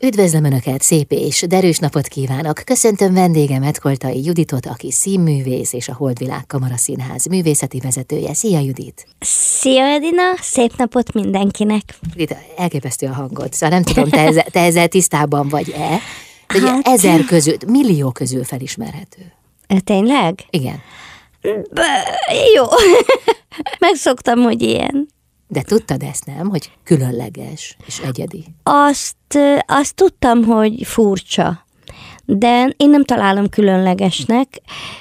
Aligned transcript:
Üdvözlöm 0.00 0.44
Önöket, 0.44 0.82
szép 0.82 1.12
és 1.12 1.44
derűs 1.48 1.78
napot 1.78 2.06
kívánok! 2.06 2.62
Köszöntöm 2.64 3.14
vendégemet, 3.14 3.80
Koltai 3.80 4.24
Juditot, 4.24 4.66
aki 4.66 4.92
színművész 4.92 5.72
és 5.72 5.88
a 5.88 5.94
Holdvilág 5.94 6.46
Kamara 6.46 6.76
Színház 6.76 7.26
művészeti 7.26 7.80
vezetője. 7.80 8.34
Szia 8.34 8.60
Judit! 8.60 9.06
Szia 9.20 9.84
Edina, 9.84 10.22
szép 10.40 10.76
napot 10.76 11.12
mindenkinek! 11.12 11.82
Judit, 12.10 12.36
elképesztő 12.56 13.06
a 13.06 13.12
hangod, 13.12 13.52
szóval 13.52 13.78
nem 13.78 13.82
tudom, 13.82 14.08
te 14.08 14.20
ezzel, 14.20 14.44
te 14.44 14.60
ezzel 14.60 14.88
tisztában 14.88 15.48
vagy-e? 15.48 15.98
De 16.46 16.60
hát... 16.60 16.86
ezer 16.86 17.24
közül, 17.24 17.56
millió 17.66 18.10
közül 18.10 18.44
felismerhető. 18.44 19.32
Tényleg? 19.84 20.44
Igen. 20.50 20.80
B 21.70 21.80
jó, 22.54 22.64
megszoktam, 23.78 24.38
hogy 24.38 24.62
ilyen. 24.62 25.08
De 25.48 25.62
tudtad 25.62 26.02
ezt, 26.02 26.26
nem? 26.26 26.48
Hogy 26.48 26.70
különleges 26.84 27.76
és 27.86 27.98
egyedi. 27.98 28.44
Azt, 28.62 29.38
azt 29.66 29.94
tudtam, 29.94 30.44
hogy 30.44 30.86
furcsa. 30.86 31.64
De 32.24 32.74
én 32.76 32.90
nem 32.90 33.04
találom 33.04 33.48
különlegesnek, 33.48 34.60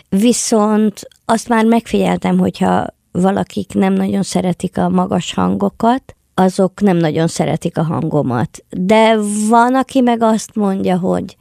viszont 0.10 1.08
azt 1.26 1.48
már 1.48 1.66
megfigyeltem, 1.66 2.38
hogyha 2.38 2.86
valakik 3.12 3.74
nem 3.74 3.94
nagyon 3.94 4.24
szeretik 4.24 4.78
a 4.78 4.90
magas 4.90 5.34
hangokat, 5.34 6.16
azok 6.34 6.82
nem 6.82 6.98
nagyon 6.98 7.28
szeretik 7.28 7.78
a 7.78 7.84
hangomat. 7.84 8.66
De 8.70 9.18
van, 9.50 9.76
aki 9.76 10.02
meg 10.02 10.22
azt 10.22 10.56
mondja, 10.56 10.98
hogy 10.98 11.38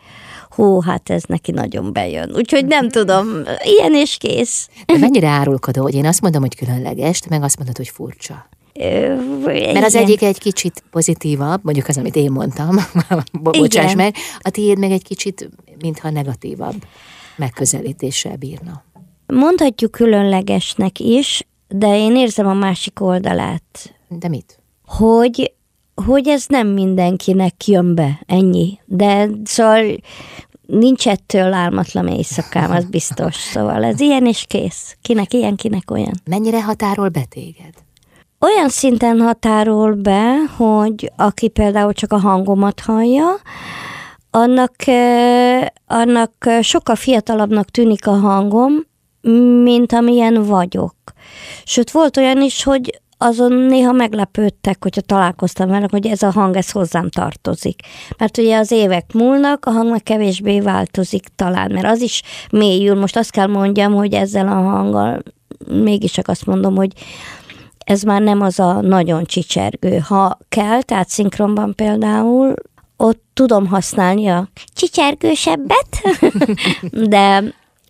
hú, 0.50 0.80
hát 0.80 1.10
ez 1.10 1.22
neki 1.22 1.50
nagyon 1.50 1.92
bejön. 1.92 2.30
Úgyhogy 2.34 2.66
nem 2.66 2.88
tudom, 2.88 3.26
ilyen 3.62 3.94
és 3.94 4.16
kész. 4.16 4.68
De 4.86 4.98
mennyire 4.98 5.28
árulkodó, 5.28 5.82
hogy 5.82 5.94
én 5.94 6.06
azt 6.06 6.20
mondom, 6.20 6.40
hogy 6.40 6.56
különleges, 6.56 7.20
meg 7.28 7.42
azt 7.42 7.56
mondod, 7.56 7.76
hogy 7.76 7.88
furcsa. 7.88 8.48
Mert 9.44 9.84
az 9.84 9.94
egyik 9.94 10.22
egy 10.22 10.38
kicsit 10.38 10.84
pozitívabb, 10.90 11.64
mondjuk 11.64 11.88
az, 11.88 11.98
amit 11.98 12.16
én 12.16 12.30
mondtam, 12.30 12.76
bocsáss 13.42 13.92
Igen. 13.92 13.96
meg, 13.96 14.14
a 14.38 14.50
tiéd 14.50 14.78
meg 14.78 14.90
egy 14.90 15.02
kicsit, 15.02 15.50
mintha 15.80 16.10
negatívabb 16.10 16.84
megközelítéssel 17.36 18.36
bírna. 18.36 18.84
Mondhatjuk 19.26 19.90
különlegesnek 19.90 20.98
is, 20.98 21.46
de 21.68 21.96
én 21.96 22.16
érzem 22.16 22.46
a 22.46 22.54
másik 22.54 23.00
oldalát. 23.00 23.94
De 24.08 24.28
mit? 24.28 24.58
Hogy, 24.86 25.52
hogy 25.94 26.28
ez 26.28 26.44
nem 26.48 26.68
mindenkinek 26.68 27.66
jön 27.66 27.94
be, 27.94 28.20
ennyi. 28.26 28.78
De 28.84 29.28
szóval 29.44 29.96
nincs 30.66 31.08
ettől 31.08 31.52
álmatlan 31.52 32.08
éjszakám, 32.08 32.70
az 32.70 32.84
biztos. 32.84 33.34
Szóval 33.34 33.84
ez 33.84 34.00
ilyen 34.00 34.26
és 34.26 34.44
kész. 34.48 34.96
Kinek 35.02 35.32
ilyen, 35.32 35.56
kinek 35.56 35.90
olyan. 35.90 36.14
Mennyire 36.24 36.62
határol 36.62 37.08
be 37.08 37.24
téged? 37.24 37.83
Olyan 38.44 38.68
szinten 38.68 39.20
határol 39.20 39.92
be, 39.94 40.34
hogy 40.56 41.12
aki 41.16 41.48
például 41.48 41.92
csak 41.92 42.12
a 42.12 42.18
hangomat 42.18 42.80
hallja, 42.80 43.26
annak, 44.30 44.74
annak 45.86 46.32
sokkal 46.60 46.94
fiatalabbnak 46.94 47.70
tűnik 47.70 48.06
a 48.06 48.12
hangom, 48.12 48.72
mint 49.62 49.92
amilyen 49.92 50.42
vagyok. 50.42 50.94
Sőt, 51.64 51.90
volt 51.90 52.16
olyan 52.16 52.42
is, 52.42 52.62
hogy 52.62 53.00
azon 53.18 53.52
néha 53.52 53.92
meglepődtek, 53.92 54.82
hogyha 54.82 55.00
találkoztam 55.00 55.68
vele, 55.68 55.86
hogy 55.90 56.06
ez 56.06 56.22
a 56.22 56.30
hang, 56.30 56.56
ez 56.56 56.70
hozzám 56.70 57.10
tartozik. 57.10 57.80
Mert 58.18 58.38
ugye 58.38 58.58
az 58.58 58.70
évek 58.70 59.12
múlnak, 59.12 59.64
a 59.64 59.70
hang 59.70 59.90
meg 59.90 60.02
kevésbé 60.02 60.60
változik 60.60 61.24
talán, 61.36 61.70
mert 61.72 61.86
az 61.86 62.00
is 62.00 62.22
mélyül. 62.50 62.94
Most 62.94 63.16
azt 63.16 63.30
kell 63.30 63.46
mondjam, 63.46 63.94
hogy 63.94 64.14
ezzel 64.14 64.48
a 64.48 64.54
hanggal 64.54 65.22
mégis 65.66 66.12
csak 66.12 66.28
azt 66.28 66.46
mondom, 66.46 66.76
hogy 66.76 66.92
ez 67.84 68.02
már 68.02 68.22
nem 68.22 68.40
az 68.40 68.58
a 68.58 68.80
nagyon 68.80 69.24
csicsergő. 69.24 69.98
Ha 69.98 70.38
kell, 70.48 70.82
tehát 70.82 71.08
szinkronban 71.08 71.74
például, 71.74 72.54
ott 72.96 73.22
tudom 73.34 73.66
használni 73.66 74.26
a 74.26 74.48
csicsergősebbet, 74.74 76.00
de, 77.14 77.44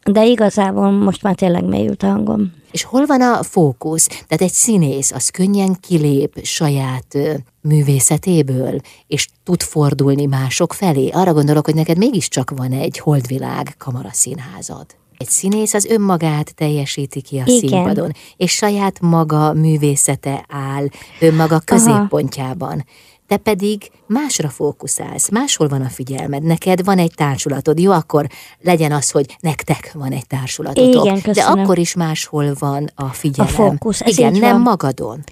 de 0.05 0.25
igazából 0.25 0.91
most 0.91 1.23
már 1.23 1.35
tényleg 1.35 1.65
mélyült 1.65 2.03
a 2.03 2.07
hangom. 2.07 2.53
És 2.71 2.83
hol 2.83 3.07
van 3.07 3.23
a 3.23 3.43
fókusz? 3.43 4.07
Tehát 4.07 4.41
egy 4.41 4.53
színész 4.53 5.13
az 5.13 5.29
könnyen 5.29 5.77
kilép 5.81 6.41
saját 6.43 7.19
művészetéből, 7.61 8.81
és 9.07 9.29
tud 9.45 9.63
fordulni 9.63 10.27
mások 10.27 10.73
felé. 10.73 11.09
Arra 11.09 11.33
gondolok, 11.33 11.65
hogy 11.65 11.75
neked 11.75 11.99
mégiscsak 11.99 12.51
van 12.51 12.73
egy 12.73 12.99
holdvilág 12.99 13.75
kamaraszínházad. 13.79 14.87
Egy 15.25 15.31
színész 15.31 15.75
az 15.75 15.85
önmagát 15.85 16.55
teljesíti 16.55 17.21
ki 17.21 17.39
a 17.39 17.43
Igen. 17.47 17.59
színpadon, 17.59 18.13
és 18.37 18.53
saját 18.53 19.01
maga 19.01 19.53
művészete 19.53 20.45
áll 20.49 20.87
önmaga 21.21 21.59
középpontjában. 21.65 22.73
Aha. 22.73 22.85
Te 23.27 23.37
pedig 23.37 23.91
másra 24.07 24.49
fókuszálsz, 24.49 25.31
máshol 25.31 25.69
van 25.69 25.81
a 25.81 25.89
figyelmed, 25.89 26.43
neked 26.43 26.85
van 26.85 26.99
egy 26.99 27.13
társulatod, 27.15 27.79
jó, 27.79 27.93
akkor 27.93 28.27
legyen 28.61 28.93
az, 28.93 29.11
hogy 29.11 29.37
nektek 29.41 29.91
van 29.95 30.13
egy 30.13 30.27
társulatotok, 30.27 31.05
Igen, 31.05 31.21
de 31.33 31.43
akkor 31.43 31.79
is 31.79 31.95
máshol 31.95 32.55
van 32.59 32.91
a 32.95 33.07
figyelem. 33.07 33.53
A 33.53 33.57
fókusz, 33.57 34.01
ez 34.01 34.19
Igen, 34.19 34.33
nem 34.33 34.53
van. 34.53 34.61
magadon. 34.61 35.25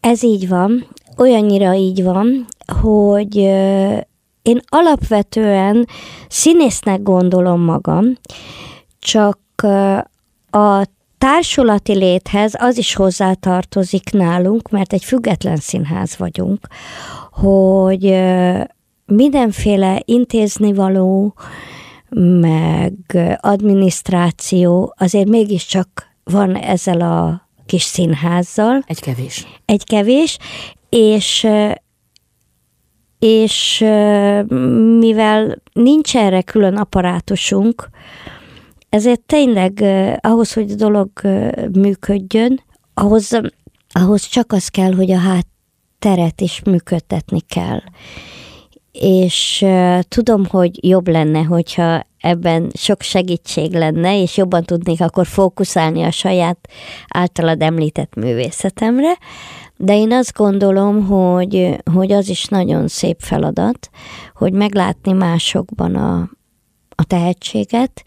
Ez 0.00 0.22
így 0.22 0.48
van, 0.48 0.86
olyannyira 1.16 1.74
így 1.74 2.02
van, 2.02 2.46
hogy 2.80 3.36
én 4.42 4.60
alapvetően 4.66 5.86
színésznek 6.28 7.02
gondolom 7.02 7.60
magam, 7.60 8.16
csak 9.02 9.38
a 10.50 10.84
társulati 11.18 11.94
léthez 11.94 12.54
az 12.58 12.78
is 12.78 12.94
hozzátartozik 12.94 14.10
nálunk, 14.10 14.70
mert 14.70 14.92
egy 14.92 15.04
független 15.04 15.56
színház 15.56 16.16
vagyunk, 16.16 16.66
hogy 17.30 18.22
mindenféle 19.06 20.02
intéznivaló, 20.04 21.34
meg 22.40 22.94
adminisztráció 23.40 24.94
azért 24.98 25.28
mégiscsak 25.28 25.88
van 26.24 26.56
ezzel 26.56 27.00
a 27.00 27.48
kis 27.66 27.82
színházzal. 27.82 28.82
Egy 28.86 29.00
kevés. 29.00 29.46
Egy 29.64 29.84
kevés, 29.84 30.38
és 30.88 31.48
és 33.18 33.78
mivel 34.98 35.62
nincs 35.72 36.16
erre 36.16 36.42
külön 36.42 36.76
apparátusunk, 36.76 37.88
ezért 38.92 39.20
tényleg 39.20 39.84
ahhoz, 40.20 40.52
hogy 40.52 40.70
a 40.70 40.74
dolog 40.74 41.10
működjön, 41.72 42.60
ahhoz, 42.94 43.40
ahhoz 43.92 44.22
csak 44.22 44.52
az 44.52 44.68
kell, 44.68 44.92
hogy 44.92 45.10
a 45.10 45.18
hátteret 45.18 46.40
is 46.40 46.62
működtetni 46.64 47.40
kell. 47.40 47.80
És 48.92 49.66
tudom, 50.08 50.46
hogy 50.46 50.86
jobb 50.86 51.08
lenne, 51.08 51.42
hogyha 51.42 52.06
ebben 52.18 52.70
sok 52.74 53.02
segítség 53.02 53.72
lenne, 53.72 54.20
és 54.20 54.36
jobban 54.36 54.62
tudnék 54.62 55.00
akkor 55.00 55.26
fókuszálni 55.26 56.02
a 56.02 56.10
saját 56.10 56.68
általad 57.08 57.62
említett 57.62 58.14
művészetemre, 58.14 59.18
de 59.76 59.96
én 59.96 60.12
azt 60.12 60.36
gondolom, 60.36 61.06
hogy, 61.06 61.76
hogy 61.92 62.12
az 62.12 62.28
is 62.28 62.44
nagyon 62.44 62.88
szép 62.88 63.16
feladat, 63.20 63.90
hogy 64.34 64.52
meglátni 64.52 65.12
másokban 65.12 65.94
a, 65.94 66.30
a 66.94 67.04
tehetséget, 67.04 68.02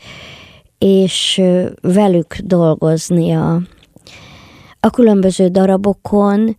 és 0.77 1.41
velük 1.81 2.35
dolgozni 2.37 3.31
a, 3.31 3.61
a 4.79 4.89
különböző 4.89 5.47
darabokon, 5.47 6.57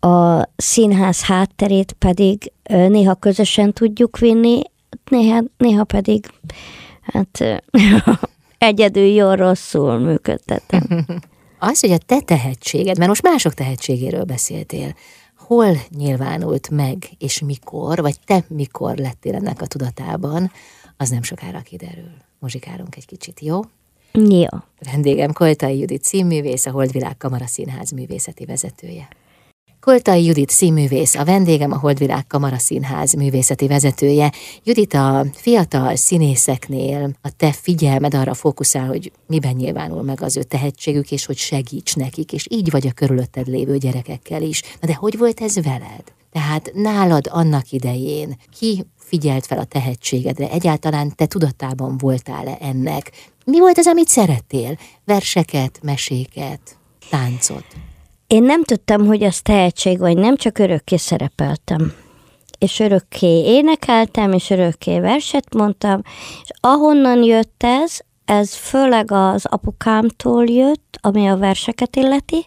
a 0.00 0.48
színház 0.56 1.22
hátterét 1.22 1.92
pedig 1.92 2.52
néha 2.62 3.14
közösen 3.14 3.72
tudjuk 3.72 4.18
vinni, 4.18 4.62
néha, 5.10 5.42
néha 5.56 5.84
pedig 5.84 6.26
hát 7.02 7.62
egyedül 8.58 9.06
jól 9.06 9.36
rosszul 9.36 9.98
működtetem. 9.98 10.82
Az, 11.58 11.80
hogy 11.80 11.90
a 11.90 11.98
te 11.98 12.20
tehetséged, 12.20 12.96
mert 12.96 13.08
most 13.08 13.22
mások 13.22 13.54
tehetségéről 13.54 14.24
beszéltél, 14.24 14.94
hol 15.36 15.76
nyilvánult 15.96 16.70
meg, 16.70 17.10
és 17.18 17.40
mikor, 17.40 18.00
vagy 18.00 18.16
te 18.24 18.44
mikor 18.48 18.96
lettél 18.96 19.34
ennek 19.34 19.60
a 19.60 19.66
tudatában, 19.66 20.50
az 20.96 21.10
nem 21.10 21.22
sokára 21.22 21.60
kiderül 21.60 22.12
muzsikálunk 22.42 22.96
egy 22.96 23.06
kicsit, 23.06 23.40
jó? 23.40 23.60
Jó. 24.12 24.46
Vendégem 24.92 25.32
Koltai 25.32 25.78
Judit 25.78 26.04
színművész, 26.04 26.66
a 26.66 26.70
Holdvilág 26.70 27.16
Kamara 27.16 27.46
Színház 27.46 27.90
művészeti 27.90 28.44
vezetője. 28.44 29.08
Koltai 29.80 30.24
Judit 30.24 30.50
színművész, 30.50 31.14
a 31.14 31.24
vendégem 31.24 31.72
a 31.72 31.78
Holdvilág 31.78 32.26
Kamara 32.26 32.58
Színház 32.58 33.12
művészeti 33.12 33.66
vezetője. 33.66 34.32
Judit 34.64 34.94
a 34.94 35.26
fiatal 35.32 35.96
színészeknél 35.96 37.10
a 37.22 37.30
te 37.36 37.52
figyelmed 37.52 38.14
arra 38.14 38.34
fókuszál, 38.34 38.86
hogy 38.86 39.12
miben 39.26 39.54
nyilvánul 39.54 40.02
meg 40.02 40.22
az 40.22 40.36
ő 40.36 40.42
tehetségük, 40.42 41.10
és 41.10 41.26
hogy 41.26 41.36
segíts 41.36 41.96
nekik, 41.96 42.32
és 42.32 42.46
így 42.50 42.70
vagy 42.70 42.86
a 42.86 42.92
körülötted 42.92 43.46
lévő 43.46 43.76
gyerekekkel 43.76 44.42
is. 44.42 44.62
Na 44.80 44.86
de 44.86 44.94
hogy 44.94 45.18
volt 45.18 45.40
ez 45.40 45.62
veled? 45.62 46.04
Tehát 46.32 46.70
nálad 46.74 47.28
annak 47.30 47.70
idején 47.70 48.36
ki 48.58 48.84
figyelt 49.12 49.46
fel 49.46 49.58
a 49.58 49.64
tehetségedre? 49.64 50.50
Egyáltalán 50.50 51.12
te 51.14 51.26
tudatában 51.26 51.98
voltál-e 51.98 52.56
ennek? 52.60 53.10
Mi 53.44 53.58
volt 53.58 53.78
az, 53.78 53.86
amit 53.86 54.08
szerettél? 54.08 54.76
Verseket, 55.04 55.78
meséket, 55.82 56.60
táncot? 57.10 57.64
Én 58.26 58.42
nem 58.42 58.64
tudtam, 58.64 59.06
hogy 59.06 59.22
az 59.22 59.40
tehetség 59.40 59.98
vagy 59.98 60.16
nem, 60.16 60.36
csak 60.36 60.58
örökké 60.58 60.96
szerepeltem. 60.96 61.92
és 62.62 62.80
örökké 62.80 63.42
énekeltem, 63.44 64.32
és 64.32 64.50
örökké 64.50 65.00
verset 65.00 65.54
mondtam, 65.54 66.02
és 66.42 66.48
ahonnan 66.60 67.22
jött 67.22 67.62
ez, 67.62 67.98
ez 68.24 68.54
főleg 68.54 69.10
az 69.10 69.44
apukámtól 69.46 70.44
jött, 70.44 70.98
ami 71.00 71.26
a 71.26 71.36
verseket 71.36 71.96
illeti, 71.96 72.46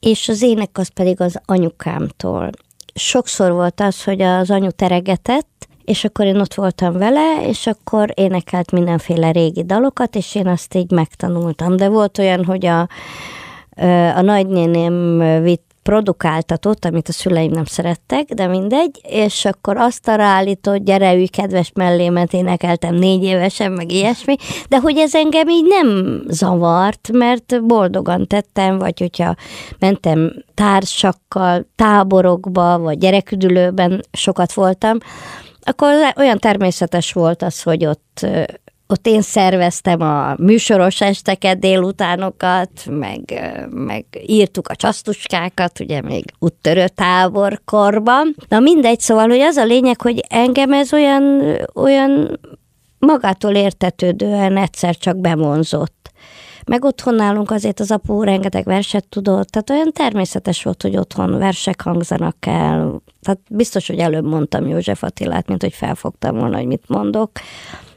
és 0.00 0.28
az 0.28 0.42
ének 0.42 0.78
az 0.78 0.88
pedig 0.88 1.20
az 1.20 1.40
anyukámtól. 1.44 2.50
Sokszor 2.94 3.52
volt 3.52 3.80
az, 3.80 4.04
hogy 4.04 4.22
az 4.22 4.50
anyu 4.50 4.70
teregetett, 4.70 5.68
és 5.84 6.04
akkor 6.04 6.26
én 6.26 6.40
ott 6.40 6.54
voltam 6.54 6.98
vele, 6.98 7.46
és 7.46 7.66
akkor 7.66 8.10
énekelt 8.14 8.70
mindenféle 8.70 9.30
régi 9.30 9.64
dalokat, 9.64 10.16
és 10.16 10.34
én 10.34 10.46
azt 10.46 10.74
így 10.74 10.90
megtanultam. 10.90 11.76
De 11.76 11.88
volt 11.88 12.18
olyan, 12.18 12.44
hogy 12.44 12.66
a, 12.66 12.80
a 14.14 14.20
nagynéném 14.20 15.18
vitt 15.42 15.74
produkáltatott, 15.84 16.84
amit 16.84 17.08
a 17.08 17.12
szüleim 17.12 17.50
nem 17.50 17.64
szerettek, 17.64 18.24
de 18.24 18.46
mindegy, 18.46 19.00
és 19.02 19.44
akkor 19.44 19.76
azt 19.76 20.08
arra 20.08 20.22
állított, 20.22 20.84
gyere, 20.84 21.14
ülj, 21.14 21.26
kedves 21.26 21.70
mellémet 21.74 22.32
énekeltem 22.32 22.94
négy 22.94 23.24
évesen, 23.24 23.72
meg 23.72 23.92
ilyesmi, 23.92 24.36
de 24.68 24.78
hogy 24.78 24.98
ez 24.98 25.14
engem 25.14 25.48
így 25.48 25.64
nem 25.64 26.20
zavart, 26.28 27.10
mert 27.12 27.64
boldogan 27.64 28.26
tettem, 28.26 28.78
vagy 28.78 28.98
hogyha 28.98 29.34
mentem 29.78 30.32
társakkal, 30.54 31.66
táborokba, 31.76 32.78
vagy 32.78 32.98
gyereküdülőben 32.98 34.04
sokat 34.12 34.52
voltam, 34.52 34.98
akkor 35.64 36.12
olyan 36.16 36.38
természetes 36.38 37.12
volt 37.12 37.42
az, 37.42 37.62
hogy 37.62 37.86
ott 37.86 38.26
ott 38.86 39.06
én 39.06 39.22
szerveztem 39.22 40.00
a 40.00 40.34
műsoros 40.38 41.00
esteket, 41.00 41.58
délutánokat, 41.58 42.70
meg, 42.90 43.20
meg 43.70 44.04
írtuk 44.26 44.68
a 44.68 44.76
csasztuskákat, 44.76 45.80
ugye 45.80 46.02
még 46.02 46.24
úttörő 46.38 46.88
táborkorban. 46.88 48.34
Na 48.48 48.58
mindegy, 48.58 49.00
szóval, 49.00 49.28
hogy 49.28 49.40
az 49.40 49.56
a 49.56 49.64
lényeg, 49.64 50.00
hogy 50.00 50.24
engem 50.28 50.72
ez 50.72 50.92
olyan, 50.92 51.56
olyan 51.74 52.40
magától 52.98 53.54
értetődően 53.54 54.56
egyszer 54.56 54.96
csak 54.96 55.16
bevonzott. 55.16 56.10
Meg 56.66 56.84
otthon 56.84 57.14
nálunk 57.14 57.50
azért 57.50 57.80
az 57.80 57.90
apu 57.90 58.22
rengeteg 58.22 58.64
verset 58.64 59.08
tudott, 59.08 59.48
tehát 59.48 59.70
olyan 59.70 59.92
természetes 59.92 60.62
volt, 60.62 60.82
hogy 60.82 60.96
otthon 60.96 61.38
versek 61.38 61.80
hangzanak 61.80 62.36
el. 62.46 63.02
Tehát 63.22 63.40
biztos, 63.50 63.86
hogy 63.86 63.98
előbb 63.98 64.24
mondtam 64.24 64.66
József 64.68 65.02
Attilát, 65.02 65.48
mint 65.48 65.62
hogy 65.62 65.72
felfogtam 65.72 66.36
volna, 66.36 66.56
hogy 66.56 66.66
mit 66.66 66.88
mondok. 66.88 67.30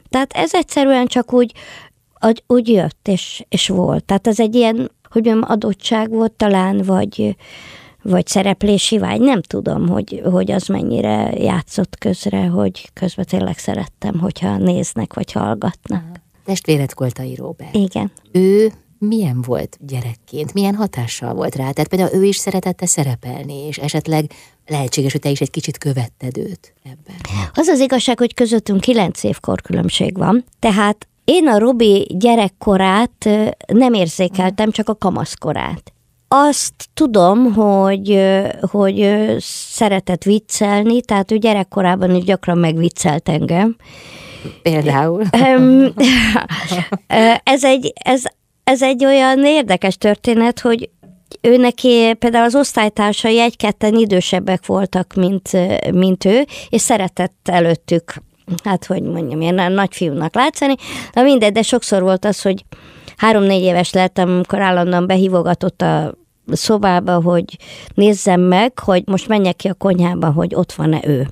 Tehát 0.08 0.32
ez 0.32 0.54
egyszerűen 0.54 1.06
csak 1.06 1.32
úgy, 1.32 1.52
úgy 2.46 2.68
jött, 2.68 3.08
és, 3.08 3.44
és 3.48 3.68
volt. 3.68 4.04
Tehát 4.04 4.26
ez 4.26 4.40
egy 4.40 4.54
ilyen, 4.54 4.76
hogy 5.10 5.24
mondjam, 5.24 5.50
adottság 5.50 6.10
volt 6.10 6.32
talán, 6.32 6.82
vagy, 6.82 7.36
vagy 8.02 8.26
szereplési 8.26 8.98
vágy, 8.98 9.20
nem 9.20 9.42
tudom, 9.42 9.88
hogy, 9.88 10.22
hogy 10.30 10.50
az 10.50 10.66
mennyire 10.66 11.32
játszott 11.32 11.98
közre, 11.98 12.46
hogy 12.46 12.90
közben 12.92 13.24
tényleg 13.24 13.58
szerettem, 13.58 14.18
hogyha 14.18 14.56
néznek, 14.56 15.14
vagy 15.14 15.32
hallgatnak. 15.32 16.02
Testvéred 16.48 16.94
Koltai 16.94 17.34
Róbert. 17.34 17.74
Igen. 17.74 18.12
Ő 18.32 18.72
milyen 18.98 19.42
volt 19.46 19.78
gyerekként, 19.80 20.54
milyen 20.54 20.74
hatással 20.74 21.34
volt 21.34 21.54
rá? 21.54 21.70
Tehát 21.70 21.88
például 21.88 22.14
ő 22.14 22.24
is 22.24 22.36
szeretette 22.36 22.86
szerepelni, 22.86 23.66
és 23.66 23.78
esetleg 23.78 24.30
lehetséges, 24.66 25.12
hogy 25.12 25.20
te 25.20 25.30
is 25.30 25.40
egy 25.40 25.50
kicsit 25.50 25.78
követted 25.78 26.38
őt 26.38 26.74
ebben. 26.82 27.16
Az 27.54 27.66
az 27.66 27.80
igazság, 27.80 28.18
hogy 28.18 28.34
közöttünk 28.34 28.80
kilenc 28.80 29.22
év 29.22 29.40
korkülönbség 29.40 30.16
van, 30.16 30.44
tehát 30.58 31.08
én 31.24 31.48
a 31.48 31.58
Robi 31.58 32.06
gyerekkorát 32.18 33.28
nem 33.66 33.92
érzékeltem, 33.92 34.70
csak 34.70 34.88
a 34.88 34.94
kamaszkorát. 34.94 35.92
Azt 36.28 36.88
tudom, 36.94 37.52
hogy, 37.52 38.20
hogy 38.60 39.26
szeretett 39.40 40.22
viccelni, 40.22 41.00
tehát 41.00 41.30
ő 41.30 41.36
gyerekkorában 41.36 42.14
is 42.14 42.24
gyakran 42.24 42.58
megviccelt 42.58 43.28
engem. 43.28 43.76
Például. 44.62 45.22
ez 47.54 47.64
egy, 47.64 47.92
ez 47.94 48.22
ez 48.68 48.82
egy 48.82 49.04
olyan 49.04 49.44
érdekes 49.44 49.98
történet, 49.98 50.60
hogy 50.60 50.90
ő 51.40 51.56
neki 51.56 52.14
például 52.18 52.44
az 52.44 52.54
osztálytársai 52.54 53.40
egy-ketten 53.40 53.94
idősebbek 53.94 54.66
voltak, 54.66 55.14
mint, 55.14 55.50
mint 55.92 56.24
ő, 56.24 56.46
és 56.68 56.80
szeretett 56.80 57.36
előttük, 57.44 58.14
hát 58.64 58.84
hogy 58.84 59.02
mondjam, 59.02 59.40
ilyen 59.40 59.72
nagyfiúnak 59.72 60.34
látszani. 60.34 60.74
Na 61.12 61.22
mindegy, 61.22 61.52
de 61.52 61.62
sokszor 61.62 62.02
volt 62.02 62.24
az, 62.24 62.42
hogy 62.42 62.64
három-négy 63.16 63.62
éves 63.62 63.92
lettem, 63.92 64.28
amikor 64.28 64.60
állandóan 64.60 65.06
behívogatott 65.06 65.82
a 65.82 66.14
szobába, 66.52 67.22
hogy 67.22 67.44
nézzem 67.94 68.40
meg, 68.40 68.78
hogy 68.78 69.02
most 69.06 69.28
menjek 69.28 69.56
ki 69.56 69.68
a 69.68 69.74
konyhába, 69.74 70.30
hogy 70.30 70.54
ott 70.54 70.72
van-e 70.72 71.00
ő. 71.04 71.28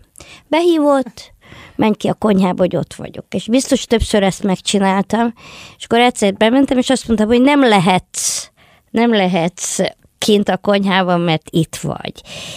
Behívott, 0.49 1.32
menj 1.76 1.94
ki 1.94 2.08
a 2.08 2.14
konyhába, 2.14 2.62
hogy 2.62 2.76
ott 2.76 2.94
vagyok. 2.94 3.25
És 3.34 3.46
biztos 3.48 3.84
többször 3.84 4.22
ezt 4.22 4.43
megcsináltam, 4.43 5.32
és 5.78 5.84
akkor 5.84 5.98
egyszer 5.98 6.34
bementem, 6.34 6.78
és 6.78 6.90
azt 6.90 7.06
mondtam, 7.06 7.28
hogy 7.28 7.40
nem 7.40 7.60
lehetsz, 7.60 8.50
nem 8.90 9.12
lehetsz 9.12 9.78
kint 10.19 10.48
a 10.48 10.56
konyhában, 10.56 11.20
mert 11.20 11.48
itt 11.50 11.76
vagy. 11.76 12.12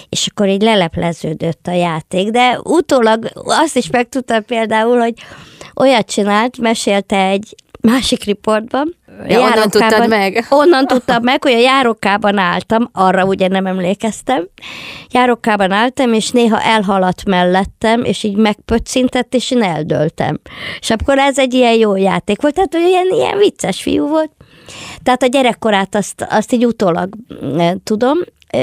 És 0.09 0.27
akkor 0.27 0.47
így 0.47 0.62
lelepleződött 0.62 1.68
a 1.68 1.71
játék, 1.71 2.30
de 2.30 2.59
utólag 2.63 3.31
azt 3.33 3.75
is 3.75 3.89
megtudtam 3.89 4.45
például, 4.45 5.00
hogy 5.00 5.13
olyat 5.75 6.12
csinált, 6.12 6.57
mesélte 6.57 7.27
egy 7.27 7.56
másik 7.81 8.23
riportban. 8.23 8.95
Ja, 9.27 9.39
onnan 9.39 9.69
tudtad 9.69 10.07
meg? 10.07 10.45
Onnan 10.49 10.85
tudtam 10.85 11.23
meg, 11.23 11.43
hogy 11.43 11.51
a 11.51 11.59
járókában 11.59 12.37
álltam, 12.37 12.89
arra 12.93 13.25
ugye 13.25 13.47
nem 13.47 13.65
emlékeztem. 13.65 14.47
Járókában 15.11 15.71
álltam, 15.71 16.13
és 16.13 16.29
néha 16.29 16.61
elhaladt 16.61 17.25
mellettem, 17.25 18.03
és 18.03 18.23
így 18.23 18.35
megpöccintett, 18.35 19.33
és 19.33 19.51
én 19.51 19.61
eldöltem. 19.61 20.39
És 20.79 20.89
akkor 20.89 21.17
ez 21.17 21.39
egy 21.39 21.53
ilyen 21.53 21.73
jó 21.73 21.95
játék 21.95 22.41
volt, 22.41 22.53
tehát 22.53 22.73
ilyen, 22.73 23.07
ilyen 23.11 23.37
vicces 23.37 23.81
fiú 23.81 24.07
volt. 24.07 24.31
Tehát 25.03 25.23
a 25.23 25.27
gyerekkorát 25.27 25.95
azt, 25.95 26.25
azt 26.29 26.51
így 26.51 26.65
utólag 26.65 27.09
e, 27.57 27.75
tudom, 27.83 28.17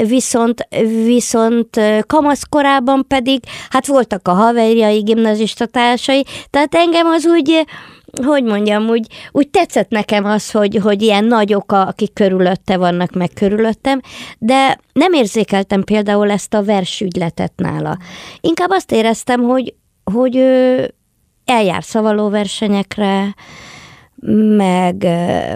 viszont, 0.07 0.67
viszont 1.05 1.79
kamaszkorában 2.07 3.05
pedig, 3.07 3.39
hát 3.69 3.87
voltak 3.87 4.27
a 4.27 4.33
haverjai, 4.33 4.99
gimnazista 4.99 5.65
társai, 5.65 6.25
tehát 6.49 6.75
engem 6.75 7.07
az 7.07 7.25
úgy 7.25 7.65
hogy 8.25 8.43
mondjam, 8.43 8.89
úgy, 8.89 9.07
úgy 9.31 9.49
tetszett 9.49 9.89
nekem 9.89 10.25
az, 10.25 10.51
hogy, 10.51 10.79
hogy 10.83 11.01
ilyen 11.01 11.25
nagyok, 11.25 11.71
akik 11.71 12.13
körülötte 12.13 12.77
vannak, 12.77 13.11
meg 13.11 13.29
körülöttem, 13.33 13.99
de 14.37 14.79
nem 14.93 15.13
érzékeltem 15.13 15.83
például 15.83 16.31
ezt 16.31 16.53
a 16.53 16.63
versügyletet 16.63 17.53
nála. 17.55 17.97
Inkább 18.41 18.69
azt 18.69 18.91
éreztem, 18.91 19.41
hogy, 19.41 19.73
hogy 20.03 20.35
eljár 21.45 21.83
szavaló 21.83 22.29
versenyekre, 22.29 23.35
meg, 24.57 25.07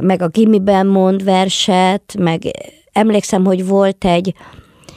meg 0.02 0.22
a 0.22 0.28
gimiben 0.28 0.88
mond 0.88 1.24
verset, 1.24 2.16
meg 2.20 2.42
emlékszem, 2.94 3.46
hogy 3.46 3.68
volt 3.68 4.06
egy, 4.06 4.34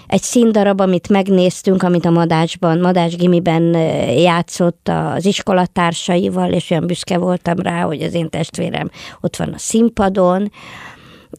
egy 0.06 0.22
színdarab, 0.22 0.80
amit 0.80 1.08
megnéztünk, 1.08 1.82
amit 1.82 2.04
a 2.04 2.10
Madásban, 2.10 2.78
Madás 2.78 3.16
Gimiben 3.16 3.62
játszott 4.18 4.88
az 4.88 5.26
iskolatársaival, 5.26 6.52
és 6.52 6.70
olyan 6.70 6.86
büszke 6.86 7.18
voltam 7.18 7.58
rá, 7.58 7.82
hogy 7.82 8.02
az 8.02 8.14
én 8.14 8.30
testvérem 8.30 8.90
ott 9.20 9.36
van 9.36 9.52
a 9.52 9.58
színpadon. 9.58 10.52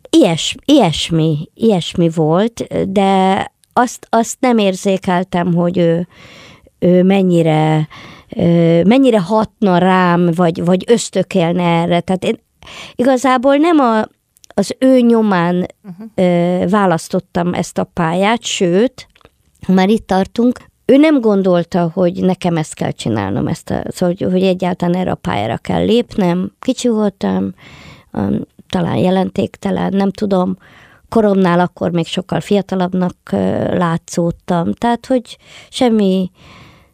Ilyes, 0.10 0.56
ilyesmi, 0.66 1.50
ilyesmi 1.54 2.10
volt, 2.10 2.68
de 2.92 3.52
azt, 3.74 4.08
azt 4.10 4.38
nem 4.40 4.58
érzékeltem, 4.58 5.54
hogy 5.54 5.78
ő, 5.78 6.08
ő 6.80 7.04
mennyire, 7.04 7.88
mennyire 8.84 9.20
hatna 9.20 9.78
rám, 9.78 10.30
vagy, 10.36 10.66
vagy 10.66 10.84
ösztökélne 10.88 11.64
erre. 11.64 12.00
Tehát 12.00 12.24
én 12.24 12.40
igazából 12.96 13.56
nem 13.56 13.80
a, 13.80 14.06
az 14.58 14.76
ő 14.80 15.00
nyomán 15.00 15.56
uh-huh. 15.84 16.08
ö, 16.16 16.66
választottam 16.70 17.54
ezt 17.54 17.78
a 17.78 17.84
pályát, 17.84 18.44
sőt, 18.44 19.08
már 19.68 19.90
itt 19.90 20.08
tartunk, 20.08 20.60
ő 20.86 20.98
nem 20.98 21.22
gondolta, 21.22 21.92
hogy 21.94 22.24
nekem 22.24 22.58
ezt 22.58 22.74
kell 22.74 22.92
csinálnom, 22.92 23.48
ezt 23.48 23.70
a, 23.70 23.84
szóval, 23.88 24.16
hogy, 24.20 24.32
hogy 24.32 24.44
egyáltalán 24.44 24.96
erre 24.96 25.12
a 25.12 25.16
pályára 25.16 25.58
kell 25.58 25.86
lépnem. 25.86 26.52
Kicsi 26.60 26.88
voltam, 26.88 27.54
um, 28.14 28.42
talán 28.70 28.98
jelentéktelen, 28.98 29.94
nem 29.94 30.12
tudom, 30.12 30.58
koromnál 31.10 31.60
akkor 31.60 31.92
még 31.92 32.06
sokkal 32.06 32.40
fiatalabbnak 32.40 33.16
uh, 33.32 33.40
látszódtam, 33.78 34.74
tehát, 34.74 35.06
hogy 35.06 35.38
semmi, 35.70 36.32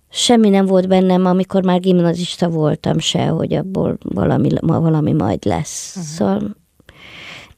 semmi 0.09 0.49
nem 0.49 0.65
volt 0.65 0.87
bennem, 0.87 1.25
amikor 1.25 1.63
már 1.63 1.79
gimnazista 1.79 2.49
voltam 2.49 2.99
se, 2.99 3.25
hogy 3.25 3.53
abból 3.53 3.97
valami, 4.01 4.49
valami 4.61 5.13
majd 5.13 5.45
lesz. 5.45 5.95
Uh-huh. 5.95 6.11
Szóval 6.11 6.59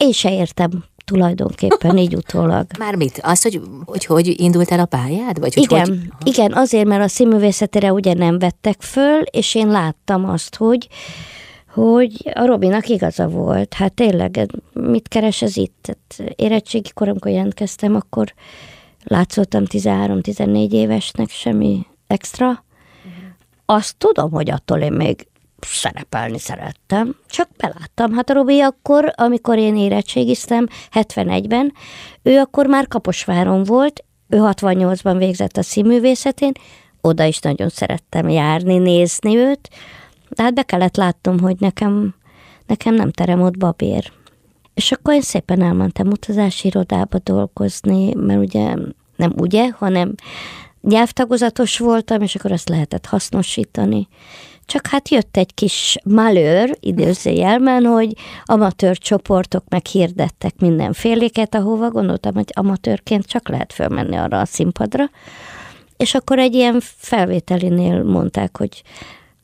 én 0.04 0.12
se 0.12 0.34
értem 0.34 0.84
tulajdonképpen 1.06 1.98
így 1.98 2.16
utólag. 2.16 2.66
Mármit? 2.80 3.20
Az, 3.24 3.42
hogy, 3.42 3.62
hogy 3.86 4.06
hogy 4.06 4.42
indult 4.42 4.72
el 4.72 4.80
a 4.80 4.86
pályád? 4.86 5.40
Vagy 5.40 5.54
hogy 5.54 5.64
igen, 5.64 5.88
hogy... 5.88 6.28
igen, 6.34 6.54
azért, 6.54 6.88
mert 6.88 7.04
a 7.04 7.08
színművészetére 7.08 7.94
ugye 7.94 8.14
nem 8.14 8.40
vettek 8.40 8.82
föl, 8.82 9.22
és 9.22 9.56
én 9.56 9.68
láttam 9.68 10.30
azt, 10.30 10.56
hogy 10.56 10.88
hogy 11.74 12.32
a 12.34 12.46
Robinak 12.46 12.88
igaza 12.88 13.28
volt. 13.28 13.74
Hát 13.74 13.94
tényleg, 13.94 14.48
mit 14.74 15.08
keres 15.08 15.42
ez 15.42 15.58
itt? 15.58 15.76
Tehát 15.82 16.34
érettségi 16.40 16.90
koromkor 16.94 17.32
jelentkeztem, 17.32 17.96
akkor 17.96 18.34
látszottam 19.04 19.64
13-14 19.68 20.72
évesnek, 20.72 21.30
semmi 21.30 21.86
extra. 22.08 22.64
Azt 23.66 23.98
tudom, 23.98 24.32
hogy 24.32 24.50
attól 24.50 24.80
én 24.80 24.94
még 24.94 25.28
szerepelni 25.66 26.40
szerettem, 26.40 27.16
csak 27.30 27.50
beláttam. 27.58 28.14
Hát 28.14 28.30
a 28.30 28.34
Robi 28.34 28.62
akkor, 28.62 29.14
amikor 29.16 29.58
én 29.58 29.78
érettségiztem, 29.78 30.68
71-ben, 30.92 31.74
ő 32.24 32.40
akkor 32.40 32.68
már 32.68 32.88
Kaposváron 32.88 33.64
volt, 33.64 34.04
ő 34.30 34.38
68-ban 34.42 35.16
végzett 35.18 35.58
a 35.58 35.62
színművészetén, 35.62 36.52
oda 37.02 37.24
is 37.24 37.40
nagyon 37.40 37.70
szerettem 37.70 38.30
járni, 38.30 38.78
nézni 38.78 39.38
őt, 39.38 39.70
de 40.30 40.44
hát 40.44 40.54
be 40.54 40.64
kellett 40.64 40.96
látnom, 40.96 41.40
hogy 41.40 41.56
nekem, 41.60 42.16
nekem 42.66 42.94
nem 42.94 43.12
terem 43.12 43.42
ott 43.42 43.58
babér. 43.58 44.12
És 44.74 44.92
akkor 44.92 45.14
én 45.14 45.22
szépen 45.22 45.62
elmentem 45.62 46.08
utazási 46.08 46.68
irodába 46.68 47.18
dolgozni, 47.24 48.14
mert 48.14 48.40
ugye 48.40 48.74
nem 49.16 49.34
ugye, 49.38 49.70
hanem 49.70 50.16
nyelvtagozatos 50.82 51.78
voltam, 51.78 52.22
és 52.22 52.36
akkor 52.36 52.52
azt 52.52 52.70
lehetett 52.70 53.06
hasznosítani. 53.06 54.08
Csak 54.74 54.88
hát 54.88 55.10
jött 55.10 55.38
egy 55.38 55.54
kis 55.54 55.98
malőr, 56.04 56.78
időzőjelmen, 56.80 57.86
hogy 57.86 58.14
amatőr 58.44 58.98
csoportok 58.98 59.64
meghirdettek 59.70 60.54
mindenféléket, 60.60 61.56
ahova 61.56 61.90
gondoltam, 61.90 62.34
hogy 62.34 62.52
amatőrként 62.54 63.26
csak 63.26 63.50
lehet 63.50 63.74
fölmenni 63.74 64.16
arra 64.16 64.40
a 64.40 64.46
színpadra. 64.46 65.10
És 65.98 66.14
akkor 66.14 66.40
egy 66.40 66.54
ilyen 66.54 66.80
felvételinél 66.80 68.04
mondták, 68.04 68.58
hogy 68.58 68.84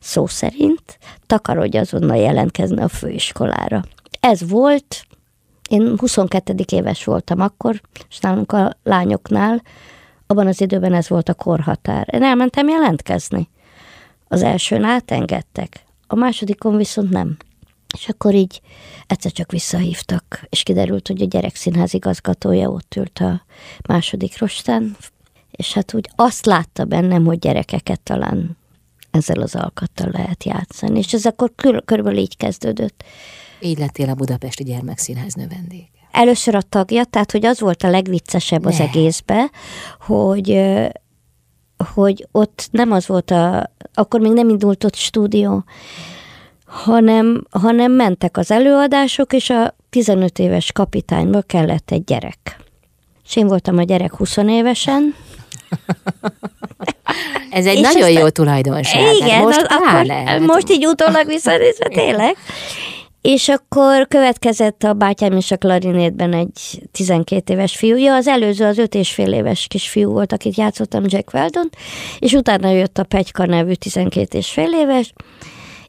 szó 0.00 0.26
szerint 0.26 0.98
takarodj 1.26 1.78
azonnal 1.78 2.16
jelentkezni 2.16 2.82
a 2.82 2.88
főiskolára. 2.88 3.82
Ez 4.20 4.48
volt, 4.48 5.04
én 5.68 5.94
22. 5.96 6.54
éves 6.72 7.04
voltam 7.04 7.40
akkor, 7.40 7.80
és 8.08 8.18
nálunk 8.18 8.52
a 8.52 8.76
lányoknál, 8.82 9.62
abban 10.26 10.46
az 10.46 10.60
időben 10.60 10.94
ez 10.94 11.08
volt 11.08 11.28
a 11.28 11.34
korhatár. 11.34 12.08
Én 12.12 12.22
elmentem 12.22 12.68
jelentkezni. 12.68 13.48
Az 14.32 14.42
elsőn 14.42 14.84
átengedtek, 14.84 15.84
a 16.06 16.14
másodikon 16.14 16.76
viszont 16.76 17.10
nem. 17.10 17.36
És 17.94 18.08
akkor 18.08 18.34
így 18.34 18.60
egyszer 19.06 19.32
csak 19.32 19.52
visszahívtak, 19.52 20.46
és 20.48 20.62
kiderült, 20.62 21.06
hogy 21.06 21.22
a 21.22 21.26
gyerekszínház 21.26 21.94
igazgatója 21.94 22.68
ott 22.68 22.94
ült 22.96 23.18
a 23.18 23.44
második 23.88 24.38
rostán, 24.38 24.96
és 25.50 25.72
hát 25.72 25.94
úgy 25.94 26.10
azt 26.16 26.46
látta 26.46 26.84
bennem, 26.84 27.24
hogy 27.24 27.38
gyerekeket 27.38 28.00
talán 28.00 28.56
ezzel 29.10 29.40
az 29.40 29.54
alkattal 29.54 30.10
lehet 30.12 30.44
játszani. 30.44 30.98
És 30.98 31.12
ez 31.12 31.24
akkor 31.24 31.52
körülbelül 31.84 32.18
így 32.18 32.36
kezdődött. 32.36 33.04
Így 33.60 33.78
lettél 33.78 34.08
a 34.08 34.14
Budapesti 34.14 34.64
Gyermekszínház 34.64 35.34
növendéke. 35.34 35.88
Először 36.10 36.54
a 36.54 36.62
tagja, 36.62 37.04
tehát 37.04 37.32
hogy 37.32 37.46
az 37.46 37.60
volt 37.60 37.82
a 37.82 37.90
legviccesebb 37.90 38.62
ne. 38.62 38.68
az 38.68 38.80
egészbe, 38.80 39.50
hogy 40.00 40.50
hogy 41.94 42.26
ott 42.32 42.68
nem 42.70 42.92
az 42.92 43.06
volt 43.06 43.30
a, 43.30 43.70
akkor 43.94 44.20
még 44.20 44.32
nem 44.32 44.48
indult 44.48 44.84
ott 44.84 44.94
stúdió, 44.94 45.64
hanem, 46.66 47.44
hanem 47.50 47.92
mentek 47.92 48.36
az 48.36 48.50
előadások, 48.50 49.32
és 49.32 49.50
a 49.50 49.74
15 49.90 50.38
éves 50.38 50.72
kapitányból 50.72 51.42
kellett 51.42 51.90
egy 51.90 52.04
gyerek. 52.04 52.56
És 53.24 53.36
én 53.36 53.46
voltam 53.46 53.78
a 53.78 53.82
gyerek 53.82 54.14
20 54.14 54.36
évesen, 54.36 55.14
Ez 57.50 57.66
egy 57.66 57.78
és 57.78 57.80
nagyon 57.80 58.10
jó 58.10 58.28
tulajdonság. 58.28 59.02
Hát 59.02 59.14
igen, 59.14 59.42
most, 59.42 59.60
az, 59.60 59.66
akkor, 59.68 60.38
most 60.40 60.70
így 60.70 60.86
utólag 60.86 61.26
visszanézve 61.26 61.88
tényleg. 61.88 62.36
És 63.20 63.48
akkor 63.48 64.08
következett 64.08 64.82
a 64.82 64.92
bátyám 64.92 65.36
és 65.36 65.50
a 65.50 65.56
klarinétben 65.56 66.32
egy 66.32 66.82
12 66.92 67.52
éves 67.52 67.76
fiúja, 67.76 68.14
az 68.14 68.26
előző 68.26 68.64
az 68.64 68.78
5 68.78 68.94
és 68.94 69.12
fél 69.12 69.32
éves 69.32 69.66
kisfiú 69.66 70.10
volt, 70.10 70.32
akit 70.32 70.56
játszottam 70.56 71.04
Jack 71.06 71.34
Weldon, 71.34 71.68
és 72.18 72.32
utána 72.32 72.70
jött 72.70 72.98
a 72.98 73.04
Pegyka 73.04 73.46
nevű 73.46 73.72
12 73.72 74.38
és 74.38 74.50
fél 74.50 74.72
éves, 74.72 75.12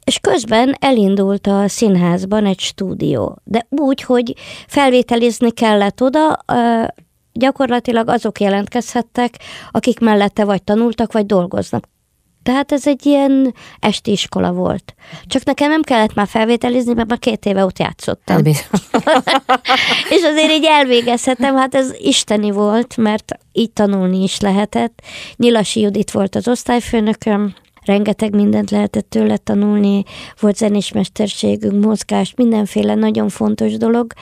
és 0.04 0.18
közben 0.18 0.76
elindult 0.80 1.46
a 1.46 1.68
színházban 1.68 2.46
egy 2.46 2.60
stúdió, 2.60 3.38
de 3.44 3.66
úgy, 3.70 4.02
hogy 4.02 4.34
felvételizni 4.66 5.50
kellett 5.50 6.02
oda, 6.02 6.38
gyakorlatilag 7.32 8.08
azok 8.08 8.40
jelentkezhettek, 8.40 9.38
akik 9.70 10.00
mellette 10.00 10.44
vagy 10.44 10.62
tanultak, 10.62 11.12
vagy 11.12 11.26
dolgoznak. 11.26 11.88
Tehát 12.42 12.72
ez 12.72 12.86
egy 12.86 13.06
ilyen 13.06 13.54
esti 13.80 14.10
iskola 14.10 14.52
volt. 14.52 14.94
Csak 15.26 15.44
nekem 15.44 15.68
nem 15.68 15.82
kellett 15.82 16.14
már 16.14 16.26
felvételizni, 16.26 16.94
mert 16.94 17.08
már 17.08 17.18
két 17.18 17.46
éve 17.46 17.64
ott 17.64 17.78
játszottam. 17.78 18.44
és 20.14 20.22
azért 20.22 20.52
így 20.52 20.64
elvégezhetem, 20.64 21.56
hát 21.56 21.74
ez 21.74 21.92
isteni 21.98 22.50
volt, 22.50 22.96
mert 22.96 23.32
így 23.52 23.70
tanulni 23.70 24.22
is 24.22 24.40
lehetett. 24.40 25.02
Nyilasi 25.36 25.80
Judit 25.80 26.10
volt 26.10 26.34
az 26.34 26.48
osztályfőnököm, 26.48 27.54
rengeteg 27.84 28.34
mindent 28.34 28.70
lehetett 28.70 29.10
tőle 29.10 29.36
tanulni, 29.36 30.02
volt 30.40 30.56
zenésmesterségünk, 30.56 31.84
mozgás, 31.84 32.34
mindenféle 32.36 32.94
nagyon 32.94 33.28
fontos 33.28 33.76
dolog, 33.76 34.12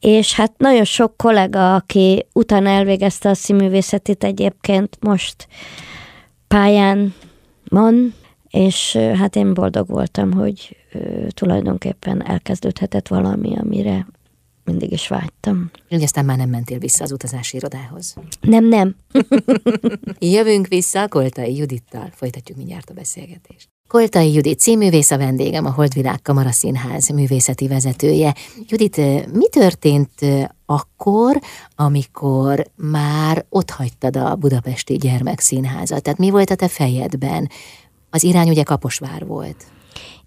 és 0.00 0.34
hát 0.34 0.52
nagyon 0.56 0.84
sok 0.84 1.16
kollega, 1.16 1.74
aki 1.74 2.26
utána 2.32 2.68
elvégezte 2.68 3.28
a 3.28 3.34
színművészetit 3.34 4.24
egyébként 4.24 4.96
most 5.00 5.48
pályán 6.54 7.14
van, 7.68 8.14
és 8.48 8.96
hát 8.96 9.36
én 9.36 9.54
boldog 9.54 9.88
voltam, 9.88 10.32
hogy 10.32 10.76
tulajdonképpen 11.28 12.26
elkezdődhetett 12.26 13.08
valami, 13.08 13.56
amire 13.58 14.06
mindig 14.64 14.92
is 14.92 15.08
vágytam. 15.08 15.70
Úgy 15.90 16.02
aztán 16.02 16.24
már 16.24 16.36
nem 16.36 16.48
mentél 16.48 16.78
vissza 16.78 17.04
az 17.04 17.12
utazási 17.12 17.56
irodához. 17.56 18.14
Nem, 18.40 18.64
nem. 18.64 18.96
Jövünk 20.18 20.66
vissza 20.66 21.08
Koltai 21.08 21.56
Judittal, 21.56 22.10
folytatjuk 22.12 22.56
mindjárt 22.56 22.90
a 22.90 22.94
beszélgetést. 22.94 23.73
Koltai 23.88 24.32
Judit 24.32 24.60
színművész 24.60 25.10
a 25.10 25.18
vendégem, 25.18 25.66
a 25.66 25.72
Holdvilág 25.72 26.22
Kamaraszínház 26.22 27.08
művészeti 27.08 27.68
vezetője. 27.68 28.34
Judit, 28.66 28.96
mi 29.32 29.48
történt 29.48 30.10
akkor, 30.66 31.40
amikor 31.76 32.64
már 32.76 33.44
ott 33.48 33.70
hagytad 33.70 34.16
a 34.16 34.34
Budapesti 34.34 34.96
Gyermekszínházat? 34.96 36.02
Tehát 36.02 36.18
mi 36.18 36.30
volt 36.30 36.50
a 36.50 36.54
te 36.54 36.68
fejedben? 36.68 37.50
Az 38.10 38.22
irány 38.22 38.48
ugye 38.48 38.62
Kaposvár 38.62 39.26
volt. 39.26 39.64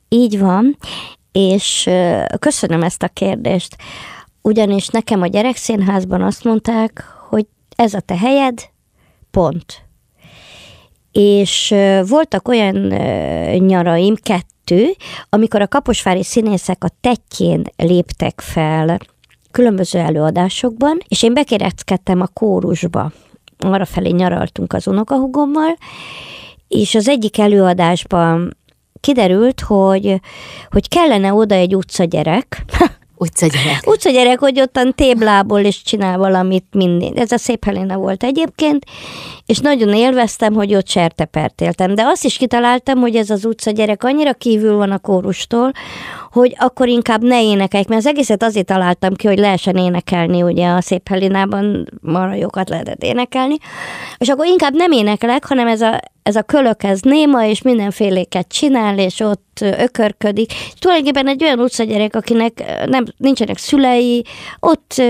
Így 0.09 0.39
van, 0.39 0.77
és 1.31 1.89
köszönöm 2.39 2.83
ezt 2.83 3.03
a 3.03 3.07
kérdést, 3.07 3.75
ugyanis 4.41 4.87
nekem 4.87 5.21
a 5.21 5.27
gyerekszínházban 5.27 6.21
azt 6.21 6.43
mondták, 6.43 7.03
hogy 7.29 7.45
ez 7.75 7.93
a 7.93 7.99
te 7.99 8.17
helyed, 8.17 8.69
pont 9.31 9.86
és 11.19 11.75
voltak 12.07 12.47
olyan 12.47 12.75
nyaraim, 13.57 14.15
kettő, 14.15 14.85
amikor 15.29 15.61
a 15.61 15.67
kaposvári 15.67 16.23
színészek 16.23 16.83
a 16.83 16.89
tetjén 17.01 17.63
léptek 17.75 18.41
fel 18.41 18.99
különböző 19.51 19.99
előadásokban, 19.99 20.99
és 21.07 21.23
én 21.23 21.33
bekéreckedtem 21.33 22.21
a 22.21 22.27
kórusba. 22.27 23.11
Arra 23.57 23.85
felé 23.85 24.09
nyaraltunk 24.09 24.73
az 24.73 24.87
unokahugommal, 24.87 25.77
és 26.67 26.95
az 26.95 27.07
egyik 27.07 27.39
előadásban 27.39 28.57
kiderült, 28.99 29.61
hogy, 29.61 30.21
hogy 30.69 30.87
kellene 30.87 31.33
oda 31.33 31.55
egy 31.55 31.75
utcagyerek, 31.75 32.65
Utcagyerek. 33.19 33.87
Utcagyerek, 33.87 34.39
hogy 34.39 34.59
ottan 34.61 34.93
téblából 34.95 35.59
is 35.59 35.81
csinál 35.81 36.17
valamit 36.17 36.65
minden. 36.71 37.13
Ez 37.13 37.31
a 37.31 37.37
szép 37.37 37.65
Helena 37.65 37.97
volt 37.97 38.23
egyébként, 38.23 38.85
és 39.45 39.59
nagyon 39.59 39.93
élveztem, 39.93 40.53
hogy 40.53 40.75
ott 40.75 40.87
sertepert 40.87 41.61
éltem. 41.61 41.95
De 41.95 42.03
azt 42.03 42.23
is 42.23 42.37
kitaláltam, 42.37 42.99
hogy 42.99 43.15
ez 43.15 43.29
az 43.29 43.45
utcagyerek 43.45 44.03
annyira 44.03 44.33
kívül 44.33 44.75
van 44.75 44.91
a 44.91 44.99
kórustól, 44.99 45.71
hogy 46.37 46.55
akkor 46.59 46.87
inkább 46.87 47.23
ne 47.23 47.43
énekeljek, 47.43 47.87
mert 47.87 48.01
az 48.01 48.07
egészet 48.07 48.43
azért 48.43 48.65
találtam 48.65 49.13
ki, 49.13 49.27
hogy 49.27 49.37
lehessen 49.37 49.77
énekelni, 49.77 50.41
ugye 50.41 50.67
a 50.67 50.81
szép 50.81 51.07
Helinában 51.07 51.89
marha 52.01 52.33
jókat 52.35 52.69
lehetett 52.69 53.03
énekelni, 53.03 53.55
és 54.17 54.27
akkor 54.29 54.45
inkább 54.45 54.75
nem 54.75 54.91
énekelek, 54.91 55.45
hanem 55.45 55.67
ez 55.67 55.81
a, 55.81 56.01
ez 56.23 56.35
a 56.35 56.41
kölök, 56.41 56.83
ez 56.83 57.01
néma, 57.01 57.45
és 57.45 57.61
mindenféléket 57.61 58.47
csinál, 58.47 58.99
és 58.99 59.19
ott 59.19 59.59
ökörködik. 59.61 60.51
Tulajdonképpen 60.79 61.27
egy 61.27 61.43
olyan 61.43 61.59
utcagyerek, 61.59 62.15
akinek 62.15 62.85
nem, 62.85 63.05
nincsenek 63.17 63.57
szülei, 63.57 64.25
ott 64.59 65.01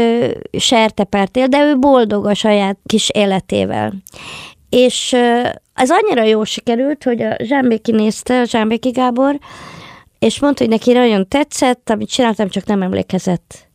sertepert 0.57 1.37
él, 1.37 1.47
de 1.47 1.63
ő 1.63 1.77
boldog 1.77 2.25
a 2.25 2.33
saját 2.33 2.77
kis 2.85 3.09
életével. 3.13 3.93
És 4.69 5.13
ez 5.73 5.89
annyira 5.89 6.23
jól 6.23 6.45
sikerült, 6.45 7.03
hogy 7.03 7.21
a 7.21 7.35
Zsámbéki 7.43 7.91
nézte, 7.91 8.39
a 8.39 8.45
Zsámbéki 8.45 8.89
Gábor, 8.89 9.39
és 10.19 10.39
mondta, 10.39 10.63
hogy 10.63 10.73
neki 10.73 10.93
nagyon 10.93 11.27
tetszett, 11.27 11.89
amit 11.89 12.09
csináltam, 12.09 12.49
csak 12.49 12.65
nem 12.65 12.81
emlékezett 12.81 13.67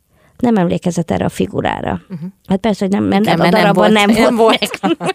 nem 0.43 0.57
emlékezett 0.57 1.11
erre 1.11 1.25
a 1.25 1.29
figurára. 1.29 2.01
Uh-huh. 2.03 2.29
Hát 2.47 2.59
persze, 2.59 2.85
hogy 2.85 2.95
nem, 2.95 3.05
mert 3.05 3.25
nem, 3.25 3.41
a 3.41 3.49
darabban 3.49 3.93
nem, 3.93 4.11
nem 4.11 4.37
volt. 4.37 4.79
Nem, 4.81 4.97
volt. 4.99 5.15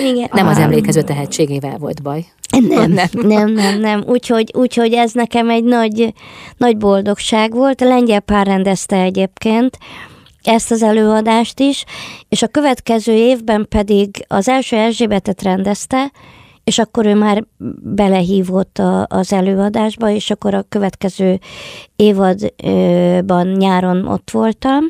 Igen. 0.12 0.28
nem 0.32 0.46
az 0.46 0.58
emlékező 0.58 1.02
tehetségével 1.02 1.78
volt 1.78 2.02
baj. 2.02 2.24
Nem, 2.68 2.92
nem, 2.92 3.08
nem, 3.12 3.52
nem. 3.52 3.80
nem. 3.80 4.02
Úgyhogy, 4.06 4.50
úgyhogy 4.54 4.92
ez 4.92 5.12
nekem 5.12 5.50
egy 5.50 5.64
nagy, 5.64 6.12
nagy 6.56 6.76
boldogság 6.76 7.54
volt. 7.54 7.80
A 7.80 7.84
lengyel 7.84 8.20
pár 8.20 8.46
rendezte 8.46 9.00
egyébként, 9.00 9.78
ezt 10.42 10.70
az 10.70 10.82
előadást 10.82 11.60
is, 11.60 11.84
és 12.28 12.42
a 12.42 12.46
következő 12.46 13.12
évben 13.12 13.66
pedig 13.68 14.24
az 14.28 14.48
első 14.48 14.76
Erzsébetet 14.76 15.42
rendezte, 15.42 16.10
és 16.64 16.78
akkor 16.78 17.06
ő 17.06 17.14
már 17.14 17.44
belehívott 17.82 18.78
a, 18.78 19.06
az 19.08 19.32
előadásba, 19.32 20.10
és 20.10 20.30
akkor 20.30 20.54
a 20.54 20.64
következő 20.68 21.38
évadban 21.96 23.46
nyáron 23.46 24.06
ott 24.06 24.30
voltam 24.30 24.84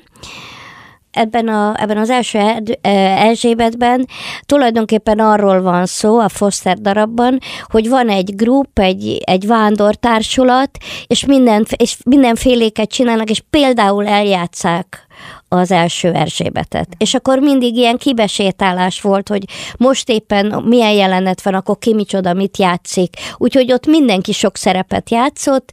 ebben, 1.12 1.48
a, 1.48 1.74
ebben 1.82 1.96
az 1.98 2.10
első 2.10 2.38
Erzsébetben 2.82 4.06
tulajdonképpen 4.46 5.18
arról 5.18 5.62
van 5.62 5.86
szó 5.86 6.18
a 6.18 6.28
Foster 6.28 6.78
darabban, 6.78 7.38
hogy 7.64 7.88
van 7.88 8.08
egy 8.08 8.36
grup, 8.36 8.78
egy, 8.78 9.20
egy 9.24 9.46
vándortársulat, 9.46 10.70
és, 11.06 11.26
minden, 11.26 11.66
és 11.76 11.96
mindenféléket 12.04 12.90
csinálnak, 12.90 13.30
és 13.30 13.42
például 13.50 14.06
eljátszák 14.06 15.06
az 15.48 15.70
első 15.70 16.12
Erzsébetet. 16.12 16.88
És 16.98 17.14
akkor 17.14 17.38
mindig 17.38 17.76
ilyen 17.76 17.96
kibesétálás 17.96 19.00
volt, 19.00 19.28
hogy 19.28 19.44
most 19.78 20.08
éppen 20.08 20.62
milyen 20.66 20.92
jelenet 20.92 21.42
van, 21.42 21.54
akkor 21.54 21.78
ki 21.78 21.94
micsoda 21.94 22.32
mit 22.32 22.58
játszik. 22.58 23.14
Úgyhogy 23.36 23.72
ott 23.72 23.86
mindenki 23.86 24.32
sok 24.32 24.56
szerepet 24.56 25.10
játszott, 25.10 25.72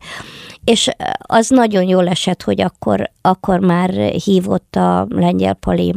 és 0.64 0.90
az 1.18 1.50
nagyon 1.50 1.84
jól 1.84 2.08
esett, 2.08 2.44
hogy 2.44 2.62
akkor, 2.62 3.12
akkor 3.22 3.60
már 3.60 3.90
hívott 4.24 4.76
a 4.76 5.08
Lengyel 5.10 5.54
Pali 5.54 5.96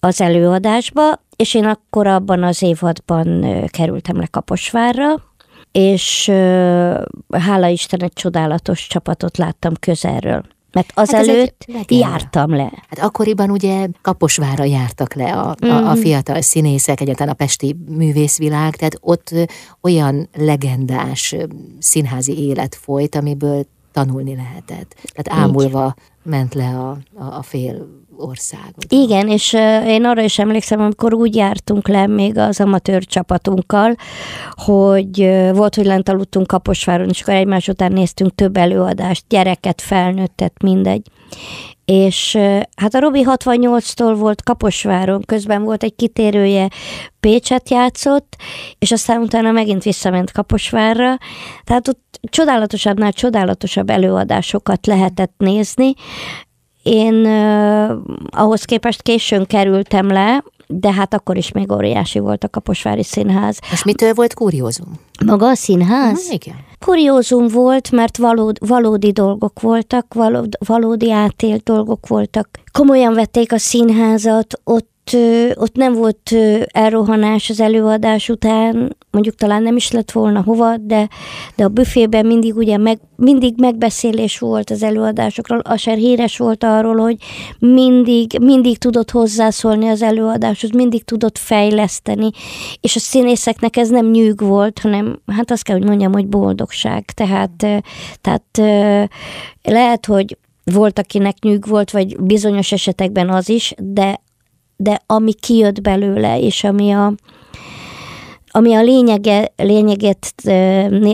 az 0.00 0.20
előadásba, 0.20 1.20
és 1.36 1.54
én 1.54 1.64
akkor 1.64 2.06
abban 2.06 2.42
az 2.42 2.62
évadban 2.62 3.44
kerültem 3.66 4.16
le 4.16 4.26
Kaposvárra, 4.26 5.14
és 5.72 6.28
hála 7.30 7.66
Isten 7.66 8.02
egy 8.02 8.12
csodálatos 8.12 8.86
csapatot 8.86 9.36
láttam 9.36 9.72
közelről. 9.80 10.44
Mert 10.72 10.92
azelőtt 10.94 11.66
hát 11.74 11.90
jártam 11.90 12.50
le. 12.50 12.72
Hát 12.88 12.98
akkoriban 12.98 13.50
ugye 13.50 13.88
Kaposvára 14.02 14.64
jártak 14.64 15.14
le 15.14 15.32
a, 15.32 15.56
a, 15.60 15.66
a 15.66 15.92
mhm. 15.92 16.00
fiatal 16.00 16.40
színészek, 16.40 17.00
egyáltalán 17.00 17.32
a 17.32 17.36
pesti 17.36 17.76
művészvilág, 17.88 18.76
tehát 18.76 18.98
ott 19.00 19.34
olyan 19.80 20.28
legendás 20.36 21.36
színházi 21.78 22.38
élet 22.38 22.74
folyt, 22.74 23.14
amiből 23.14 23.66
tanulni 23.92 24.36
lehetett. 24.36 24.96
Tehát 25.14 25.42
ámulva 25.42 25.94
ment 26.22 26.54
le 26.54 26.68
a, 26.68 26.90
a, 27.14 27.24
a 27.24 27.42
fél 27.42 27.99
országot. 28.20 28.84
Igen, 28.88 29.28
és 29.28 29.52
én 29.86 30.04
arra 30.04 30.22
is 30.22 30.38
emlékszem, 30.38 30.80
amikor 30.80 31.14
úgy 31.14 31.34
jártunk 31.34 31.88
le 31.88 32.06
még 32.06 32.38
az 32.38 32.60
amatőr 32.60 33.04
csapatunkkal, 33.04 33.94
hogy 34.50 35.16
volt, 35.52 35.74
hogy 35.74 35.86
lent 35.86 36.08
aludtunk 36.08 36.46
Kaposváron, 36.46 37.08
és 37.08 37.20
akkor 37.20 37.34
egymás 37.34 37.68
után 37.68 37.92
néztünk 37.92 38.34
több 38.34 38.56
előadást, 38.56 39.24
gyereket, 39.28 39.80
felnőttet, 39.80 40.62
mindegy. 40.62 41.02
És 41.84 42.38
hát 42.76 42.94
a 42.94 42.98
Robi 42.98 43.24
68-tól 43.26 44.14
volt 44.18 44.42
Kaposváron, 44.42 45.22
közben 45.26 45.62
volt 45.62 45.82
egy 45.82 45.94
kitérője, 45.96 46.68
Pécset 47.20 47.70
játszott, 47.70 48.36
és 48.78 48.92
aztán 48.92 49.20
utána 49.20 49.50
megint 49.50 49.82
visszament 49.82 50.32
Kaposvárra, 50.32 51.18
tehát 51.64 51.88
ott 51.88 52.20
csodálatosabbnál 52.22 53.12
csodálatosabb 53.12 53.90
előadásokat 53.90 54.86
lehetett 54.86 55.34
nézni, 55.36 55.94
én 56.82 57.14
uh, 57.14 57.90
ahhoz 58.30 58.64
képest 58.64 59.02
későn 59.02 59.46
kerültem 59.46 60.06
le, 60.06 60.44
de 60.66 60.92
hát 60.92 61.14
akkor 61.14 61.36
is 61.36 61.52
még 61.52 61.72
óriási 61.72 62.18
volt 62.18 62.44
a 62.44 62.48
Kaposvári 62.48 63.02
Színház. 63.02 63.58
És 63.72 63.84
mitől 63.84 64.12
volt 64.14 64.34
kuriózum? 64.34 64.92
Maga 65.26 65.46
a 65.46 65.54
színház? 65.54 66.18
Uh-huh, 66.18 66.34
igen. 66.34 66.56
Kuriózum 66.78 67.48
volt, 67.48 67.90
mert 67.90 68.16
valód, 68.16 68.56
valódi 68.68 69.12
dolgok 69.12 69.60
voltak, 69.60 70.14
valód, 70.14 70.56
valódi 70.66 71.12
átélt 71.12 71.62
dolgok 71.62 72.06
voltak. 72.06 72.48
Komolyan 72.72 73.14
vették 73.14 73.52
a 73.52 73.58
színházat, 73.58 74.60
ott 74.64 74.88
ott 75.54 75.74
nem 75.74 75.92
volt 75.92 76.34
elrohanás 76.66 77.50
az 77.50 77.60
előadás 77.60 78.28
után, 78.28 78.96
mondjuk 79.10 79.34
talán 79.34 79.62
nem 79.62 79.76
is 79.76 79.90
lett 79.90 80.10
volna 80.10 80.42
hova, 80.42 80.76
de, 80.76 81.08
de 81.56 81.64
a 81.64 81.68
büfében 81.68 82.26
mindig 82.26 82.56
ugye 82.56 82.76
meg, 82.76 82.98
mindig 83.16 83.54
megbeszélés 83.56 84.38
volt 84.38 84.70
az 84.70 84.82
előadásokról. 84.82 85.58
Aser 85.58 85.96
híres 85.96 86.36
volt 86.36 86.64
arról, 86.64 86.96
hogy 86.96 87.16
mindig, 87.58 88.38
mindig 88.40 88.78
tudott 88.78 89.10
hozzászólni 89.10 89.88
az 89.88 90.02
előadáshoz, 90.02 90.70
mindig 90.70 91.04
tudott 91.04 91.38
fejleszteni, 91.38 92.30
és 92.80 92.96
a 92.96 92.98
színészeknek 92.98 93.76
ez 93.76 93.88
nem 93.88 94.10
nyűg 94.10 94.40
volt, 94.40 94.78
hanem 94.78 95.20
hát 95.26 95.50
azt 95.50 95.62
kell, 95.62 95.76
hogy 95.76 95.86
mondjam, 95.86 96.12
hogy 96.12 96.26
boldogság. 96.26 97.04
Tehát, 97.04 97.66
tehát 98.20 98.60
lehet, 99.62 100.06
hogy 100.06 100.36
volt, 100.64 100.98
akinek 100.98 101.38
nyűg 101.42 101.66
volt, 101.66 101.90
vagy 101.90 102.20
bizonyos 102.20 102.72
esetekben 102.72 103.28
az 103.28 103.48
is, 103.48 103.74
de 103.78 104.20
de 104.82 105.00
ami 105.06 105.32
kijött 105.32 105.80
belőle, 105.80 106.40
és 106.40 106.64
ami 106.64 106.90
a, 106.90 107.14
ami 108.50 108.74
a 108.74 108.82
lényege, 108.82 109.52
lényeget, 109.56 110.34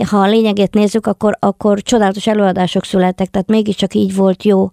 ha 0.05 0.17
a 0.17 0.27
lényeget 0.27 0.73
nézzük, 0.73 1.07
akkor, 1.07 1.37
akkor 1.39 1.81
csodálatos 1.81 2.27
előadások 2.27 2.85
születtek, 2.85 3.29
tehát 3.29 3.47
mégiscsak 3.47 3.93
így 3.93 4.15
volt 4.15 4.43
jó, 4.43 4.71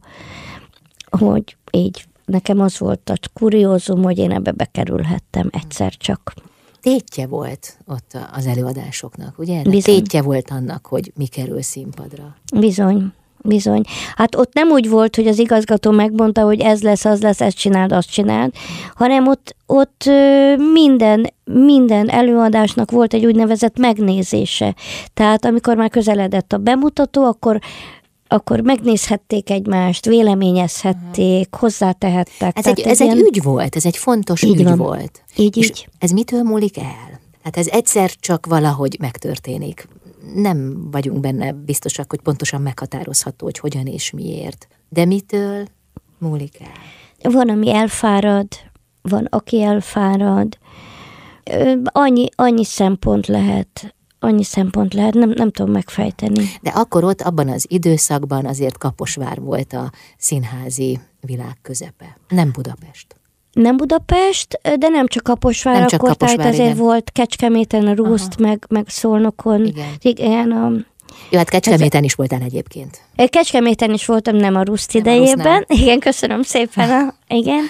hogy 1.18 1.56
így 1.70 2.04
nekem 2.24 2.60
az 2.60 2.78
volt 2.78 3.10
a 3.10 3.14
kuriózum, 3.32 4.02
hogy 4.02 4.18
én 4.18 4.30
ebbe 4.30 4.50
bekerülhettem 4.50 5.48
egyszer 5.52 5.92
csak. 5.96 6.34
Tétje 6.80 7.26
volt 7.26 7.78
ott 7.86 8.18
az 8.32 8.46
előadásoknak, 8.46 9.38
ugye? 9.38 9.62
Bizony. 9.62 9.94
Tétje 9.94 10.22
volt 10.22 10.50
annak, 10.50 10.86
hogy 10.86 11.12
mi 11.14 11.26
kerül 11.26 11.62
színpadra. 11.62 12.36
Bizony. 12.56 13.12
Bizony. 13.48 13.82
Hát 14.16 14.34
ott 14.34 14.54
nem 14.54 14.68
úgy 14.68 14.88
volt, 14.88 15.16
hogy 15.16 15.26
az 15.26 15.38
igazgató 15.38 15.90
megmondta, 15.90 16.42
hogy 16.42 16.60
ez 16.60 16.82
lesz, 16.82 17.04
az 17.04 17.22
lesz, 17.22 17.40
ezt 17.40 17.56
csináld, 17.56 17.92
azt 17.92 18.10
csináld, 18.10 18.52
hanem 18.94 19.28
ott, 19.28 19.56
ott 19.66 20.10
minden, 20.72 21.32
minden 21.44 22.08
előadásnak 22.08 22.90
volt 22.90 23.14
egy 23.14 23.26
úgynevezett 23.26 23.78
megnézése. 23.78 24.74
Tehát 25.14 25.44
amikor 25.44 25.76
már 25.76 25.90
közeledett 25.90 26.52
a 26.52 26.58
bemutató, 26.58 27.24
akkor 27.24 27.58
akkor 28.28 28.60
megnézhették 28.60 29.50
egymást, 29.50 30.06
véleményezhették, 30.06 31.44
uh-huh. 31.44 31.60
hozzátehettek. 31.60 32.58
Ez, 32.58 32.66
egy, 32.66 32.80
ez 32.80 33.00
egy 33.00 33.18
ügy 33.18 33.42
volt, 33.42 33.76
ez 33.76 33.86
egy 33.86 33.96
fontos 33.96 34.42
így 34.42 34.58
ügy 34.58 34.64
van. 34.64 34.76
volt. 34.76 35.22
Így, 35.36 35.56
És 35.56 35.66
így. 35.66 35.88
ez 35.98 36.10
mitől 36.10 36.42
múlik 36.42 36.78
el? 36.78 37.20
Hát 37.42 37.56
ez 37.56 37.66
egyszer 37.66 38.10
csak 38.20 38.46
valahogy 38.46 38.96
megtörténik 39.00 39.88
nem 40.34 40.90
vagyunk 40.90 41.20
benne 41.20 41.52
biztosak, 41.52 42.10
hogy 42.10 42.20
pontosan 42.20 42.62
meghatározható, 42.62 43.44
hogy 43.44 43.58
hogyan 43.58 43.86
és 43.86 44.10
miért. 44.10 44.68
De 44.88 45.04
mitől 45.04 45.66
múlik 46.18 46.60
el? 46.60 47.32
Van, 47.32 47.48
ami 47.48 47.74
elfárad, 47.74 48.48
van, 49.02 49.24
aki 49.24 49.62
elfárad. 49.62 50.58
Annyi, 51.84 52.28
annyi 52.34 52.64
szempont 52.64 53.26
lehet, 53.26 53.94
annyi 54.18 54.44
szempont 54.44 54.94
lehet, 54.94 55.14
nem, 55.14 55.30
nem 55.30 55.50
tudom 55.50 55.72
megfejteni. 55.72 56.44
De 56.62 56.70
akkor 56.70 57.04
ott, 57.04 57.20
abban 57.20 57.48
az 57.48 57.66
időszakban 57.68 58.46
azért 58.46 58.78
Kaposvár 58.78 59.40
volt 59.40 59.72
a 59.72 59.92
színházi 60.18 61.00
világ 61.20 61.58
közepe, 61.62 62.16
nem 62.28 62.50
Budapest 62.52 63.16
nem 63.54 63.76
Budapest, 63.76 64.60
de 64.78 64.88
nem 64.88 65.06
csak 65.06 65.22
Kaposvár, 65.22 65.78
nem 65.78 65.86
csak 65.86 66.02
akkor, 66.02 66.16
Kaposvár, 66.16 66.36
tehát 66.36 66.52
azért 66.52 66.74
igen. 66.74 66.84
volt 66.84 67.10
Kecskeméten, 67.12 67.86
a 67.86 67.94
Ruszt, 67.94 68.38
meg, 68.38 68.64
meg 68.68 68.84
Szolnokon. 68.88 69.64
Igen. 69.64 69.88
igen 70.00 70.50
a, 70.50 70.72
jó, 71.30 71.38
hát 71.38 71.48
Kecskeméten 71.48 72.00
ez, 72.00 72.04
is 72.04 72.14
voltál 72.14 72.40
egyébként. 72.40 73.00
Kecskeméten 73.26 73.92
is 73.92 74.06
voltam, 74.06 74.36
nem 74.36 74.54
a 74.56 74.62
Ruszt 74.62 74.94
idejében. 74.94 75.64
A 75.68 75.74
igen, 75.82 75.98
köszönöm 75.98 76.42
szépen. 76.42 76.90
A, 77.00 77.14
igen. 77.34 77.62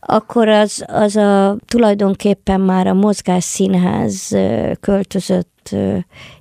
Akkor 0.00 0.48
az, 0.48 0.84
az 0.86 1.16
a 1.16 1.56
tulajdonképpen 1.66 2.60
már 2.60 2.86
a 2.86 2.94
Mozgás 2.94 3.44
Színház 3.44 4.36
költözött, 4.80 5.70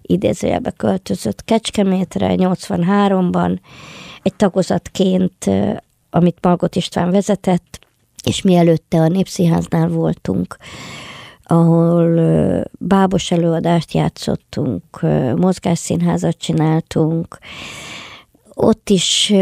idézőjelbe 0.02 0.72
költözött 0.72 1.44
Kecskemétre 1.46 2.34
83-ban, 2.38 3.58
egy 4.22 4.34
tagozatként, 4.34 5.50
amit 6.10 6.38
Margot 6.42 6.76
István 6.76 7.12
vezetett, 7.12 7.80
és 8.24 8.42
mielőtte 8.42 8.98
a 8.98 9.08
Népszínháznál 9.08 9.88
voltunk, 9.88 10.58
ahol 11.44 12.20
bábos 12.80 13.32
előadást 13.32 13.94
játszottunk, 13.94 14.84
mozgásszínházat 15.36 16.38
csináltunk, 16.38 17.38
ott 18.54 18.90
is 18.90 19.34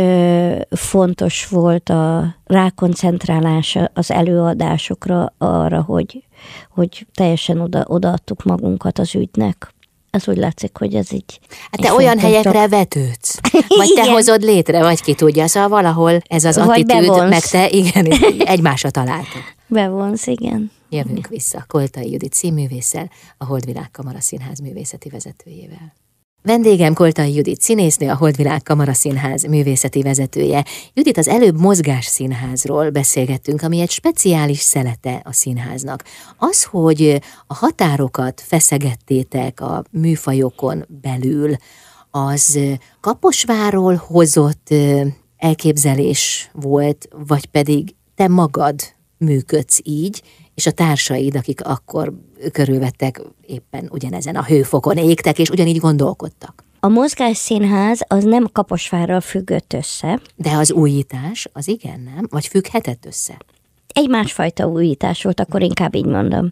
fontos 0.70 1.48
volt 1.48 1.90
a 1.90 2.36
rákoncentrálás 2.46 3.78
az 3.94 4.12
előadásokra 4.12 5.34
arra, 5.38 5.82
hogy, 5.82 6.24
hogy 6.70 7.08
teljesen 7.14 7.60
oda, 7.60 7.84
odaadtuk 7.88 8.44
magunkat 8.44 9.00
az 9.00 9.16
ügynek 9.16 9.74
az 10.20 10.28
úgy 10.28 10.38
látszik, 10.38 10.78
hogy 10.78 10.96
ez 10.96 11.12
így... 11.12 11.40
Hát 11.72 11.82
te 11.82 11.94
olyan 11.94 12.20
helyekre 12.20 12.68
vetődsz, 12.68 13.40
vagy 13.78 13.92
te 13.96 14.12
hozod 14.12 14.42
létre, 14.42 14.82
vagy 14.82 15.02
ki 15.02 15.14
tudja, 15.14 15.48
szóval 15.48 15.70
valahol 15.70 16.22
ez 16.28 16.44
az 16.44 16.56
vagy 16.56 16.68
attitűd, 16.68 17.08
bevonsz. 17.08 17.30
meg 17.30 17.42
te, 17.42 17.70
igen, 17.70 18.06
egymásra 18.56 18.90
találtok. 18.90 19.44
Bevonsz, 19.68 20.28
igen. 20.28 20.72
Jövünk 20.90 21.18
igen. 21.18 21.30
vissza 21.30 21.66
Koltai 21.68 22.12
Judit 22.12 22.34
színművésszel, 22.34 23.12
a 23.38 23.46
Holdvilág 23.46 23.92
Kamara 23.92 24.22
Színház 24.22 24.60
művészeti 24.60 25.10
vezetőjével. 25.10 25.94
Vendégem 26.42 26.94
Koltai 26.94 27.36
Judit 27.36 27.62
színésznő, 27.62 28.10
a 28.10 28.16
Holdvilág 28.16 28.64
Kamaraszínház 28.64 29.44
művészeti 29.44 30.02
vezetője. 30.02 30.66
Judit, 30.94 31.18
az 31.18 31.28
előbb 31.28 31.60
mozgás 31.60 32.06
színházról 32.06 32.90
beszélgettünk, 32.90 33.62
ami 33.62 33.80
egy 33.80 33.90
speciális 33.90 34.60
szelete 34.60 35.22
a 35.24 35.34
színháznak. 35.34 36.04
Az, 36.38 36.64
hogy 36.64 37.22
a 37.48 37.54
határokat 37.54 38.42
feszegettétek 38.42 39.62
a 39.62 39.84
műfajokon 39.92 40.86
belül, 41.02 41.56
az 42.12 42.60
Kaposváról 43.00 43.96
hozott 44.08 44.74
elképzelés 45.38 46.50
volt, 46.54 47.08
vagy 47.28 47.46
pedig 47.46 47.96
te 48.16 48.28
magad 48.28 48.76
működsz 49.18 49.80
így, 49.84 50.22
és 50.60 50.66
a 50.66 50.72
társaid, 50.72 51.36
akik 51.36 51.66
akkor 51.66 52.14
körülvettek, 52.52 53.22
éppen 53.46 53.90
ugyanezen 53.92 54.36
a 54.36 54.44
hőfokon 54.44 54.98
égtek, 54.98 55.40
és 55.40 55.50
ugyanígy 55.50 55.78
gondolkodtak. 55.78 56.64
A 56.80 56.88
mozgásszínház 56.88 58.02
az 58.08 58.24
nem 58.24 58.48
Kaposvárral 58.52 59.22
függött 59.22 59.74
össze. 59.74 60.22
De 60.36 60.52
az 60.52 60.72
újítás, 60.72 61.50
az 61.54 61.68
igen, 61.68 62.00
nem? 62.16 62.28
Vagy 62.30 62.48
függhetett 62.48 63.06
össze? 63.06 63.38
Egy 63.94 64.10
másfajta 64.10 64.68
újítás 64.68 65.24
volt, 65.24 65.40
akkor 65.40 65.62
inkább 65.62 65.96
így 65.96 66.06
mondom. 66.06 66.52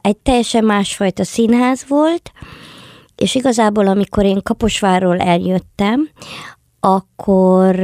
Egy 0.00 0.16
teljesen 0.16 0.64
másfajta 0.64 1.24
színház 1.24 1.84
volt, 1.88 2.32
és 3.16 3.34
igazából 3.34 3.86
amikor 3.86 4.24
én 4.24 4.42
Kaposvárról 4.42 5.18
eljöttem, 5.18 6.10
akkor, 6.80 7.80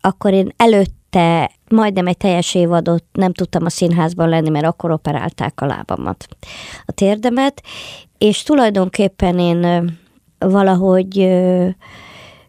akkor 0.00 0.32
én 0.32 0.52
előtte 0.56 1.50
majdnem 1.70 2.06
egy 2.06 2.16
teljes 2.16 2.54
évadot 2.54 3.04
nem 3.12 3.32
tudtam 3.32 3.64
a 3.64 3.70
színházban 3.70 4.28
lenni, 4.28 4.48
mert 4.48 4.66
akkor 4.66 4.90
operálták 4.90 5.60
a 5.60 5.66
lábamat, 5.66 6.28
a 6.84 6.92
térdemet, 6.92 7.62
és 8.18 8.42
tulajdonképpen 8.42 9.38
én 9.38 9.90
valahogy 10.38 11.28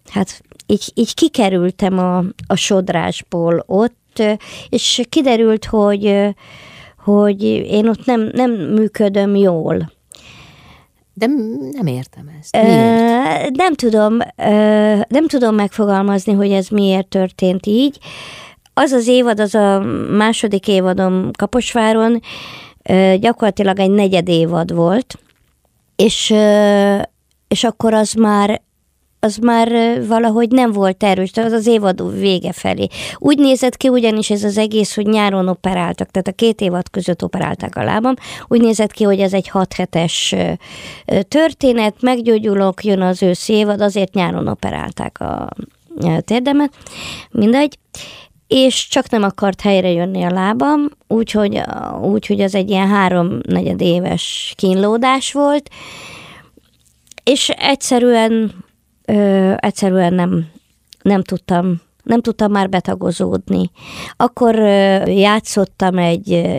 hát 0.09 0.41
így, 0.65 0.91
így 0.93 1.13
kikerültem 1.13 1.97
a, 1.97 2.17
a 2.47 2.55
sodrásból 2.55 3.63
ott, 3.65 4.23
és 4.69 5.01
kiderült, 5.09 5.65
hogy, 5.65 6.35
hogy 6.97 7.43
én 7.43 7.87
ott 7.87 8.05
nem, 8.05 8.29
nem 8.33 8.51
működöm 8.51 9.35
jól. 9.35 9.91
De 11.13 11.27
nem 11.71 11.85
értem 11.85 12.31
ezt. 12.39 12.61
Miért? 12.61 13.55
Nem 13.55 13.73
tudom, 13.73 14.17
nem 15.07 15.27
tudom 15.27 15.55
megfogalmazni, 15.55 16.33
hogy 16.33 16.51
ez 16.51 16.67
miért 16.67 17.07
történt 17.07 17.65
így. 17.65 17.99
Az 18.81 18.91
az 18.91 19.07
évad, 19.07 19.39
az 19.39 19.55
a 19.55 19.79
második 20.09 20.67
évadom 20.67 21.31
Kaposváron, 21.37 22.21
gyakorlatilag 23.19 23.79
egy 23.79 23.91
negyed 23.91 24.27
évad 24.27 24.73
volt, 24.73 25.19
és, 25.95 26.33
és 27.47 27.63
akkor 27.63 27.93
az 27.93 28.13
már 28.13 28.61
az 29.19 29.37
már 29.37 29.69
valahogy 30.07 30.49
nem 30.49 30.71
volt 30.71 31.03
erős, 31.03 31.31
az 31.33 31.51
az 31.51 31.67
évad 31.67 32.19
vége 32.19 32.51
felé. 32.51 32.87
Úgy 33.17 33.37
nézett 33.37 33.77
ki 33.77 33.89
ugyanis 33.89 34.29
ez 34.29 34.43
az 34.43 34.57
egész, 34.57 34.95
hogy 34.95 35.05
nyáron 35.05 35.47
operáltak, 35.47 36.11
tehát 36.11 36.27
a 36.27 36.31
két 36.31 36.61
évad 36.61 36.89
között 36.89 37.23
operálták 37.23 37.75
a 37.75 37.83
lábam, 37.83 38.13
úgy 38.47 38.61
nézett 38.61 38.91
ki, 38.91 39.03
hogy 39.03 39.19
ez 39.19 39.33
egy 39.33 39.47
6 39.47 39.73
hetes 39.73 40.35
történet, 41.27 41.95
meggyógyulok, 42.01 42.83
jön 42.83 43.01
az 43.01 43.23
őszi 43.23 43.53
évad, 43.53 43.81
azért 43.81 44.13
nyáron 44.13 44.47
operálták 44.47 45.19
a 45.19 45.49
térdemet, 46.25 46.73
mindegy, 47.31 47.77
és 48.49 48.87
csak 48.87 49.09
nem 49.09 49.23
akart 49.23 49.61
helyre 49.61 49.91
jönni 49.91 50.23
a 50.23 50.31
lábam, 50.31 50.89
úgyhogy 51.07 51.61
úgy, 52.01 52.25
hogy 52.25 52.41
az 52.41 52.55
egy 52.55 52.69
ilyen 52.69 52.87
három-negyed 52.87 53.81
éves 53.81 54.53
kínlódás 54.57 55.33
volt, 55.33 55.69
és 57.23 57.49
egyszerűen 57.49 58.63
ö, 59.05 59.53
egyszerűen 59.57 60.13
nem, 60.13 60.47
nem 61.01 61.21
tudtam 61.21 61.81
nem 62.03 62.21
tudtam 62.21 62.51
már 62.51 62.69
betagozódni. 62.69 63.71
Akkor 64.15 64.55
játszottam 65.05 65.97
egy 65.97 66.49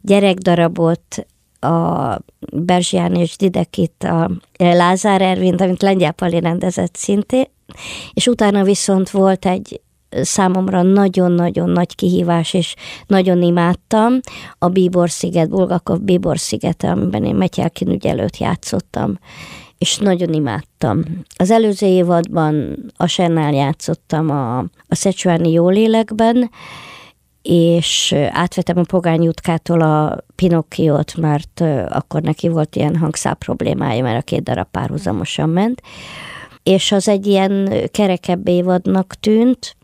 gyerekdarabot 0.00 1.26
a 1.60 2.16
Berzsián 2.52 3.14
és 3.14 3.36
Didekit, 3.36 4.04
a 4.04 4.30
Lázár 4.56 5.22
Ervint, 5.22 5.60
amit 5.60 5.82
Lengyel 5.82 6.12
Pali 6.12 6.40
rendezett 6.40 6.96
szintén, 6.96 7.44
és 8.12 8.26
utána 8.26 8.62
viszont 8.62 9.10
volt 9.10 9.46
egy 9.46 9.80
számomra 10.10 10.82
nagyon-nagyon 10.82 11.70
nagy 11.70 11.94
kihívás, 11.94 12.54
és 12.54 12.74
nagyon 13.06 13.42
imádtam 13.42 14.20
a 14.58 14.68
Bíbor-sziget, 14.68 15.48
Bulgakov 15.48 16.00
Bíbor-szigete, 16.00 16.90
amiben 16.90 17.24
én 17.24 17.34
Metyelkin 17.34 17.88
ügyelőt 17.88 18.36
játszottam 18.36 19.18
és 19.80 19.98
nagyon 19.98 20.32
imádtam. 20.32 21.02
Az 21.36 21.50
előző 21.50 21.86
évadban 21.86 22.76
a 22.96 23.06
Sennál 23.06 23.52
játszottam 23.52 24.30
a, 24.30 24.58
a 24.58 24.94
Szecsuáni 24.94 25.50
Jólélekben, 25.52 26.50
és 27.42 28.14
átvettem 28.30 28.78
a 28.78 28.82
Pogány 28.82 29.22
Jutkától 29.22 29.80
a 29.80 30.16
Pinokkiót, 30.34 31.16
mert 31.16 31.60
akkor 31.88 32.22
neki 32.22 32.48
volt 32.48 32.76
ilyen 32.76 32.96
hangszál 32.96 33.34
problémája, 33.34 34.02
mert 34.02 34.18
a 34.18 34.24
két 34.24 34.42
darab 34.42 34.66
párhuzamosan 34.70 35.48
ment, 35.48 35.82
és 36.62 36.92
az 36.92 37.08
egy 37.08 37.26
ilyen 37.26 37.72
kerekebb 37.90 38.48
évadnak 38.48 39.14
tűnt. 39.14 39.76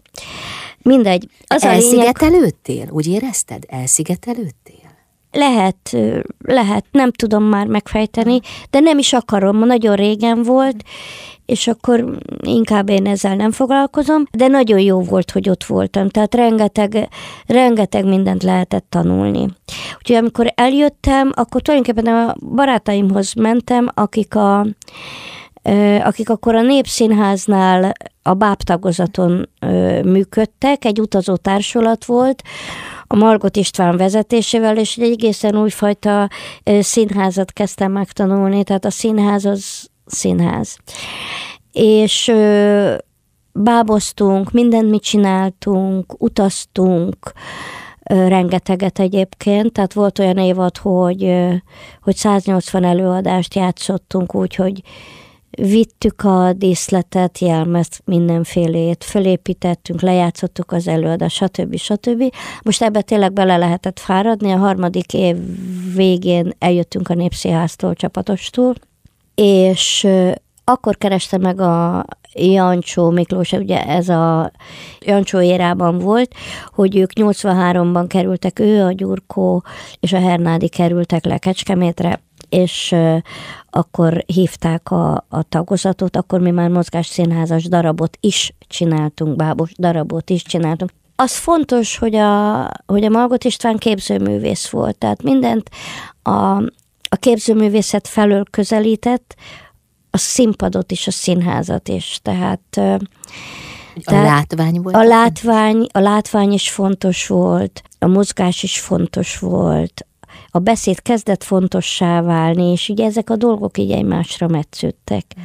Mindegy. 0.82 1.28
Az 1.46 1.64
Elszigetelődtél? 1.64 2.74
Lényeg... 2.74 2.94
Úgy 2.94 3.06
érezted? 3.06 3.62
Elszigetelődtél? 3.68 4.94
Lehet, 5.32 5.96
lehet, 6.38 6.84
nem 6.90 7.12
tudom 7.12 7.44
már 7.44 7.66
megfejteni, 7.66 8.40
de 8.70 8.80
nem 8.80 8.98
is 8.98 9.12
akarom, 9.12 9.58
nagyon 9.58 9.94
régen 9.94 10.42
volt, 10.42 10.84
és 11.46 11.66
akkor 11.66 12.18
inkább 12.40 12.88
én 12.88 13.06
ezzel 13.06 13.36
nem 13.36 13.50
foglalkozom, 13.50 14.24
de 14.32 14.46
nagyon 14.46 14.78
jó 14.78 15.00
volt, 15.00 15.30
hogy 15.30 15.48
ott 15.48 15.64
voltam, 15.64 16.08
tehát 16.08 16.34
rengeteg, 16.34 17.08
rengeteg 17.46 18.04
mindent 18.04 18.42
lehetett 18.42 18.86
tanulni. 18.88 19.48
Úgyhogy 19.98 20.16
amikor 20.16 20.52
eljöttem, 20.54 21.32
akkor 21.34 21.62
tulajdonképpen 21.62 22.14
a 22.14 22.34
barátaimhoz 22.54 23.32
mentem, 23.32 23.88
akik 23.94 24.34
a 24.34 24.66
akik 26.02 26.30
akkor 26.30 26.54
a 26.54 26.62
Népszínháznál 26.62 27.92
a 28.22 28.34
bábtagozaton 28.34 29.48
működtek, 30.04 30.84
egy 30.84 31.00
utazó 31.00 31.36
társulat 31.36 32.04
volt, 32.04 32.42
a 33.06 33.16
Margot 33.16 33.56
István 33.56 33.96
vezetésével, 33.96 34.78
és 34.78 34.96
egy 34.96 35.10
egészen 35.10 35.56
újfajta 35.56 36.28
színházat 36.80 37.52
kezdtem 37.52 37.92
megtanulni, 37.92 38.64
tehát 38.64 38.84
a 38.84 38.90
színház 38.90 39.44
az 39.44 39.88
színház. 40.06 40.76
És 41.72 42.32
báboztunk, 43.52 44.52
mindent 44.52 44.90
mit 44.90 45.02
csináltunk, 45.02 46.22
utaztunk, 46.22 47.32
rengeteget 48.02 48.98
egyébként, 48.98 49.72
tehát 49.72 49.92
volt 49.92 50.18
olyan 50.18 50.38
évad, 50.38 50.76
hogy, 50.76 51.34
hogy 52.02 52.16
180 52.16 52.84
előadást 52.84 53.54
játszottunk, 53.54 54.34
úgyhogy 54.34 54.82
vittük 55.56 56.22
a 56.22 56.52
díszletet, 56.52 57.38
jelmezt, 57.38 58.02
mindenfélét, 58.04 59.04
fölépítettünk, 59.04 60.00
lejátszottuk 60.00 60.72
az 60.72 60.88
előadást, 60.88 61.36
stb. 61.36 61.76
stb. 61.76 62.34
Most 62.62 62.82
ebbe 62.82 63.02
tényleg 63.02 63.32
bele 63.32 63.56
lehetett 63.56 63.98
fáradni, 63.98 64.52
a 64.52 64.56
harmadik 64.56 65.14
év 65.14 65.36
végén 65.94 66.52
eljöttünk 66.58 67.08
a 67.08 67.14
Népszínháztól, 67.14 67.94
csapatostól, 67.94 68.74
és 69.34 70.06
akkor 70.64 70.96
kereste 70.96 71.38
meg 71.38 71.60
a 71.60 72.04
Jancsó 72.32 73.10
Miklós, 73.10 73.52
ugye 73.52 73.84
ez 73.84 74.08
a 74.08 74.50
Jancsó 75.00 75.40
érában 75.40 75.98
volt, 75.98 76.34
hogy 76.74 76.96
ők 76.96 77.10
83-ban 77.14 78.04
kerültek, 78.08 78.58
ő, 78.58 78.84
a 78.84 78.92
Gyurkó 78.92 79.62
és 80.00 80.12
a 80.12 80.20
Hernádi 80.20 80.68
kerültek 80.68 81.24
le 81.24 81.38
Kecskemétre, 81.38 82.20
és 82.48 82.94
akkor 83.70 84.24
hívták 84.26 84.90
a, 84.90 85.24
a 85.28 85.42
tagozatot, 85.42 86.16
akkor 86.16 86.40
mi 86.40 86.50
már 86.50 86.68
mozgásszínházas 86.68 87.64
darabot 87.64 88.16
is 88.20 88.52
csináltunk, 88.66 89.36
bábos 89.36 89.72
darabot 89.78 90.30
is 90.30 90.42
csináltunk. 90.42 90.90
Az 91.16 91.36
fontos, 91.36 91.98
hogy 91.98 92.14
a, 92.14 92.70
hogy 92.86 93.04
a 93.04 93.08
Margot 93.08 93.44
István 93.44 93.76
képzőművész 93.76 94.68
volt, 94.68 94.98
tehát 94.98 95.22
mindent 95.22 95.70
a, 96.22 96.56
a 97.08 97.16
képzőművészet 97.20 98.08
felől 98.08 98.44
közelített, 98.50 99.34
a 100.10 100.18
színpadot 100.18 100.92
is, 100.92 101.06
a 101.06 101.10
színházat 101.10 101.88
is, 101.88 102.18
tehát 102.22 102.80
a 104.04 104.14
látvány 104.14 104.80
volt? 104.80 104.94
A 104.94 105.02
látvány, 105.02 105.86
a 105.92 105.98
látvány 105.98 106.52
is 106.52 106.70
fontos 106.70 107.26
volt, 107.26 107.82
a 107.98 108.06
mozgás 108.06 108.62
is 108.62 108.80
fontos 108.80 109.38
volt, 109.38 110.06
a 110.50 110.58
beszéd 110.58 111.02
kezdett 111.02 111.44
fontossá 111.44 112.22
válni, 112.22 112.70
és 112.72 112.88
ugye 112.88 113.04
ezek 113.04 113.30
a 113.30 113.36
dolgok 113.36 113.78
így 113.78 113.90
egymásra 113.90 114.48
metsződtek. 114.48 115.24
Mm. 115.40 115.42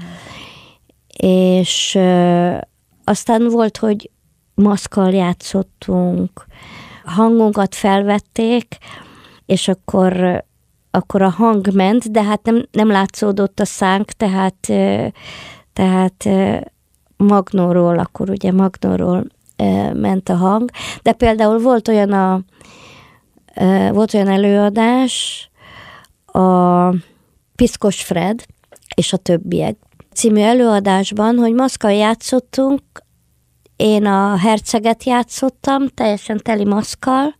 És 1.28 1.96
ö, 1.96 2.58
aztán 3.04 3.48
volt, 3.48 3.78
hogy 3.78 4.10
maszkal 4.56 5.14
játszottunk, 5.14 6.46
hangunkat 7.06 7.76
felvették, 7.76 8.78
és 9.46 9.68
akkor 9.68 10.44
akkor 10.92 11.22
a 11.22 11.30
hang 11.30 11.74
ment, 11.74 12.12
de 12.12 12.24
hát 12.24 12.44
nem, 12.44 12.66
nem 12.72 12.88
látszódott 12.88 13.60
a 13.60 13.66
szánk, 13.66 14.12
tehát, 14.12 14.72
tehát 15.74 16.30
magnóról, 17.18 18.00
akkor 18.00 18.30
ugye 18.30 18.52
magnóról 18.52 19.26
ment 19.94 20.30
a 20.30 20.36
hang, 20.36 20.70
de 21.02 21.12
például 21.12 21.60
volt 21.60 21.88
olyan 21.88 22.12
a 22.12 22.42
volt 23.92 24.14
olyan 24.14 24.28
előadás, 24.28 25.46
a 26.26 26.90
Piszkos 27.56 28.04
Fred 28.04 28.46
és 28.96 29.14
a 29.14 29.18
többiek 29.18 29.76
című 30.14 30.42
előadásban, 30.42 31.38
hogy 31.38 31.54
maszkal 31.54 31.92
játszottunk, 31.92 32.82
én 33.76 34.06
a 34.06 34.36
herceget 34.38 35.04
játszottam, 35.04 35.88
teljesen 35.88 36.38
teli 36.44 36.66
maszkal, 36.66 37.36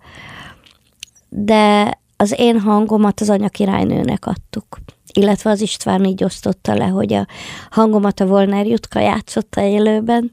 de 1.30 2.00
az 2.18 2.34
én 2.38 2.60
hangomat 2.60 3.20
az 3.20 3.30
anyakirálynőnek 3.30 4.26
adtuk. 4.26 4.78
Illetve 5.14 5.50
az 5.50 5.62
István 5.62 6.06
így 6.06 6.24
osztotta 6.24 6.74
le, 6.74 6.86
hogy 6.86 7.14
a 7.14 7.28
hangomat 7.70 8.20
a 8.20 8.26
Volner 8.26 8.68
Jutka 8.68 9.00
játszotta 9.00 9.62
élőben. 9.62 10.32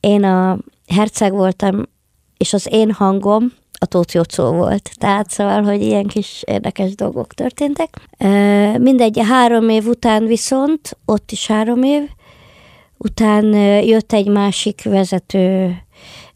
Én 0.00 0.24
a 0.24 0.58
herceg 0.86 1.32
voltam, 1.32 1.82
és 2.36 2.52
az 2.52 2.68
én 2.70 2.92
hangom 2.92 3.52
a 3.82 3.86
Tóth 3.86 4.14
Jocó 4.14 4.52
volt. 4.52 4.90
Tehát 4.98 5.30
szóval, 5.30 5.62
hogy 5.62 5.82
ilyen 5.82 6.06
kis 6.06 6.42
érdekes 6.46 6.94
dolgok 6.94 7.34
történtek. 7.34 8.08
Mindegy, 8.78 9.20
három 9.28 9.68
év 9.68 9.86
után 9.86 10.26
viszont, 10.26 10.98
ott 11.04 11.30
is 11.30 11.46
három 11.46 11.82
év, 11.82 12.02
után 12.98 13.44
jött 13.84 14.12
egy 14.12 14.28
másik 14.28 14.82
vezető 14.84 15.76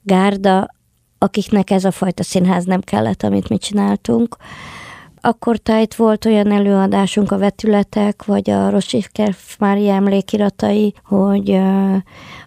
gárda, 0.03 0.75
akiknek 1.19 1.71
ez 1.71 1.85
a 1.85 1.91
fajta 1.91 2.23
színház 2.23 2.65
nem 2.65 2.81
kellett, 2.81 3.23
amit 3.23 3.49
mi 3.49 3.59
csináltunk. 3.59 4.37
Akkor 5.21 5.57
tájt 5.57 5.95
volt 5.95 6.25
olyan 6.25 6.53
előadásunk 6.53 7.33
a 7.33 7.39
vetületek, 7.39 8.25
vagy 8.25 8.51
a 8.51 8.71
Rosifkerf 8.71 9.59
Mária 9.59 9.95
emlékiratai, 9.95 10.95
hogy 11.05 11.61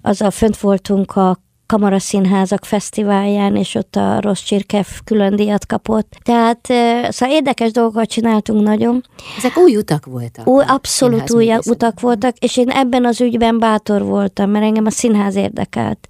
azzal 0.02 0.32
fönt 0.32 0.58
voltunk 0.58 1.16
a 1.16 1.38
kamaraszínházak 1.70 2.66
fesztiválján, 2.66 3.56
és 3.56 3.76
ott 3.76 3.96
a 3.96 4.22
Rossz 4.22 4.42
Csirkev 4.42 4.86
külön 5.04 5.36
díjat 5.36 5.66
kapott. 5.66 6.18
Tehát 6.24 6.68
szóval 7.14 7.36
érdekes 7.36 7.72
dolgokat 7.72 8.10
csináltunk 8.10 8.64
nagyon. 8.64 9.04
Ezek 9.38 9.58
új 9.58 9.76
utak 9.76 10.06
voltak. 10.06 10.48
Új, 10.48 10.64
abszolút 10.68 11.32
új 11.32 11.54
utak 11.66 12.00
voltak, 12.00 12.38
és 12.38 12.58
én 12.58 12.70
ebben 12.70 13.06
az 13.06 13.22
ügyben 13.22 13.60
bátor 13.60 14.04
voltam, 14.04 14.50
mert 14.50 14.66
engem 14.66 14.86
a 14.86 14.90
színház 14.90 15.36
érdekelt. 15.36 16.08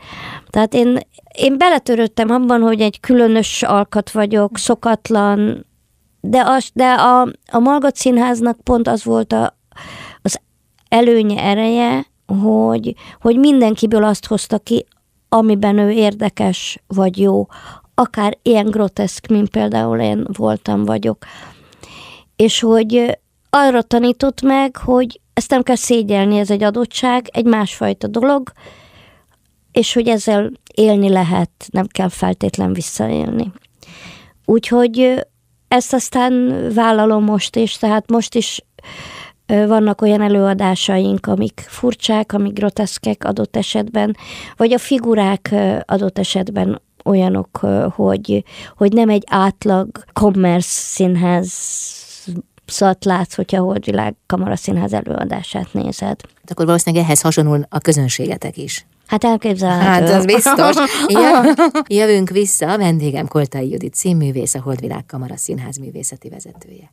Tehát 0.49 0.73
én, 0.73 0.97
én 1.37 1.57
beletörődtem 1.57 2.29
abban, 2.29 2.61
hogy 2.61 2.81
egy 2.81 2.99
különös 2.99 3.63
alkat 3.63 4.11
vagyok, 4.11 4.57
szokatlan, 4.57 5.65
de, 6.21 6.43
az, 6.45 6.69
de 6.73 6.91
a, 6.91 7.21
a 7.51 7.59
Malgat 7.59 7.95
Színháznak 7.95 8.57
pont 8.63 8.87
az 8.87 9.03
volt 9.03 9.33
a, 9.33 9.57
az 10.21 10.39
előnye, 10.89 11.41
ereje, 11.41 12.05
hogy, 12.41 12.95
hogy 13.21 13.37
mindenkiből 13.37 14.03
azt 14.03 14.25
hozta 14.25 14.57
ki, 14.57 14.85
amiben 15.29 15.77
ő 15.77 15.89
érdekes 15.89 16.83
vagy 16.87 17.17
jó, 17.17 17.47
akár 17.93 18.37
ilyen 18.41 18.65
groteszk, 18.65 19.27
mint 19.27 19.49
például 19.49 19.99
én 19.99 20.25
voltam, 20.37 20.85
vagyok. 20.85 21.25
És 22.35 22.59
hogy 22.59 23.19
arra 23.49 23.81
tanított 23.81 24.41
meg, 24.41 24.77
hogy 24.77 25.19
ezt 25.33 25.49
nem 25.49 25.63
kell 25.63 25.75
szégyelni, 25.75 26.37
ez 26.37 26.51
egy 26.51 26.63
adottság, 26.63 27.29
egy 27.31 27.45
másfajta 27.45 28.07
dolog, 28.07 28.51
és 29.71 29.93
hogy 29.93 30.07
ezzel 30.07 30.51
élni 30.73 31.09
lehet, 31.09 31.49
nem 31.71 31.87
kell 31.87 32.09
feltétlen 32.09 32.73
visszaélni. 32.73 33.51
Úgyhogy 34.45 35.25
ezt 35.67 35.93
aztán 35.93 36.63
vállalom 36.73 37.23
most 37.23 37.55
is, 37.55 37.77
tehát 37.77 38.09
most 38.09 38.35
is 38.35 38.61
vannak 39.49 40.01
olyan 40.01 40.21
előadásaink, 40.21 41.27
amik 41.27 41.65
furcsák, 41.67 42.33
amik 42.33 42.53
groteszkek 42.53 43.23
adott 43.23 43.55
esetben, 43.55 44.15
vagy 44.57 44.73
a 44.73 44.77
figurák 44.77 45.55
adott 45.85 46.17
esetben 46.17 46.81
olyanok, 47.05 47.57
hogy, 47.95 48.43
hogy 48.77 48.93
nem 48.93 49.09
egy 49.09 49.23
átlag 49.27 49.87
commerce 50.13 50.69
színház 50.69 51.53
szat 52.65 53.05
látsz, 53.05 53.35
hogyha 53.35 53.57
a 53.57 53.63
Holdvilág 53.63 54.15
Kamaraszínház 54.25 54.93
előadását 54.93 55.73
nézed. 55.73 56.21
Hát 56.35 56.51
akkor 56.51 56.65
valószínűleg 56.65 57.05
ehhez 57.05 57.21
hasonlul 57.21 57.65
a 57.69 57.79
közönségetek 57.79 58.57
is. 58.57 58.85
Hát 59.07 59.23
elképzelhető. 59.23 60.05
Hát 60.05 60.17
az 60.19 60.25
biztos. 60.25 60.75
Jövünk 61.99 62.29
vissza, 62.29 62.71
a 62.71 62.77
vendégem 62.77 63.27
Koltai 63.27 63.69
Judit 63.69 63.95
színművész, 63.95 64.53
a 64.53 64.61
Holdvilág 64.61 65.05
Kamara 65.05 65.37
Színház 65.37 65.77
művészeti 65.77 66.29
vezetője. 66.29 66.91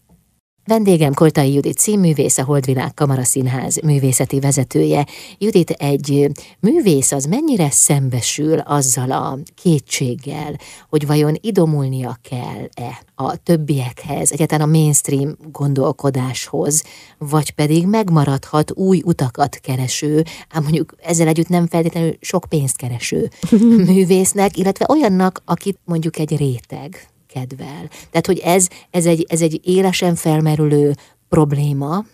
Vendégem 0.66 1.12
Koltai 1.12 1.52
Judit 1.52 1.78
színművész, 1.78 2.38
a 2.38 2.44
Holdvilág 2.44 2.94
Kamaraszínház 2.94 3.80
művészeti 3.84 4.40
vezetője. 4.40 5.06
Judit, 5.38 5.70
egy 5.70 6.30
művész 6.60 7.12
az 7.12 7.24
mennyire 7.24 7.70
szembesül 7.70 8.58
azzal 8.58 9.10
a 9.10 9.38
kétséggel, 9.62 10.58
hogy 10.88 11.06
vajon 11.06 11.36
idomulnia 11.40 12.18
kell-e 12.22 13.02
a 13.14 13.36
többiekhez, 13.36 14.32
egyáltalán 14.32 14.68
a 14.68 14.70
mainstream 14.70 15.36
gondolkodáshoz, 15.52 16.82
vagy 17.18 17.50
pedig 17.50 17.86
megmaradhat 17.86 18.72
új 18.74 19.02
utakat 19.04 19.56
kereső, 19.56 20.24
ám 20.48 20.62
mondjuk 20.62 20.94
ezzel 21.02 21.28
együtt 21.28 21.48
nem 21.48 21.66
feltétlenül 21.66 22.16
sok 22.20 22.44
pénzt 22.48 22.76
kereső 22.76 23.30
művésznek, 23.90 24.56
illetve 24.56 24.86
olyannak, 24.88 25.42
akit 25.44 25.78
mondjuk 25.84 26.18
egy 26.18 26.36
réteg 26.36 27.08
kedvel. 27.36 27.88
Tehát, 28.10 28.26
hogy 28.26 28.38
ez, 28.38 28.68
ez, 28.90 29.06
egy, 29.06 29.26
ez 29.28 29.42
egy 29.42 29.60
élesen 29.64 30.14
felmerülő 30.14 30.94
probléma, 31.28 32.04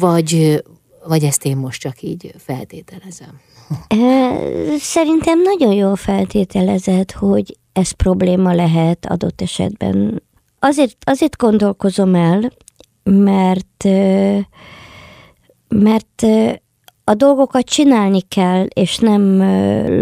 vagy, 0.00 0.62
vagy 1.06 1.24
ezt 1.24 1.44
én 1.44 1.56
most 1.56 1.80
csak 1.80 2.02
így 2.02 2.34
feltételezem? 2.38 3.40
Szerintem 4.78 5.42
nagyon 5.42 5.72
jól 5.72 5.96
feltételezed, 5.96 7.10
hogy 7.10 7.56
ez 7.72 7.90
probléma 7.90 8.54
lehet 8.54 9.06
adott 9.06 9.40
esetben. 9.40 10.22
Azért, 10.58 10.96
azért 11.04 11.36
gondolkozom 11.36 12.14
el, 12.14 12.52
mert 13.02 13.84
mert 15.68 16.26
a 17.04 17.14
dolgokat 17.14 17.64
csinálni 17.64 18.20
kell, 18.20 18.64
és 18.64 18.98
nem 18.98 19.38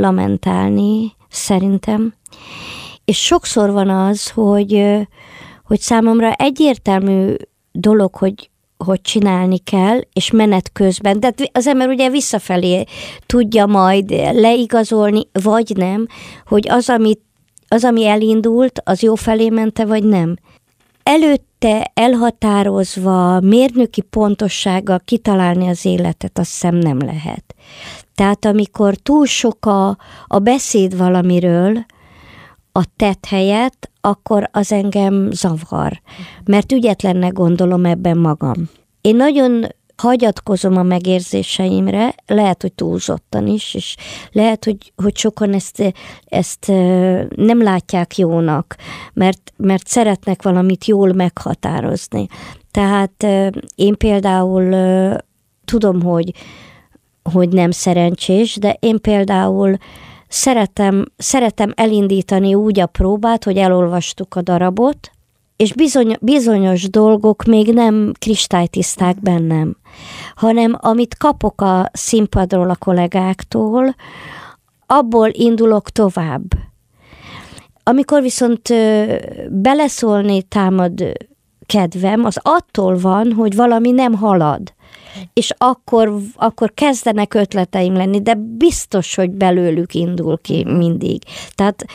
lamentálni, 0.01 1.13
szerintem. 1.29 2.15
És 3.11 3.19
sokszor 3.25 3.71
van 3.71 3.89
az, 3.89 4.31
hogy, 4.31 4.99
hogy 5.65 5.81
számomra 5.81 6.33
egyértelmű 6.33 7.35
dolog, 7.73 8.15
hogy, 8.15 8.51
hogy 8.77 9.01
csinálni 9.01 9.59
kell, 9.59 10.01
és 10.13 10.31
menet 10.31 10.73
közben, 10.73 11.21
de 11.21 11.35
az 11.53 11.67
ember 11.67 11.89
ugye 11.89 12.11
visszafelé 12.11 12.85
tudja 13.27 13.67
majd 13.67 14.11
leigazolni, 14.33 15.29
vagy 15.33 15.73
nem, 15.77 16.07
hogy 16.47 16.69
az, 16.69 16.89
amit, 16.89 17.21
az, 17.69 17.85
ami 17.85 18.07
elindult, 18.07 18.81
az 18.85 19.03
jó 19.03 19.15
felé 19.15 19.49
mente, 19.49 19.85
vagy 19.85 20.05
nem. 20.05 20.37
Előtte 21.03 21.91
elhatározva, 21.95 23.41
mérnöki 23.41 24.01
pontossággal 24.01 25.01
kitalálni 25.05 25.69
az 25.69 25.85
életet, 25.85 26.39
azt 26.39 26.51
hiszem 26.51 26.75
nem 26.75 26.99
lehet. 26.99 27.55
Tehát 28.15 28.45
amikor 28.45 28.95
túl 28.95 29.27
sok 29.27 29.67
a, 29.67 29.97
a 30.27 30.39
beszéd 30.39 30.97
valamiről, 30.97 31.85
a 32.73 32.85
tett 32.97 33.27
helyett, 33.27 33.91
akkor 34.01 34.49
az 34.53 34.73
engem 34.73 35.31
zavar, 35.31 36.01
mert 36.45 36.73
ügyetlennek 36.73 37.33
gondolom 37.33 37.85
ebben 37.85 38.19
magam. 38.19 38.71
Én 39.01 39.17
nagyon 39.17 39.67
hagyatkozom 40.01 40.77
a 40.77 40.83
megérzéseimre, 40.83 42.15
lehet, 42.27 42.63
hogy 42.63 42.73
túlzottan 42.73 43.47
is, 43.47 43.75
és 43.75 43.97
lehet, 44.33 44.65
hogy, 44.65 44.93
hogy 44.97 45.17
sokan 45.17 45.53
ezt, 45.53 45.95
ezt 46.25 46.67
nem 47.37 47.63
látják 47.63 48.19
jónak, 48.19 48.77
mert, 49.13 49.53
mert 49.57 49.87
szeretnek 49.87 50.43
valamit 50.43 50.85
jól 50.85 51.13
meghatározni. 51.13 52.27
Tehát 52.71 53.27
én 53.75 53.97
például 53.97 54.75
tudom, 55.65 56.03
hogy, 56.03 56.33
hogy 57.33 57.49
nem 57.49 57.71
szerencsés, 57.71 58.57
de 58.57 58.77
én 58.81 59.01
például 59.01 59.77
szeretem, 60.31 61.05
szeretem 61.17 61.73
elindítani 61.77 62.55
úgy 62.55 62.81
a 62.81 62.87
próbát, 62.87 63.45
hogy 63.45 63.57
elolvastuk 63.57 64.35
a 64.35 64.43
darabot, 64.43 65.11
és 65.57 65.73
bizony, 65.73 66.17
bizonyos 66.21 66.91
dolgok 66.91 67.45
még 67.45 67.73
nem 67.73 68.13
kristálytiszták 68.19 69.21
bennem, 69.21 69.77
hanem 70.35 70.77
amit 70.81 71.17
kapok 71.17 71.61
a 71.61 71.91
színpadról 71.93 72.71
a 72.71 72.77
kollégáktól, 72.77 73.95
abból 74.87 75.29
indulok 75.33 75.91
tovább. 75.91 76.43
Amikor 77.83 78.23
viszont 78.23 78.69
beleszólni 79.49 80.43
támad 80.43 81.13
kedvem, 81.67 82.25
az 82.25 82.39
attól 82.43 82.99
van, 82.99 83.33
hogy 83.33 83.57
valami 83.57 83.91
nem 83.91 84.15
halad 84.15 84.75
és 85.33 85.53
akkor, 85.59 86.17
akkor 86.35 86.75
kezdenek 86.75 87.35
ötleteim 87.35 87.95
lenni, 87.95 88.23
de 88.23 88.35
biztos, 88.35 89.15
hogy 89.15 89.31
belőlük 89.31 89.95
indul 89.95 90.39
ki 90.39 90.65
mindig. 90.65 91.23
Tehát 91.55 91.87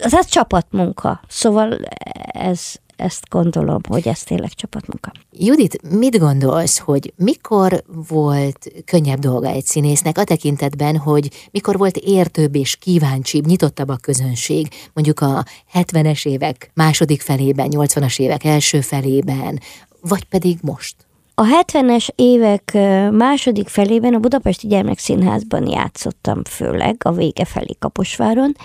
ez 0.00 0.26
csapatmunka, 0.26 1.20
szóval 1.28 1.78
ez, 2.26 2.74
ezt 2.96 3.28
gondolom, 3.28 3.80
hogy 3.88 4.08
ez 4.08 4.22
tényleg 4.22 4.50
csapatmunka. 4.50 5.12
Judit, 5.30 5.98
mit 5.98 6.18
gondolsz, 6.18 6.78
hogy 6.78 7.12
mikor 7.16 7.82
volt 8.08 8.72
könnyebb 8.84 9.18
dolga 9.18 9.48
egy 9.48 9.64
színésznek 9.64 10.18
a 10.18 10.24
tekintetben, 10.24 10.96
hogy 10.96 11.48
mikor 11.50 11.76
volt 11.76 11.96
értőbb 11.96 12.54
és 12.54 12.76
kíváncsibb, 12.76 13.46
nyitottabb 13.46 13.88
a 13.88 13.96
közönség, 13.96 14.68
mondjuk 14.92 15.20
a 15.20 15.44
70-es 15.74 16.26
évek 16.26 16.70
második 16.74 17.20
felében, 17.20 17.68
80-as 17.70 18.20
évek 18.20 18.44
első 18.44 18.80
felében, 18.80 19.60
vagy 20.00 20.24
pedig 20.24 20.58
most? 20.62 20.94
A 21.42 21.64
70-es 21.64 22.08
évek 22.14 22.72
második 23.10 23.68
felében 23.68 24.14
a 24.14 24.18
Budapesti 24.18 24.66
Gyermekszínházban 24.66 25.66
játszottam 25.66 26.44
főleg, 26.44 26.96
a 27.04 27.12
vége 27.12 27.44
felé 27.44 27.76
Kaposváron. 27.78 28.56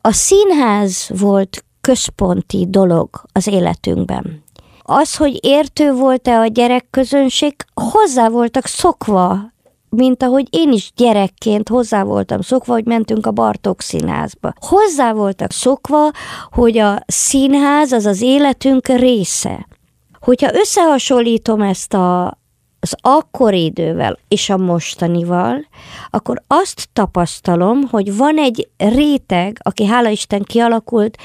A 0.00 0.12
színház 0.12 1.10
volt 1.18 1.64
központi 1.80 2.66
dolog 2.68 3.08
az 3.32 3.46
életünkben. 3.46 4.42
Az, 4.82 5.16
hogy 5.16 5.38
értő 5.40 5.92
volt-e 5.92 6.38
a 6.38 6.46
gyerekközönség, 6.46 7.54
hozzá 7.74 8.28
voltak 8.28 8.66
szokva, 8.66 9.38
mint 9.88 10.22
ahogy 10.22 10.46
én 10.50 10.72
is 10.72 10.92
gyerekként 10.96 11.68
hozzá 11.68 12.02
voltam 12.02 12.40
szokva, 12.40 12.72
hogy 12.72 12.84
mentünk 12.84 13.26
a 13.26 13.30
Bartók 13.30 13.80
színházba. 13.80 14.52
Hozzá 14.66 15.12
voltak 15.12 15.52
szokva, 15.52 16.10
hogy 16.50 16.78
a 16.78 17.02
színház 17.06 17.92
az 17.92 18.06
az 18.06 18.22
életünk 18.22 18.86
része. 18.86 19.66
Hogyha 20.20 20.54
összehasonlítom 20.54 21.60
ezt 21.60 21.94
a, 21.94 22.26
az 22.80 22.94
akkori 23.00 23.64
idővel 23.64 24.18
és 24.28 24.50
a 24.50 24.56
mostanival, 24.56 25.66
akkor 26.10 26.42
azt 26.46 26.88
tapasztalom, 26.92 27.82
hogy 27.90 28.16
van 28.16 28.38
egy 28.38 28.68
réteg, 28.76 29.58
aki 29.62 29.86
hála 29.86 30.08
Isten 30.08 30.42
kialakult, 30.42 31.16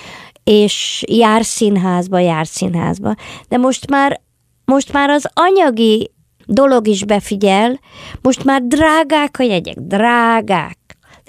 és 0.43 1.03
jár 1.07 1.45
színházba, 1.45 2.19
jár 2.19 2.47
színházba. 2.47 3.15
De 3.47 3.57
most 3.57 3.89
már, 3.89 4.21
most 4.65 4.93
már 4.93 5.09
az 5.09 5.29
anyagi 5.33 6.11
dolog 6.45 6.87
is 6.87 7.05
befigyel, 7.05 7.79
most 8.21 8.43
már 8.43 8.61
drágák 8.61 9.39
a 9.39 9.43
jegyek, 9.43 9.75
drágák. 9.79 10.77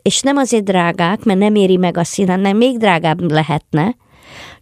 És 0.03 0.21
nem 0.21 0.37
azért 0.37 0.65
drágák, 0.65 1.25
mert 1.25 1.39
nem 1.39 1.55
éri 1.55 1.77
meg 1.77 1.97
a 1.97 2.05
színház, 2.05 2.41
nem 2.41 2.57
még 2.57 2.79
drágább 2.79 3.31
lehetne, 3.31 3.97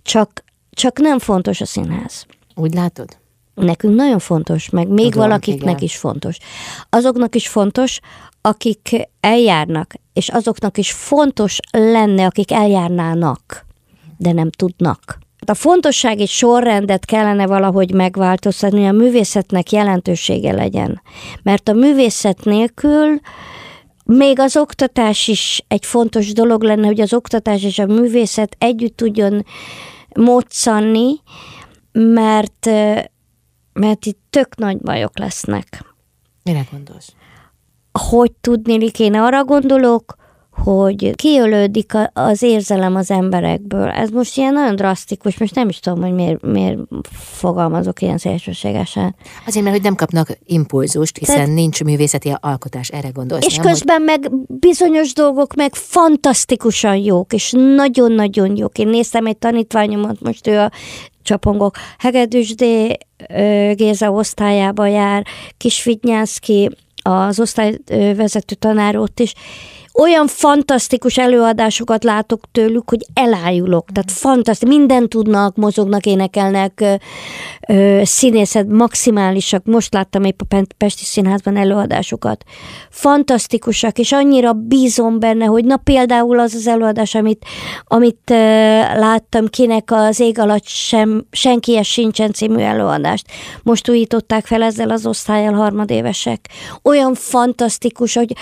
csak, 0.02 0.44
csak 0.70 0.98
nem 0.98 1.18
fontos 1.18 1.60
a 1.60 1.66
színház. 1.66 2.26
Úgy 2.54 2.74
látod? 2.74 3.20
Nekünk 3.54 3.94
nagyon 3.94 4.18
fontos, 4.18 4.70
meg 4.70 4.88
még 4.88 5.10
Tudom, 5.10 5.28
valakiknek 5.28 5.74
igen. 5.74 5.82
is 5.82 5.96
fontos. 5.96 6.36
Azoknak 6.90 7.34
is 7.34 7.48
fontos, 7.48 8.00
akik 8.40 9.08
eljárnak, 9.20 9.94
és 10.12 10.28
azoknak 10.28 10.78
is 10.78 10.92
fontos 10.92 11.58
lenne, 11.70 12.26
akik 12.26 12.52
eljárnának, 12.52 13.66
de 14.18 14.32
nem 14.32 14.50
tudnak. 14.50 15.18
A 15.46 15.54
fontossági 15.54 16.26
sorrendet 16.26 17.04
kellene 17.04 17.46
valahogy 17.46 17.92
megváltoztatni, 17.92 18.86
a 18.86 18.92
művészetnek 18.92 19.72
jelentősége 19.72 20.52
legyen. 20.52 21.02
Mert 21.42 21.68
a 21.68 21.72
művészet 21.72 22.44
nélkül 22.44 23.20
még 24.04 24.38
az 24.38 24.56
oktatás 24.56 25.28
is 25.28 25.64
egy 25.68 25.86
fontos 25.86 26.32
dolog 26.32 26.62
lenne, 26.62 26.86
hogy 26.86 27.00
az 27.00 27.14
oktatás 27.14 27.62
és 27.62 27.78
a 27.78 27.86
művészet 27.86 28.56
együtt 28.58 28.96
tudjon 28.96 29.44
moccanni, 30.14 31.20
mert 31.92 32.68
mert 33.72 34.07
itt 34.07 34.20
tök 34.31 34.57
nagy 34.57 34.78
bajok 34.78 35.18
lesznek. 35.18 35.94
Mire 36.44 36.66
gondolsz? 36.70 37.14
Hogy 37.92 38.33
tudnélik, 38.33 38.98
én 38.98 39.14
arra 39.14 39.44
gondolok, 39.44 40.16
hogy 40.64 41.14
kiölődik 41.14 41.92
az 42.12 42.42
érzelem 42.42 42.96
az 42.96 43.11
emberekből. 43.11 43.88
Ez 43.88 44.11
most 44.11 44.37
ilyen 44.37 44.53
nagyon 44.53 44.77
drasztikus, 44.77 45.38
most 45.38 45.55
nem 45.55 45.68
is 45.68 45.79
tudom, 45.79 46.03
hogy 46.03 46.12
miért, 46.12 46.42
miért 46.42 46.79
fogalmazok 47.12 48.03
ilyen 48.03 48.18
szélsőségesen. 48.18 49.14
Azért, 49.46 49.64
mert 49.64 49.77
hogy 49.77 49.85
nem 49.85 49.94
kapnak 49.94 50.38
impulzust, 50.44 51.18
hiszen 51.18 51.35
Tehát, 51.35 51.51
nincs 51.51 51.85
művészeti 51.85 52.35
alkotás, 52.40 52.88
erre 52.88 53.09
gondolsz. 53.09 53.46
És 53.46 53.57
nem, 53.57 53.66
közben 53.66 53.96
hogy... 53.96 54.05
meg 54.05 54.31
bizonyos 54.46 55.12
dolgok 55.12 55.55
meg 55.55 55.75
fantasztikusan 55.75 56.96
jók, 56.96 57.33
és 57.33 57.53
nagyon-nagyon 57.77 58.57
jók. 58.57 58.79
Én 58.79 58.88
néztem 58.88 59.27
egy 59.27 59.37
tanítványomat, 59.37 60.20
most 60.20 60.46
ő 60.46 60.59
a 60.59 60.70
csapongok. 61.22 61.77
Hegedűsdé 61.98 62.98
Géza 63.75 64.11
osztályába 64.11 64.87
jár, 64.87 65.27
Kisvidnyánszki, 65.57 66.70
az 67.03 67.40
osztályvezető 67.40 68.55
tanár 68.55 68.96
ott 68.96 69.20
is, 69.20 69.35
olyan 69.94 70.26
fantasztikus 70.26 71.18
előadásokat 71.18 72.05
látok 72.05 72.40
tőlük, 72.52 72.90
hogy 72.90 73.07
elájulok. 73.14 73.88
Tehát 73.92 74.11
fantasztikus, 74.11 74.76
mindent 74.76 75.09
tudnak, 75.09 75.57
mozognak, 75.57 76.07
énekelnek, 76.07 76.85
színészet 78.02 78.66
maximálisak. 78.66 79.64
Most 79.64 79.94
láttam 79.94 80.24
épp 80.24 80.40
a 80.48 80.64
Pesti 80.76 81.05
Színházban 81.05 81.57
előadásokat. 81.57 82.44
Fantasztikusak, 82.90 83.98
és 83.98 84.12
annyira 84.12 84.52
bízom 84.52 85.18
benne, 85.18 85.44
hogy 85.44 85.64
na 85.64 85.76
például 85.76 86.38
az 86.38 86.55
az 86.55 86.66
előadás, 86.66 87.14
amit, 87.14 87.44
amit 87.85 88.31
láttam, 88.94 89.46
kinek 89.46 89.90
az 89.92 90.20
ég 90.20 90.38
alatt 90.38 90.66
sem, 90.66 91.26
senkies 91.31 91.88
sincsen 91.88 92.33
című 92.33 92.62
előadást. 92.62 93.26
Most 93.62 93.88
újították 93.88 94.46
fel 94.46 94.62
ezzel 94.62 94.90
az 94.90 95.07
osztályjal 95.07 95.55
harmadévesek. 95.55 96.48
Olyan 96.83 97.14
fantasztikus, 97.14 98.14
hogy 98.14 98.33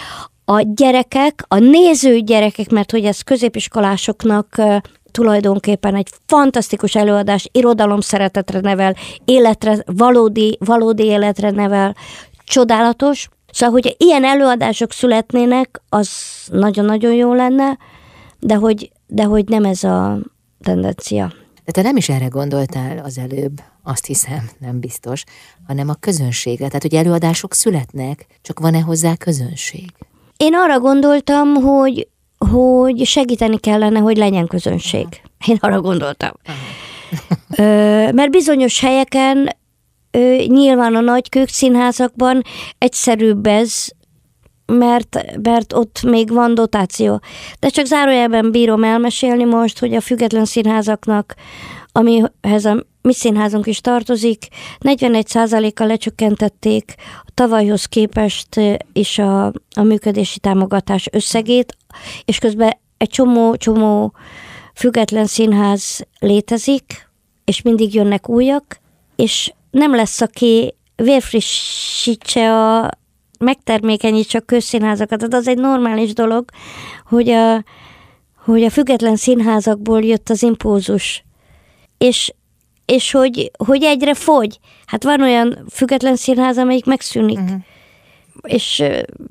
a 0.51 0.63
gyerekek, 0.75 1.45
a 1.49 1.59
néző 1.59 2.19
gyerekek, 2.19 2.71
mert 2.71 2.91
hogy 2.91 3.05
ez 3.05 3.21
középiskolásoknak 3.21 4.63
tulajdonképpen 5.11 5.95
egy 5.95 6.09
fantasztikus 6.27 6.95
előadás, 6.95 7.49
irodalom 7.53 8.01
szeretetre 8.01 8.61
nevel, 8.61 8.97
életre, 9.25 9.83
valódi, 9.87 10.59
valódi 10.61 11.05
életre 11.05 11.51
nevel, 11.51 11.97
csodálatos. 12.45 13.29
Szóval, 13.53 13.81
hogy 13.81 13.95
ilyen 13.99 14.25
előadások 14.25 14.93
születnének, 14.93 15.81
az 15.89 16.11
nagyon-nagyon 16.47 17.13
jó 17.13 17.35
lenne, 17.35 17.79
de 18.39 18.55
hogy, 18.55 18.91
de 19.07 19.25
hogy 19.25 19.49
nem 19.49 19.65
ez 19.65 19.85
a 19.85 20.19
tendencia. 20.63 21.33
De 21.65 21.73
te 21.73 21.83
nem 21.83 21.97
is 21.97 22.09
erre 22.09 22.27
gondoltál 22.27 22.99
az 22.99 23.19
előbb, 23.19 23.61
azt 23.83 24.07
hiszem, 24.07 24.51
nem 24.59 24.81
biztos, 24.81 25.25
hanem 25.67 25.89
a 25.89 25.95
közönségre. 25.95 26.67
Tehát, 26.67 26.83
hogy 26.83 26.95
előadások 26.95 27.55
születnek, 27.55 28.27
csak 28.43 28.59
van-e 28.59 28.81
hozzá 28.81 29.15
közönség? 29.15 29.93
Én 30.41 30.55
arra 30.55 30.81
gondoltam, 30.81 31.55
hogy, 31.55 32.09
hogy 32.51 33.05
segíteni 33.05 33.59
kellene, 33.59 33.99
hogy 33.99 34.17
legyen 34.17 34.47
közönség. 34.47 35.07
Én 35.47 35.57
arra 35.61 35.81
gondoltam. 35.81 36.31
Ö, 37.57 37.63
mert 38.13 38.31
bizonyos 38.31 38.81
helyeken, 38.81 39.57
ö, 40.11 40.37
nyilván 40.47 40.95
a 40.95 41.01
nagy 41.01 41.29
színházakban 41.47 42.43
egyszerűbb 42.79 43.47
ez, 43.47 43.87
mert, 44.67 45.25
mert 45.43 45.73
ott 45.73 46.03
még 46.03 46.33
van 46.33 46.55
dotáció. 46.55 47.21
De 47.59 47.69
csak 47.69 47.87
zárójelben 47.87 48.51
bírom 48.51 48.85
elmesélni 48.85 49.45
most, 49.45 49.79
hogy 49.79 49.95
a 49.95 50.01
független 50.01 50.45
színházaknak, 50.45 51.35
amihez 51.93 52.65
a 52.65 52.87
mi 53.03 53.13
színházunk 53.13 53.67
is 53.67 53.81
tartozik, 53.81 54.47
41%-kal 54.81 55.87
lecsökkentették 55.87 56.95
a 57.25 57.31
tavalyhoz 57.35 57.85
képest 57.85 58.61
is 58.93 59.19
a, 59.19 59.47
a 59.75 59.83
működési 59.83 60.39
támogatás 60.39 61.09
összegét, 61.13 61.77
és 62.25 62.39
közben 62.39 62.77
egy 62.97 63.09
csomó-csomó 63.09 64.13
független 64.75 65.27
színház 65.27 66.07
létezik, 66.19 67.09
és 67.45 67.63
mindig 67.63 67.95
jönnek 67.95 68.29
újak, 68.29 68.81
és 69.17 69.53
nem 69.71 69.95
lesz, 69.95 70.21
aki 70.21 70.75
vérfrissítse 70.97 72.53
a 72.53 72.91
megtermékenyítse 73.39 74.39
a 74.39 74.45
közszínházakat. 74.47 75.19
Tehát 75.19 75.35
az 75.35 75.49
egy 75.49 75.59
normális 75.59 76.13
dolog, 76.13 76.45
hogy 77.05 77.29
a, 77.29 77.65
hogy 78.45 78.63
a 78.63 78.71
független 78.71 79.17
színházakból 79.17 80.05
jött 80.05 80.29
az 80.31 80.43
impulzus. 80.43 81.25
És 81.99 82.33
és 82.91 83.11
hogy, 83.11 83.51
hogy 83.67 83.83
egyre 83.85 84.15
fogy. 84.15 84.59
Hát 84.87 85.05
van 85.05 85.21
olyan 85.21 85.65
független 85.71 86.17
színház, 86.17 86.59
amelyik 86.59 86.85
megszűnik, 86.85 87.39
uh-huh. 87.39 87.61
és 88.43 88.83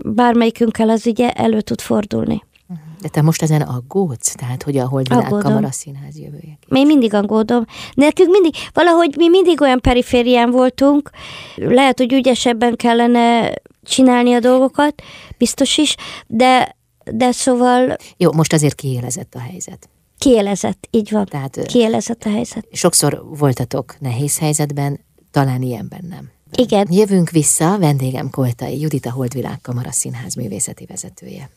bármelyikünkkel 0.04 0.90
az 0.90 1.08
ugye 1.08 1.32
elő 1.32 1.62
tud 1.62 1.82
fordulni. 1.82 2.44
Uh-huh. 2.68 2.86
De 3.02 3.08
te 3.08 3.22
most 3.22 3.42
ezen 3.42 3.62
aggódsz? 3.62 4.36
Tehát, 4.36 4.64
hogy 4.64 4.78
a 4.78 4.88
Holdvilág 4.88 5.30
Kamara 5.30 5.72
Színház 5.72 6.18
jövője? 6.18 6.58
Én 6.70 6.86
mindig 6.86 7.14
aggódom. 7.14 7.66
Nekünk 7.94 8.30
mindig, 8.32 8.54
valahogy 8.74 9.14
mi 9.18 9.30
mindig 9.30 9.62
olyan 9.62 9.80
periférián 9.82 10.52
voltunk, 10.52 11.10
lehet, 11.56 11.98
hogy 11.98 12.14
ügyesebben 12.14 12.76
kellene 12.76 13.54
csinálni 13.84 14.34
a 14.34 14.40
dolgokat, 14.40 15.02
biztos 15.38 15.78
is, 15.78 15.96
de, 16.28 16.78
de 17.12 17.32
szóval... 17.32 17.96
Jó, 18.18 18.32
most 18.32 18.54
azért 18.54 18.76
kiélezett 18.76 19.34
a 19.36 19.40
helyzet. 19.40 19.90
Kielezett, 20.20 20.88
így 20.92 21.12
van. 21.12 21.26
Tehát, 21.26 21.66
Kielezett 21.66 22.24
a 22.24 22.30
helyzet. 22.30 22.68
Sokszor 22.72 23.24
voltatok 23.38 23.96
nehéz 24.00 24.40
helyzetben, 24.40 25.00
talán 25.32 25.62
ilyenben 25.62 26.06
nem. 26.10 26.32
Igen. 26.56 26.88
Jövünk 26.92 27.30
vissza, 27.30 27.78
vendégem 27.78 28.30
Koltai 28.30 28.80
Judit, 28.80 29.06
a 29.06 29.12
Holdvilág 29.12 29.62
Kamara 29.62 29.92
Színház 29.92 30.36
művészeti 30.36 30.86
vezetője. 30.86 31.50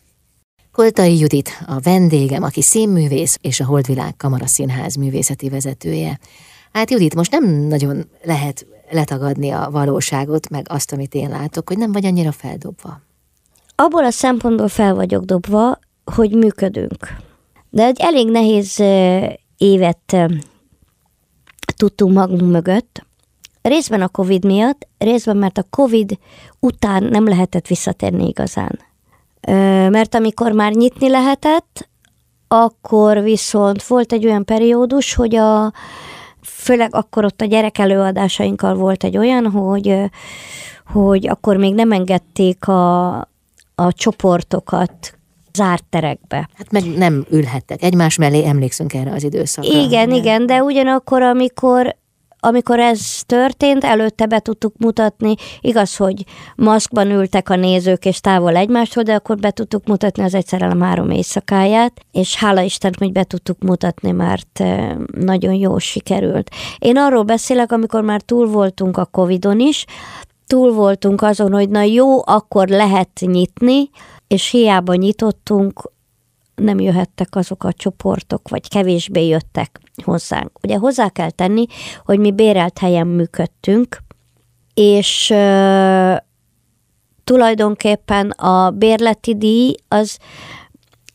Koltai 0.73 1.19
Judit 1.19 1.51
a 1.67 1.81
vendégem, 1.81 2.43
aki 2.43 2.63
színművész 2.63 3.39
és 3.41 3.61
a 3.61 3.65
Holdvilág 3.65 4.17
Kamara 4.17 4.47
Színház 4.47 4.95
művészeti 4.95 5.49
vezetője. 5.49 6.19
Hát 6.73 6.91
Judit, 6.91 7.15
most 7.15 7.31
nem 7.31 7.51
nagyon 7.51 8.09
lehet 8.23 8.67
letagadni 8.91 9.51
a 9.51 9.69
valóságot, 9.71 10.49
meg 10.49 10.67
azt, 10.69 10.93
amit 10.93 11.15
én 11.15 11.29
látok, 11.29 11.69
hogy 11.69 11.79
nem 11.79 11.93
vagy 11.93 12.07
annyira 12.07 12.33
feldobva. 12.33 13.01
Abból 13.75 14.05
a 14.05 14.11
szempontból 14.11 14.69
fel 14.69 14.95
vagyok 14.95 15.25
dobva, 15.25 15.79
hogy 16.05 16.33
működünk. 16.35 17.17
De 17.75 17.85
egy 17.85 18.01
elég 18.01 18.31
nehéz 18.31 18.83
évet 19.57 20.17
tudtunk 21.77 22.15
magunk 22.15 22.51
mögött, 22.51 23.07
részben 23.63 24.03
a 24.03 24.09
Covid 24.09 24.45
miatt, 24.45 24.89
részben 24.99 25.37
mert 25.37 25.59
a 25.59 25.67
Covid 25.71 26.19
után 26.61 27.03
nem 27.03 27.29
lehetett 27.29 27.67
visszatérni 27.67 28.29
igazán. 28.29 28.79
Mert 29.91 30.15
amikor 30.15 30.53
már 30.53 30.73
nyitni 30.73 31.09
lehetett, 31.09 31.89
akkor 32.49 33.23
viszont 33.23 33.83
volt 33.87 34.13
egy 34.13 34.27
olyan 34.27 34.45
periódus, 34.45 35.15
hogy 35.15 35.35
a, 35.35 35.73
főleg 36.43 36.95
akkor 36.95 37.25
ott 37.25 37.41
a 37.41 37.45
gyerek 37.45 37.79
előadásainkkal 37.79 38.75
volt 38.75 39.05
egy 39.05 39.17
olyan, 39.17 39.51
hogy, 39.51 40.11
hogy 40.87 41.29
akkor 41.29 41.57
még 41.57 41.75
nem 41.75 41.93
engedték 41.93 42.69
a, 42.69 43.17
a 43.75 43.93
csoportokat 43.93 45.19
zárt 45.55 45.85
terekbe. 45.85 46.49
Hát 46.57 46.71
meg 46.71 46.85
nem 46.85 47.25
ülhettek 47.31 47.83
egymás 47.83 48.17
mellé, 48.17 48.45
emlékszünk 48.45 48.95
erre 48.95 49.13
az 49.13 49.23
időszakra. 49.23 49.81
Igen, 49.81 50.09
nem? 50.09 50.19
igen, 50.19 50.47
de 50.47 50.63
ugyanakkor, 50.63 51.23
amikor 51.23 52.01
amikor 52.45 52.79
ez 52.79 53.23
történt, 53.27 53.85
előtte 53.85 54.27
be 54.27 54.39
tudtuk 54.39 54.75
mutatni, 54.79 55.35
igaz, 55.61 55.97
hogy 55.97 56.25
maszkban 56.57 57.11
ültek 57.11 57.51
a 57.51 57.57
nézők 57.57 58.05
és 58.05 58.21
távol 58.21 58.57
egymástól, 58.57 59.03
de 59.03 59.15
akkor 59.15 59.37
be 59.37 59.51
tudtuk 59.51 59.87
mutatni 59.87 60.23
az 60.23 60.35
egyszerelem 60.35 60.81
három 60.81 61.11
éjszakáját, 61.11 61.93
és 62.13 62.37
hála 62.37 62.61
Isten, 62.61 62.93
hogy 62.99 63.13
be 63.13 63.25
tudtuk 63.25 63.59
mutatni, 63.59 64.11
mert 64.11 64.63
nagyon 65.19 65.55
jól 65.55 65.79
sikerült. 65.79 66.51
Én 66.79 66.97
arról 66.97 67.23
beszélek, 67.23 67.73
amikor 67.73 68.03
már 68.03 68.21
túl 68.21 68.47
voltunk 68.47 68.97
a 68.97 69.05
Covidon 69.05 69.61
is, 69.61 69.85
túl 70.47 70.73
voltunk 70.73 71.23
azon, 71.23 71.53
hogy 71.53 71.69
na 71.69 71.83
jó, 71.83 72.27
akkor 72.27 72.69
lehet 72.69 73.21
nyitni, 73.21 73.91
és 74.33 74.51
hiába 74.51 74.95
nyitottunk, 74.95 75.93
nem 76.55 76.81
jöhettek 76.81 77.37
azok 77.37 77.65
a 77.65 77.73
csoportok, 77.73 78.49
vagy 78.49 78.69
kevésbé 78.69 79.27
jöttek 79.27 79.81
hozzánk. 80.05 80.51
Ugye 80.63 80.77
hozzá 80.77 81.09
kell 81.09 81.31
tenni, 81.31 81.67
hogy 82.05 82.19
mi 82.19 82.33
bérelt 82.33 82.79
helyen 82.79 83.07
működtünk, 83.07 84.03
és 84.75 85.31
uh, 85.35 86.17
tulajdonképpen 87.25 88.31
a 88.31 88.71
bérleti 88.71 89.37
díj 89.37 89.75
az, 89.89 90.19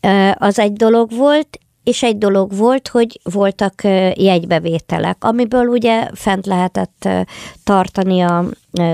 uh, 0.04 0.32
az 0.36 0.60
egy 0.60 0.74
dolog 0.74 1.12
volt, 1.16 1.60
és 1.84 2.04
egy 2.04 2.18
dolog 2.18 2.56
volt, 2.56 2.88
hogy 2.88 3.20
voltak 3.24 3.84
jegybevételek, 4.14 5.24
amiből 5.24 5.68
ugye 5.68 6.10
fent 6.14 6.46
lehetett 6.46 7.10
tartani 7.64 8.22
a 8.22 8.46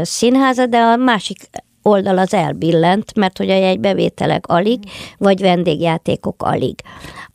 színházat, 0.02 0.70
de 0.70 0.78
a 0.78 0.96
másik 0.96 1.50
oldal 1.84 2.18
az 2.18 2.34
elbillent, 2.34 3.16
mert 3.16 3.38
hogy 3.38 3.50
a 3.50 3.58
jegybevételek 3.58 4.48
alig, 4.48 4.80
vagy 5.18 5.42
vendégjátékok 5.42 6.44
alig. 6.44 6.76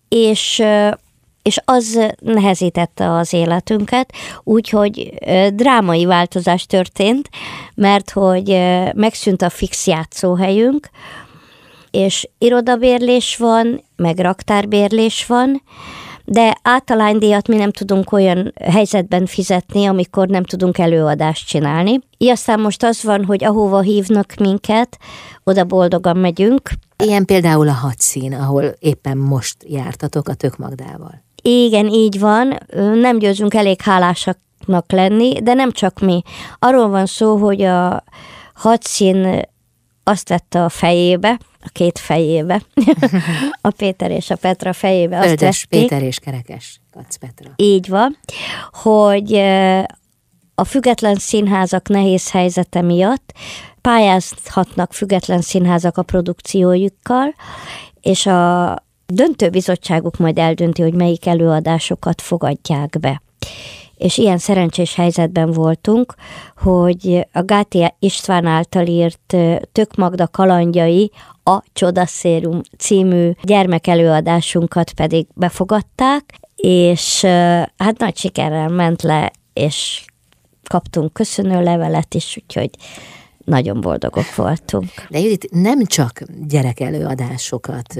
És 0.08 0.62
és 1.42 1.60
az 1.64 2.12
nehezítette 2.20 3.12
az 3.12 3.32
életünket, 3.32 4.12
úgyhogy 4.44 5.14
drámai 5.52 6.04
változás 6.04 6.66
történt, 6.66 7.28
mert 7.74 8.10
hogy 8.10 8.48
megszűnt 8.94 9.42
a 9.42 9.50
fix 9.50 9.86
játszóhelyünk, 9.86 10.90
és 11.90 12.28
irodabérlés 12.38 13.36
van, 13.36 13.84
meg 13.96 14.18
raktárbérlés 14.18 15.26
van, 15.26 15.62
de 16.30 16.56
általánydíjat 16.62 17.48
mi 17.48 17.56
nem 17.56 17.70
tudunk 17.70 18.12
olyan 18.12 18.52
helyzetben 18.64 19.26
fizetni, 19.26 19.86
amikor 19.86 20.28
nem 20.28 20.44
tudunk 20.44 20.78
előadást 20.78 21.48
csinálni. 21.48 21.98
Így 22.18 22.28
aztán 22.28 22.60
most 22.60 22.82
az 22.82 23.02
van, 23.02 23.24
hogy 23.24 23.44
ahova 23.44 23.80
hívnak 23.80 24.34
minket, 24.40 24.98
oda 25.44 25.64
boldogan 25.64 26.16
megyünk. 26.16 26.70
Ilyen 27.04 27.24
például 27.24 27.68
a 27.68 27.72
hadszín, 27.72 28.34
ahol 28.34 28.64
éppen 28.78 29.16
most 29.16 29.56
jártatok 29.66 30.28
a 30.28 30.34
Tök 30.34 30.56
Magdával. 30.56 31.22
Igen, 31.42 31.86
így 31.86 32.18
van. 32.18 32.58
Nem 33.00 33.18
győzünk 33.18 33.54
elég 33.54 33.80
hálásaknak 33.80 34.92
lenni, 34.92 35.40
de 35.42 35.54
nem 35.54 35.70
csak 35.70 36.00
mi. 36.00 36.22
Arról 36.58 36.88
van 36.88 37.06
szó, 37.06 37.36
hogy 37.36 37.62
a 37.62 38.04
hadszín 38.54 39.42
azt 40.08 40.28
vette 40.28 40.64
a 40.64 40.68
fejébe, 40.68 41.38
a 41.60 41.68
két 41.72 41.98
fejébe, 41.98 42.62
a 43.60 43.70
Péter 43.70 44.10
és 44.10 44.30
a 44.30 44.36
Petra 44.36 44.72
fejébe. 44.72 45.18
Azt 45.18 45.26
Földes 45.26 45.64
Péter 45.64 46.02
és 46.02 46.18
Kerekes 46.18 46.80
Kac 46.90 47.16
Petra. 47.16 47.50
Így 47.56 47.88
van, 47.88 48.18
hogy 48.70 49.34
a 50.54 50.64
független 50.64 51.14
színházak 51.14 51.88
nehéz 51.88 52.30
helyzete 52.30 52.82
miatt 52.82 53.32
pályázhatnak 53.80 54.92
független 54.92 55.40
színházak 55.40 55.96
a 55.98 56.02
produkciójukkal, 56.02 57.34
és 58.00 58.26
a 58.26 58.76
döntőbizottságuk 59.06 60.16
majd 60.16 60.38
eldönti, 60.38 60.82
hogy 60.82 60.94
melyik 60.94 61.26
előadásokat 61.26 62.20
fogadják 62.20 62.96
be 63.00 63.22
és 63.98 64.18
ilyen 64.18 64.38
szerencsés 64.38 64.94
helyzetben 64.94 65.52
voltunk, 65.52 66.14
hogy 66.56 67.26
a 67.32 67.42
Gáti 67.42 67.94
István 67.98 68.46
által 68.46 68.86
írt 68.86 69.36
Tök 69.72 69.94
Magda 69.96 70.28
kalandjai 70.28 71.10
a 71.44 71.62
Csodaszérum 71.72 72.60
című 72.78 73.30
gyermekelőadásunkat 73.42 74.92
pedig 74.92 75.26
befogadták, 75.34 76.34
és 76.56 77.24
hát 77.76 77.98
nagy 77.98 78.16
sikerrel 78.16 78.68
ment 78.68 79.02
le, 79.02 79.32
és 79.52 80.04
kaptunk 80.68 81.12
köszönő 81.12 81.62
levelet 81.62 82.14
is, 82.14 82.38
úgyhogy 82.42 82.70
nagyon 83.44 83.80
boldogok 83.80 84.34
voltunk. 84.34 84.90
De 85.08 85.18
Judit, 85.18 85.48
nem 85.50 85.84
csak 85.84 86.22
gyerekelőadásokat 86.48 87.94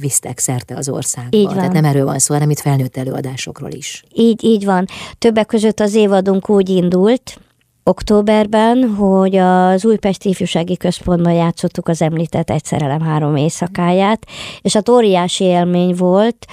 visztek 0.00 0.38
szerte 0.38 0.76
az 0.76 0.88
országba. 0.88 1.36
Így 1.36 1.44
van. 1.44 1.54
Tehát 1.54 1.72
nem 1.72 1.84
erről 1.84 2.04
van 2.04 2.18
szó, 2.18 2.34
hanem 2.34 2.50
itt 2.50 2.60
felnőtt 2.60 2.96
előadásokról 2.96 3.70
is. 3.70 4.04
Így, 4.14 4.44
így 4.44 4.64
van. 4.64 4.84
Többek 5.18 5.46
között 5.46 5.80
az 5.80 5.94
évadunk 5.94 6.48
úgy 6.50 6.68
indult, 6.68 7.40
októberben, 7.88 8.94
hogy 8.94 9.36
az 9.36 9.84
Újpesti 9.84 10.28
Ifjúsági 10.28 10.76
Központban 10.76 11.32
játszottuk 11.32 11.88
az 11.88 12.02
említett 12.02 12.50
Egyszerelem 12.50 13.00
három 13.00 13.36
éjszakáját, 13.36 14.26
és 14.62 14.74
a 14.74 14.82
óriási 14.90 15.44
élmény 15.44 15.94
volt, 15.94 16.46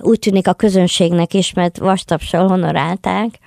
úgy 0.00 0.18
tűnik 0.18 0.48
a 0.48 0.52
közönségnek 0.52 1.34
is, 1.34 1.52
mert 1.52 1.78
vastapsal 1.78 2.48
honorálták, 2.48 3.38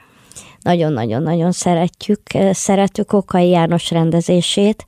nagyon-nagyon-nagyon 0.62 1.52
szeretjük, 1.52 2.22
szeretük 2.52 3.14
Okai 3.14 3.50
János 3.50 3.92
rendezését. 3.92 4.86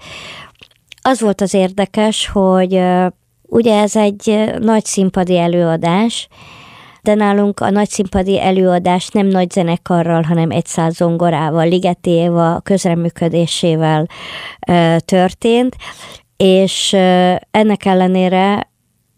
Az 1.01 1.21
volt 1.21 1.41
az 1.41 1.53
érdekes, 1.53 2.28
hogy 2.28 2.82
Ugye 3.54 3.80
ez 3.82 3.95
egy 3.95 4.51
nagy 4.60 4.86
színpadi 4.86 5.38
előadás, 5.38 6.28
de 7.01 7.14
nálunk 7.14 7.60
a 7.60 7.70
nagy 7.70 7.89
színpadi 7.89 8.41
előadás 8.41 9.08
nem 9.08 9.28
nagy 9.28 9.51
zenekarral, 9.51 10.22
hanem 10.22 10.51
egy 10.51 10.66
száz 10.66 10.95
zongorával, 10.95 11.68
Ligeti 11.68 12.30
közreműködésével 12.64 14.08
ö, 14.68 14.95
történt, 15.06 15.76
és 16.38 16.93
ö, 16.93 17.34
ennek 17.51 17.86
ellenére 17.86 18.70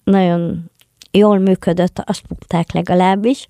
nagyon 0.04 0.72
jól 1.12 1.38
működött, 1.38 2.02
azt 2.06 2.24
mondták 2.30 2.72
legalábbis 2.72 3.48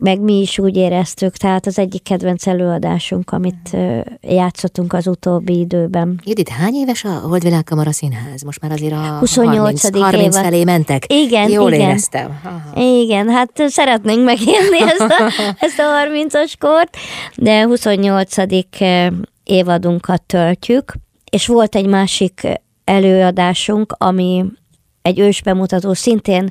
meg 0.00 0.20
mi 0.20 0.40
is 0.40 0.58
úgy 0.58 0.76
éreztük, 0.76 1.36
tehát 1.36 1.66
az 1.66 1.78
egyik 1.78 2.02
kedvenc 2.02 2.46
előadásunk, 2.46 3.30
amit 3.30 3.76
játszottunk 4.20 4.92
az 4.92 5.06
utóbbi 5.06 5.58
időben. 5.58 6.20
Judit, 6.24 6.48
hány 6.48 6.74
éves 6.74 7.04
a 7.04 7.08
Holdvilág 7.08 7.64
Kamara 7.64 7.92
Színház? 7.92 8.42
Most 8.42 8.60
már 8.60 8.72
azért 8.72 8.92
a 8.92 9.16
28. 9.18 9.82
30, 9.82 10.00
30 10.00 10.36
felé 10.38 10.64
mentek. 10.64 11.12
Igen, 11.12 11.50
Jól 11.50 11.72
igen. 11.72 11.88
éreztem. 11.88 12.40
Aha. 12.44 12.80
Igen, 12.80 13.28
hát 13.28 13.50
szeretnénk 13.66 14.24
megélni 14.24 14.80
ezt 14.98 15.00
a, 15.00 15.32
ezt 15.58 15.78
a 15.78 15.82
30-as 15.82 16.52
kort, 16.58 16.96
de 17.36 17.64
28. 17.64 18.36
évadunkat 19.44 20.22
töltjük, 20.22 20.94
és 21.30 21.46
volt 21.46 21.74
egy 21.74 21.86
másik 21.86 22.48
előadásunk, 22.84 23.94
ami 23.98 24.44
egy 25.02 25.18
ősbemutató, 25.18 25.92
szintén 25.92 26.50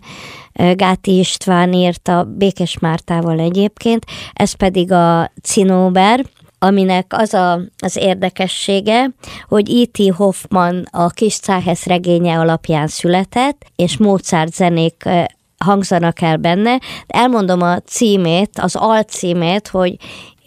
Gáti 0.54 1.18
István 1.18 1.74
írta 1.74 2.24
Békes 2.24 2.80
Mártával 2.80 3.40
egyébként, 3.40 4.06
ez 4.34 4.54
pedig 4.54 4.92
a 4.92 5.32
Cinóber, 5.42 6.26
aminek 6.60 7.06
az 7.10 7.34
a, 7.34 7.60
az 7.78 7.96
érdekessége, 7.96 9.10
hogy 9.48 9.70
E.T. 9.82 10.16
Hoffman 10.16 10.88
a 10.92 11.08
kis 11.08 11.38
Cáhez 11.38 11.84
regénye 11.84 12.40
alapján 12.40 12.88
született, 12.88 13.66
és 13.76 13.98
Mozart 13.98 14.54
zenék 14.54 15.10
hangzanak 15.58 16.22
el 16.22 16.38
benne. 16.38 16.80
Elmondom 17.08 17.62
a 17.62 17.80
címét, 17.80 18.60
az 18.60 18.76
alcímét, 18.76 19.68
hogy 19.68 19.98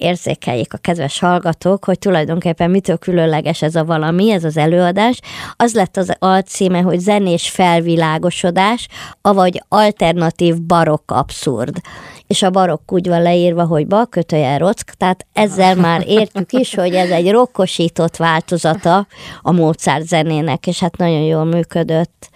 érzékeljék 0.03 0.75
a 0.75 0.79
kedves 0.79 1.19
hallgatók, 1.19 1.85
hogy 1.85 1.99
tulajdonképpen 1.99 2.71
mitől 2.71 2.99
különleges 2.99 3.63
ez 3.63 3.75
a 3.75 3.85
valami, 3.85 4.31
ez 4.31 4.45
az 4.45 4.57
előadás. 4.57 5.21
Az 5.57 5.75
lett 5.75 5.97
az 5.97 6.15
alcíme, 6.19 6.81
hogy 6.81 6.99
zenés 6.99 7.51
felvilágosodás, 7.51 8.89
avagy 9.21 9.63
alternatív 9.69 10.63
barokk 10.63 11.11
abszurd. 11.11 11.77
És 12.27 12.43
a 12.43 12.51
barokk 12.51 12.93
úgy 12.93 13.09
van 13.09 13.23
leírva, 13.23 13.65
hogy 13.65 13.87
bal 13.87 14.07
kötője 14.07 14.57
rock, 14.57 14.91
tehát 14.97 15.27
ezzel 15.33 15.75
már 15.75 16.05
értjük 16.07 16.53
is, 16.53 16.75
hogy 16.75 16.95
ez 16.95 17.11
egy 17.11 17.31
rokkosított 17.31 18.17
változata 18.17 19.07
a 19.43 19.53
Mozart 19.53 20.07
zenének, 20.07 20.67
és 20.67 20.81
hát 20.81 20.97
nagyon 20.97 21.23
jól 21.23 21.45
működött 21.45 22.31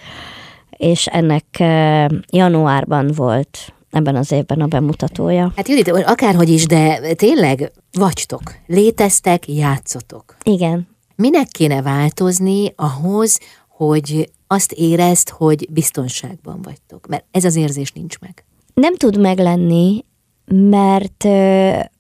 és 0.77 1.07
ennek 1.07 1.45
eh, 1.61 2.07
januárban 2.31 3.11
volt 3.15 3.76
ebben 3.97 4.17
az 4.17 4.33
évben 4.33 4.61
a 4.61 4.67
bemutatója. 4.67 5.53
Hát 5.57 5.69
Judit, 5.69 5.89
akárhogy 5.89 6.49
is, 6.49 6.67
de 6.67 7.15
tényleg 7.15 7.73
vagytok, 7.93 8.43
léteztek, 8.67 9.49
játszotok. 9.49 10.37
Igen. 10.43 10.89
Minek 11.15 11.49
kéne 11.49 11.83
változni 11.83 12.73
ahhoz, 12.77 13.39
hogy 13.69 14.31
azt 14.47 14.73
érezd, 14.73 15.29
hogy 15.29 15.67
biztonságban 15.71 16.63
vagytok? 16.63 17.07
Mert 17.07 17.25
ez 17.31 17.45
az 17.45 17.57
érzés 17.57 17.93
nincs 17.93 18.19
meg. 18.19 18.45
Nem 18.75 18.97
tud 18.97 19.19
meglenni, 19.19 20.05
mert 20.47 21.29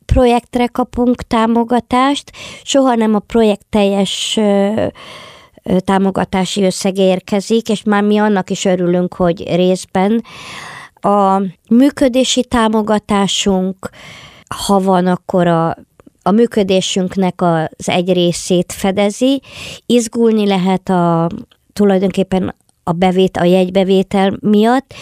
projektre 0.06 0.66
kapunk 0.66 1.22
támogatást, 1.22 2.32
soha 2.62 2.94
nem 2.94 3.14
a 3.14 3.18
projekt 3.18 3.66
teljes 3.70 4.40
támogatási 5.78 6.62
összeg 6.62 6.98
érkezik, 6.98 7.68
és 7.68 7.82
már 7.82 8.02
mi 8.02 8.18
annak 8.18 8.50
is 8.50 8.64
örülünk, 8.64 9.14
hogy 9.14 9.54
részben 9.54 10.24
a 11.06 11.42
működési 11.68 12.44
támogatásunk, 12.44 13.90
ha 14.66 14.80
van, 14.80 15.06
akkor 15.06 15.46
a 15.46 15.76
a 16.26 16.30
működésünknek 16.30 17.42
az 17.42 17.88
egy 17.88 18.12
részét 18.12 18.72
fedezi, 18.72 19.42
izgulni 19.86 20.46
lehet 20.46 20.88
a 20.88 21.28
tulajdonképpen 21.72 22.54
a 22.84 22.92
bevét, 22.92 23.36
a 23.36 23.44
jegybevétel 23.44 24.38
miatt, 24.40 24.94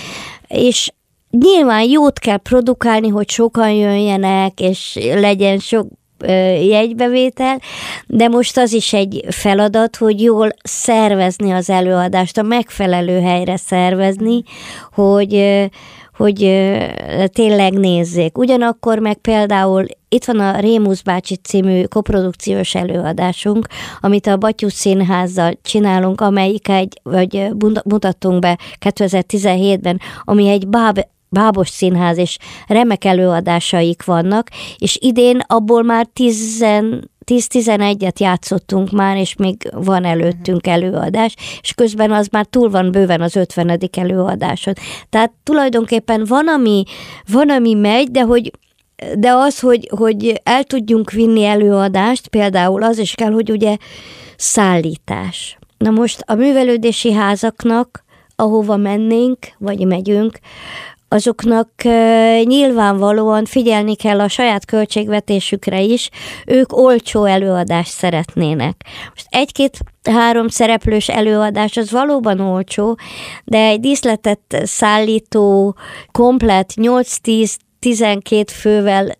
és 0.48 0.92
nyilván 1.30 1.82
jót 1.82 2.18
kell 2.18 2.36
produkálni, 2.36 3.09
hogy 3.09 3.30
sokan 3.30 3.70
jöjjenek, 3.70 4.61
és 4.61 4.98
legyen 5.14 5.59
sok 5.59 5.86
jegybevétel, 6.68 7.61
de 8.07 8.29
most 8.29 8.57
az 8.59 8.72
is 8.72 8.93
egy 8.93 9.25
feladat, 9.29 9.97
hogy 9.97 10.22
jól 10.22 10.49
szervezni 10.62 11.51
az 11.51 11.70
előadást, 11.70 12.39
a 12.39 12.43
megfelelő 12.43 13.20
helyre 13.20 13.57
szervezni, 13.57 14.43
hogy 14.93 15.62
hogy 16.16 16.39
tényleg 17.33 17.72
nézzék. 17.72 18.39
Ugyanakkor 18.39 18.99
meg 18.99 19.14
például 19.14 19.87
itt 20.09 20.25
van 20.25 20.39
a 20.39 20.61
Rémusz 20.61 21.03
bácsi 21.03 21.37
című 21.37 21.85
koprodukciós 21.85 22.75
előadásunk, 22.75 23.66
amit 24.01 24.27
a 24.27 24.37
Batyú 24.37 24.68
Színházzal 24.68 25.59
csinálunk, 25.62 26.20
amelyik 26.20 26.68
egy, 26.68 27.01
vagy 27.03 27.49
mutattunk 27.85 28.39
be 28.39 28.59
2017-ben, 28.81 30.01
ami 30.25 30.49
egy 30.49 30.68
báb 30.68 31.01
bábos 31.35 31.68
színház, 31.68 32.18
és 32.18 32.39
remek 32.66 33.05
előadásaik 33.05 34.05
vannak, 34.05 34.49
és 34.78 34.99
idén 35.01 35.41
abból 35.47 35.82
már 35.82 36.09
10-11-et 36.14 38.18
játszottunk 38.18 38.91
már, 38.91 39.16
és 39.16 39.37
még 39.37 39.70
van 39.72 40.05
előttünk 40.05 40.66
előadás, 40.66 41.35
és 41.61 41.72
közben 41.72 42.12
az 42.12 42.28
már 42.30 42.47
túl 42.47 42.70
van 42.70 42.91
bőven 42.91 43.20
az 43.20 43.37
50. 43.37 43.78
előadáson. 43.93 44.74
Tehát 45.11 45.32
tulajdonképpen 45.43 46.24
van, 46.24 46.49
ami, 46.49 46.82
van, 47.26 47.51
ami 47.51 47.74
megy, 47.74 48.11
de 48.11 48.22
hogy 48.22 48.53
de 49.14 49.32
az, 49.32 49.61
hogy, 49.61 49.89
hogy 49.97 50.41
el 50.43 50.64
tudjunk 50.64 51.11
vinni 51.11 51.45
előadást, 51.45 52.28
például 52.28 52.82
az 52.82 52.99
is 52.99 53.14
kell, 53.14 53.32
hogy 53.32 53.51
ugye 53.51 53.76
szállítás. 54.37 55.59
Na 55.78 55.91
most 55.91 56.22
a 56.26 56.35
művelődési 56.35 57.12
házaknak, 57.12 58.05
ahova 58.37 58.76
mennénk, 58.76 59.39
vagy 59.59 59.87
megyünk, 59.87 60.39
azoknak 61.15 61.69
nyilvánvalóan 62.45 63.45
figyelni 63.45 63.97
kell 63.97 64.21
a 64.21 64.29
saját 64.29 64.65
költségvetésükre 64.65 65.81
is, 65.81 66.11
ők 66.47 66.77
olcsó 66.77 67.25
előadást 67.25 67.93
szeretnének. 67.93 68.77
Most 69.09 69.27
egy-két 69.29 69.79
három 70.03 70.49
szereplős 70.49 71.09
előadás 71.09 71.77
az 71.77 71.91
valóban 71.91 72.41
olcsó, 72.41 72.99
de 73.45 73.59
egy 73.59 73.81
díszletet 73.81 74.61
szállító, 74.65 75.77
komplet 76.12 76.73
8-10 76.77 77.57
12 77.79 78.53
fővel 78.53 79.19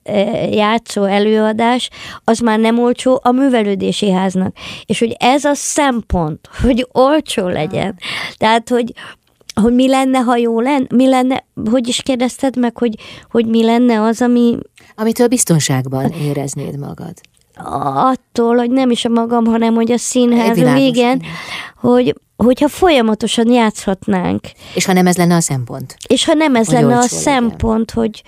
játszó 0.51 1.05
előadás, 1.05 1.91
az 2.25 2.39
már 2.39 2.59
nem 2.59 2.79
olcsó 2.79 3.21
a 3.23 3.31
művelődési 3.31 4.11
háznak. 4.11 4.57
És 4.85 4.99
hogy 4.99 5.17
ez 5.19 5.45
a 5.45 5.55
szempont, 5.55 6.49
hogy 6.63 6.87
olcsó 6.93 7.49
legyen. 7.49 7.99
Tehát, 8.37 8.69
hogy 8.69 8.93
hogy 9.55 9.75
mi 9.75 9.89
lenne, 9.89 10.19
ha 10.19 10.37
jó 10.37 10.61
lenne, 10.61 10.87
mi 10.95 11.09
lenne, 11.09 11.45
hogy 11.71 11.89
is 11.89 12.03
kérdezted 12.03 12.57
meg, 12.57 12.79
hogy, 12.79 12.95
hogy 13.31 13.47
mi 13.47 13.65
lenne 13.65 14.03
az, 14.03 14.23
ami... 14.23 14.59
Amitől 14.95 15.29
biztonságban 15.29 16.11
éreznéd 16.11 16.79
magad. 16.79 17.13
Attól, 17.95 18.57
hogy 18.57 18.71
nem 18.71 18.91
is 18.91 19.05
a 19.05 19.09
magam, 19.09 19.45
hanem 19.45 19.75
hogy 19.75 19.93
a 19.93 19.99
színház, 19.99 20.57
igen, 20.77 21.23
hogy, 21.81 22.15
hogyha 22.37 22.69
folyamatosan 22.69 23.51
játszhatnánk. 23.51 24.41
És 24.75 24.85
ha 24.85 24.93
nem 24.93 25.07
ez 25.07 25.17
lenne 25.17 25.35
a 25.35 25.41
szempont. 25.41 25.97
És 26.09 26.25
ha 26.25 26.35
nem 26.35 26.55
ez 26.55 26.67
hogy 26.67 26.75
lenne 26.75 26.99
a 26.99 27.03
szempont, 27.03 27.95
legyen. 27.95 28.11
hogy, 28.11 28.23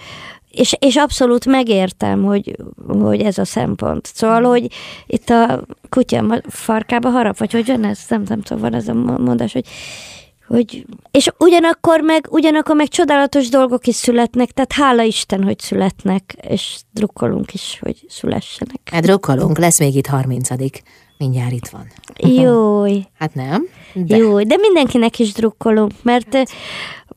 és, 0.51 0.77
és 0.79 0.97
abszolút 0.97 1.47
megértem, 1.47 2.25
hogy, 2.25 2.57
hogy 2.99 3.21
ez 3.21 3.39
a 3.39 3.45
szempont. 3.45 4.11
Szóval, 4.15 4.39
hmm. 4.39 4.49
hogy 4.49 4.71
itt 5.07 5.31
a 5.31 5.65
kutya 5.89 6.43
farkába 6.49 7.11
harap, 7.11 7.39
vagy 7.39 7.53
hogy 7.53 7.69
jön 7.69 7.85
ez, 7.85 7.99
nem, 8.09 8.23
nem 8.29 8.43
tudom, 8.43 8.63
van 8.63 8.75
ez 8.75 8.89
a 8.89 8.95
mondás, 8.95 9.53
hogy 9.53 9.65
hogy, 10.47 10.87
és 11.11 11.31
ugyanakkor 11.39 12.01
meg, 12.01 12.27
ugyanakkor 12.31 12.77
meg 12.77 12.89
csodálatos 12.89 13.49
dolgok 13.49 13.87
is 13.87 13.95
születnek, 13.95 14.51
tehát 14.51 14.73
hála 14.73 15.03
Isten, 15.03 15.45
hogy 15.45 15.59
születnek, 15.59 16.37
és 16.49 16.81
drukkolunk 16.93 17.55
is, 17.55 17.79
hogy 17.81 18.05
szülessenek. 18.09 18.81
Hát 18.85 19.03
drukkolunk, 19.03 19.59
lesz 19.59 19.79
még 19.79 19.95
itt 19.95 20.07
30 20.07 20.49
mindjárt 21.19 21.53
itt 21.53 21.69
van. 21.69 21.87
Jój. 22.17 23.07
Hát 23.19 23.35
nem? 23.35 23.69
De. 23.95 24.17
Jó, 24.17 24.43
de 24.43 24.57
mindenkinek 24.57 25.19
is 25.19 25.33
drukkolunk, 25.33 25.93
mert, 26.03 26.37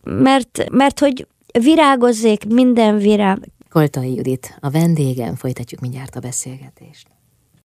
mert, 0.04 0.70
mert 0.72 1.00
hogy 1.00 1.28
virágozzék 1.60 2.46
minden 2.46 2.98
virág. 2.98 3.52
Koltai 3.70 4.16
Judit, 4.16 4.58
a 4.60 4.70
vendégem, 4.70 5.36
folytatjuk 5.36 5.82
mindjárt 5.82 6.16
a 6.16 6.20
beszélgetést. 6.20 7.08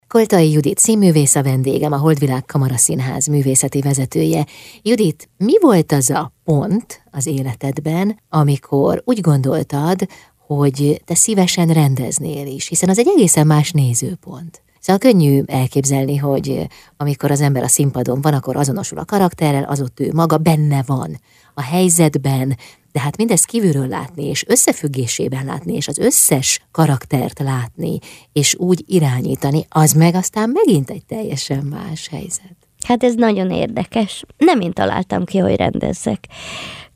Koltai 0.08 0.52
Judit 0.52 0.80
színművész 0.80 1.36
a 1.36 1.44
vendégem, 1.44 1.92
a 1.92 1.98
Holdvilág 1.98 2.46
Kamara 2.46 2.78
Színház 2.78 3.28
művészeti 3.28 3.82
vezetője. 3.82 4.46
Judit, 4.82 5.30
mi 5.38 5.54
volt 5.62 5.92
az 5.92 6.10
a 6.10 6.34
pont 6.44 7.04
az 7.12 7.26
életedben, 7.26 8.20
amikor 8.30 9.02
úgy 9.06 9.22
gondoltad, 9.22 10.08
hogy 10.48 11.02
te 11.06 11.16
szívesen 11.16 11.68
rendeznél 11.68 12.48
is, 12.48 12.68
hiszen 12.68 12.90
az 12.90 13.00
egy 13.00 13.08
egészen 13.16 13.48
más 13.48 13.72
nézőpont. 13.72 14.62
Szóval 14.80 15.12
könnyű 15.12 15.42
elképzelni, 15.46 16.18
hogy 16.18 16.68
amikor 16.98 17.32
az 17.32 17.42
ember 17.42 17.64
a 17.64 17.68
színpadon 17.68 18.22
van, 18.22 18.34
akkor 18.34 18.56
azonosul 18.56 18.98
a 18.98 19.06
karakterrel, 19.06 19.64
az 19.64 19.82
ott 19.82 20.00
ő 20.00 20.12
maga 20.14 20.38
benne 20.38 20.84
van 20.86 21.20
a 21.56 21.62
helyzetben, 21.62 22.58
de 22.92 23.00
hát 23.00 23.18
mindezt 23.18 23.46
kívülről 23.46 23.88
látni, 23.88 24.26
és 24.26 24.46
összefüggésében 24.48 25.46
látni, 25.46 25.74
és 25.74 25.88
az 25.88 25.98
összes 25.98 26.60
karaktert 26.72 27.40
látni, 27.40 28.00
és 28.34 28.56
úgy 28.58 28.84
irányítani, 28.88 29.66
az 29.70 29.92
meg 29.92 30.16
aztán 30.16 30.50
megint 30.50 30.90
egy 30.90 31.06
teljesen 31.06 31.64
más 31.64 32.08
helyzet. 32.08 32.56
Hát 32.88 33.04
ez 33.04 33.16
nagyon 33.16 33.52
érdekes. 33.52 34.24
Nem 34.38 34.60
én 34.60 34.72
találtam 34.74 35.26
ki, 35.26 35.38
hogy 35.38 35.56
rendezzek. 35.56 36.28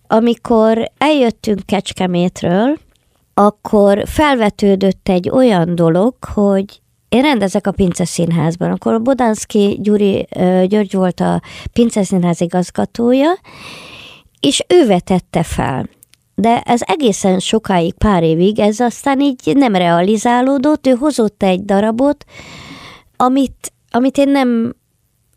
Amikor 0.07 0.91
eljöttünk 0.97 1.65
Kecskemétről, 1.65 2.77
akkor 3.33 4.03
felvetődött 4.05 5.09
egy 5.09 5.29
olyan 5.29 5.75
dolog, 5.75 6.15
hogy 6.33 6.81
én 7.09 7.21
rendezek 7.21 7.67
a 7.67 7.71
Pince 7.71 8.05
Színházban. 8.05 8.71
Akkor 8.71 8.93
a 8.93 8.99
Bodanszki 8.99 9.77
Gyuri 9.81 10.27
György 10.67 10.93
volt 10.93 11.19
a 11.19 11.41
Pince 11.73 12.03
Színház 12.03 12.41
igazgatója, 12.41 13.29
és 14.39 14.63
ő 14.67 14.85
vetette 14.85 15.43
fel. 15.43 15.89
De 16.35 16.61
ez 16.61 16.81
egészen 16.83 17.39
sokáig, 17.39 17.93
pár 17.93 18.23
évig, 18.23 18.59
ez 18.59 18.79
aztán 18.79 19.19
így 19.21 19.55
nem 19.55 19.75
realizálódott, 19.75 20.87
ő 20.87 20.91
hozott 20.91 21.43
egy 21.43 21.65
darabot, 21.65 22.25
amit, 23.17 23.71
amit 23.91 24.17
én 24.17 24.29
nem, 24.29 24.75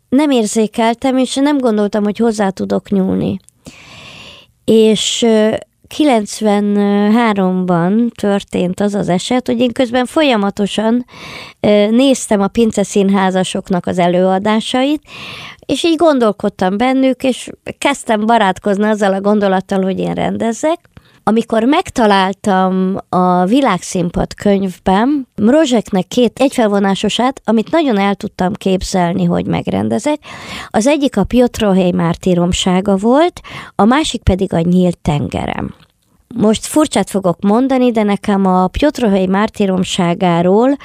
nem 0.09 0.29
érzékeltem, 0.29 1.17
és 1.17 1.35
nem 1.35 1.57
gondoltam, 1.57 2.03
hogy 2.03 2.17
hozzá 2.17 2.49
tudok 2.49 2.89
nyúlni. 2.89 3.39
És 4.65 5.25
93-ban 5.97 8.11
történt 8.15 8.79
az 8.79 8.93
az 8.93 9.09
eset, 9.09 9.47
hogy 9.47 9.59
én 9.59 9.71
közben 9.71 10.05
folyamatosan 10.05 11.05
néztem 11.89 12.41
a 12.41 12.47
Pince 12.47 12.83
színházasoknak 12.83 13.85
az 13.85 13.99
előadásait, 13.99 15.01
és 15.65 15.83
így 15.83 15.95
gondolkodtam 15.95 16.77
bennük, 16.77 17.23
és 17.23 17.49
kezdtem 17.77 18.25
barátkozni 18.25 18.83
azzal 18.83 19.13
a 19.13 19.21
gondolattal, 19.21 19.81
hogy 19.81 19.99
én 19.99 20.13
rendezzek, 20.13 20.79
Amikor 21.25 21.63
megtaláltam 21.63 22.97
a 23.09 23.45
világszínpad 23.45 24.33
könyvben 24.33 25.27
Mrozseknek 25.35 26.07
két 26.07 26.39
egyfelvonásosát, 26.39 27.41
amit 27.45 27.71
nagyon 27.71 27.97
el 27.97 28.15
tudtam 28.15 28.53
képzelni, 28.53 29.23
hogy 29.23 29.45
megrendezek, 29.45 30.19
az 30.69 30.87
egyik 30.87 31.17
a 31.17 31.23
Piotrohely 31.23 31.91
mártíromsága 31.91 32.95
volt, 32.95 33.41
a 33.75 33.85
másik 33.85 34.23
pedig 34.23 34.53
a 34.53 34.59
Nyílt 34.59 34.97
tengerem. 34.97 35.73
Most 36.35 36.65
furcsát 36.65 37.09
fogok 37.09 37.41
mondani, 37.41 37.91
de 37.91 38.03
nekem 38.03 38.45
a 38.45 38.67
Piotrohely 38.67 39.25
mártíromságáról 39.25 40.77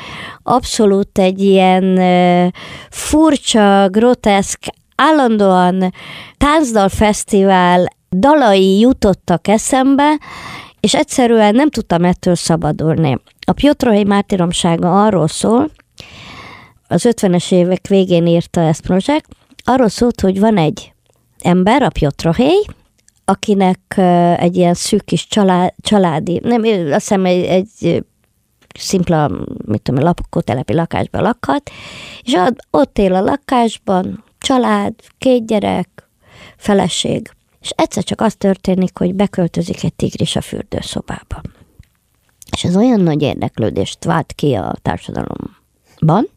abszolút 0.43 1.19
egy 1.19 1.41
ilyen 1.41 2.01
furcsa, 2.91 3.89
groteszk, 3.89 4.59
állandóan 4.97 5.93
táncdal 6.37 6.89
dalai 8.11 8.79
jutottak 8.79 9.49
eszembe, 9.49 10.19
és 10.81 10.95
egyszerűen 10.95 11.55
nem 11.55 11.71
tudtam 11.71 12.05
ettől 12.05 12.35
szabadulni. 12.35 13.19
A 13.47 13.53
Piotrohely 13.53 14.03
mártíromsága 14.03 15.05
arról 15.05 15.29
szól, 15.29 15.71
az 16.89 17.09
50-es 17.09 17.53
évek 17.53 17.87
végén 17.87 18.27
írta 18.27 18.61
ezt 18.61 18.87
projekt, 18.87 19.29
arról 19.65 19.89
szólt, 19.89 20.21
hogy 20.21 20.41
van 20.41 20.57
egy 20.57 20.93
ember, 21.39 21.83
a 21.83 21.89
Piotrohely, 21.89 22.65
akinek 23.25 23.95
egy 24.37 24.57
ilyen 24.57 24.75
szűk 24.75 25.05
kis 25.05 25.27
család, 25.27 25.75
családi, 25.81 26.41
nem, 26.45 26.63
azt 26.63 26.93
hiszem 26.93 27.25
egy, 27.25 27.45
egy 27.45 28.05
szimpla, 28.79 29.31
mit 29.65 29.83
tudom, 29.83 30.05
lakótelepi 30.05 30.75
lakásban 30.75 31.23
lakhat, 31.23 31.71
és 32.23 32.37
ott 32.71 32.99
él 32.99 33.15
a 33.15 33.21
lakásban, 33.21 34.25
család, 34.39 34.95
két 35.19 35.47
gyerek, 35.47 36.09
feleség. 36.57 37.31
És 37.61 37.71
egyszer 37.77 38.05
csak 38.05 38.21
az 38.21 38.35
történik, 38.35 38.99
hogy 38.99 39.15
beköltözik 39.15 39.85
egy 39.85 39.95
tigris 39.95 40.37
a 40.37 40.41
fürdőszobába. 40.41 41.41
És 42.53 42.65
ez 42.65 42.77
olyan 42.77 43.01
nagy 43.01 43.23
érdeklődést 43.23 44.05
vált 44.05 44.33
ki 44.33 44.55
a 44.55 44.75
társadalomban, 44.83 46.29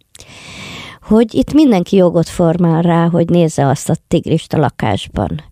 hogy 1.02 1.34
itt 1.34 1.54
mindenki 1.54 1.96
jogot 1.96 2.30
formál 2.30 2.82
rá, 2.82 3.10
hogy 3.10 3.30
nézze 3.30 3.68
azt 3.68 3.90
a 3.90 3.96
tigrist 4.08 4.54
a 4.54 4.58
lakásban. 4.58 5.44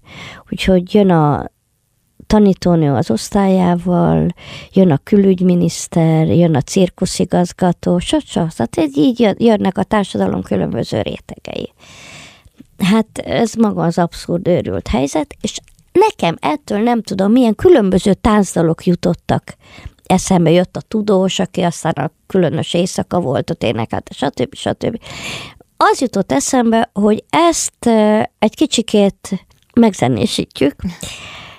Úgyhogy 0.50 0.94
jön 0.94 1.10
a 1.10 1.52
tanítónő 2.28 2.94
az 2.94 3.12
osztályával, 3.12 4.28
jön 4.74 4.92
a 4.92 4.98
külügyminiszter, 4.98 6.28
jön 6.28 6.56
a 6.56 6.62
cirkuszigazgató, 6.62 8.00
stb. 8.00 8.52
Tehát 8.52 8.96
így 8.96 9.36
jönnek 9.38 9.78
a 9.78 9.84
társadalom 9.84 10.42
különböző 10.42 11.02
rétegei. 11.02 11.74
Hát 12.84 13.18
ez 13.18 13.54
maga 13.54 13.84
az 13.84 13.98
abszurd 13.98 14.48
őrült 14.48 14.88
helyzet, 14.88 15.36
és 15.42 15.60
nekem 15.92 16.36
ettől 16.40 16.80
nem 16.80 17.02
tudom, 17.02 17.32
milyen 17.32 17.56
különböző 17.56 18.14
táncdalok 18.14 18.86
jutottak 18.86 19.44
eszembe 20.06 20.52
jött 20.52 20.76
a 20.76 20.82
tudós, 20.82 21.40
aki 21.40 21.62
aztán 21.62 21.94
a 21.94 22.12
különös 22.28 22.74
éjszaka 22.74 23.20
volt, 23.20 23.50
ott 23.50 23.64
énekelt, 23.64 24.10
stb. 24.14 24.56
stb. 24.56 25.00
Az 25.78 26.02
jutott 26.02 26.32
eszembe, 26.32 26.90
hogy 26.94 27.24
ezt 27.30 27.86
egy 28.40 28.56
kicsikét 28.56 29.46
megzenésítjük, 29.74 30.76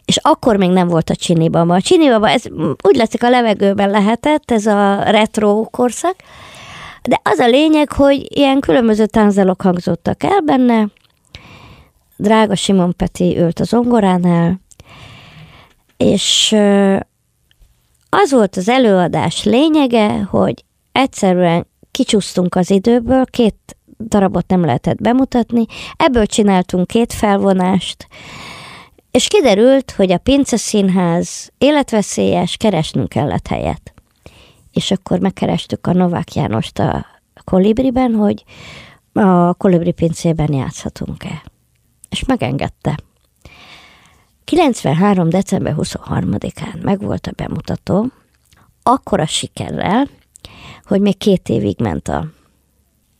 és 0.04 0.16
akkor 0.16 0.56
még 0.56 0.70
nem 0.70 0.88
volt 0.88 1.10
a 1.10 1.14
csinibaba. 1.14 1.74
A 1.74 1.80
csinibaba, 1.80 2.28
ez 2.28 2.42
úgy 2.82 2.96
látszik 2.96 3.22
a 3.22 3.30
levegőben 3.30 3.90
lehetett, 3.90 4.50
ez 4.50 4.66
a 4.66 5.02
retro 5.02 5.64
korszak, 5.70 6.16
de 7.02 7.20
az 7.22 7.38
a 7.38 7.46
lényeg, 7.46 7.92
hogy 7.92 8.26
ilyen 8.36 8.60
különböző 8.60 9.06
tánzalok 9.06 9.62
hangzottak 9.62 10.22
el 10.22 10.40
benne, 10.40 10.88
drága 12.16 12.54
Simon 12.54 12.96
Peti 12.96 13.38
ült 13.38 13.60
az 13.60 13.74
ongoránál, 13.74 14.60
és 15.96 16.56
az 18.08 18.30
volt 18.30 18.56
az 18.56 18.68
előadás 18.68 19.44
lényege, 19.44 20.22
hogy 20.22 20.64
egyszerűen 20.92 21.66
kicsúsztunk 21.90 22.54
az 22.54 22.70
időből, 22.70 23.24
két 23.24 23.76
darabot 23.98 24.46
nem 24.48 24.64
lehetett 24.64 25.00
bemutatni, 25.00 25.64
ebből 25.96 26.26
csináltunk 26.26 26.86
két 26.86 27.12
felvonást, 27.12 28.06
és 29.10 29.28
kiderült, 29.28 29.90
hogy 29.90 30.12
a 30.12 30.18
Pince 30.18 30.56
Színház 30.56 31.50
életveszélyes, 31.58 32.56
keresnünk 32.56 33.08
kellett 33.08 33.46
helyet. 33.46 33.94
És 34.72 34.90
akkor 34.90 35.18
megkerestük 35.18 35.86
a 35.86 35.92
Novák 35.92 36.34
Jánost 36.34 36.78
a 36.78 37.06
Kolibriben, 37.44 38.14
hogy 38.14 38.44
a 39.12 39.54
Kolibri 39.54 39.92
pincében 39.92 40.52
játszhatunk-e. 40.52 41.42
És 42.08 42.24
megengedte. 42.24 42.98
93. 44.44 45.28
december 45.28 45.74
23-án 45.76 46.82
megvolt 46.82 47.26
a 47.26 47.32
bemutató, 47.36 48.06
akkora 48.82 49.26
sikerrel, 49.26 50.08
hogy 50.84 51.00
még 51.00 51.18
két 51.18 51.48
évig 51.48 51.80
ment, 51.80 52.08
a, 52.08 52.26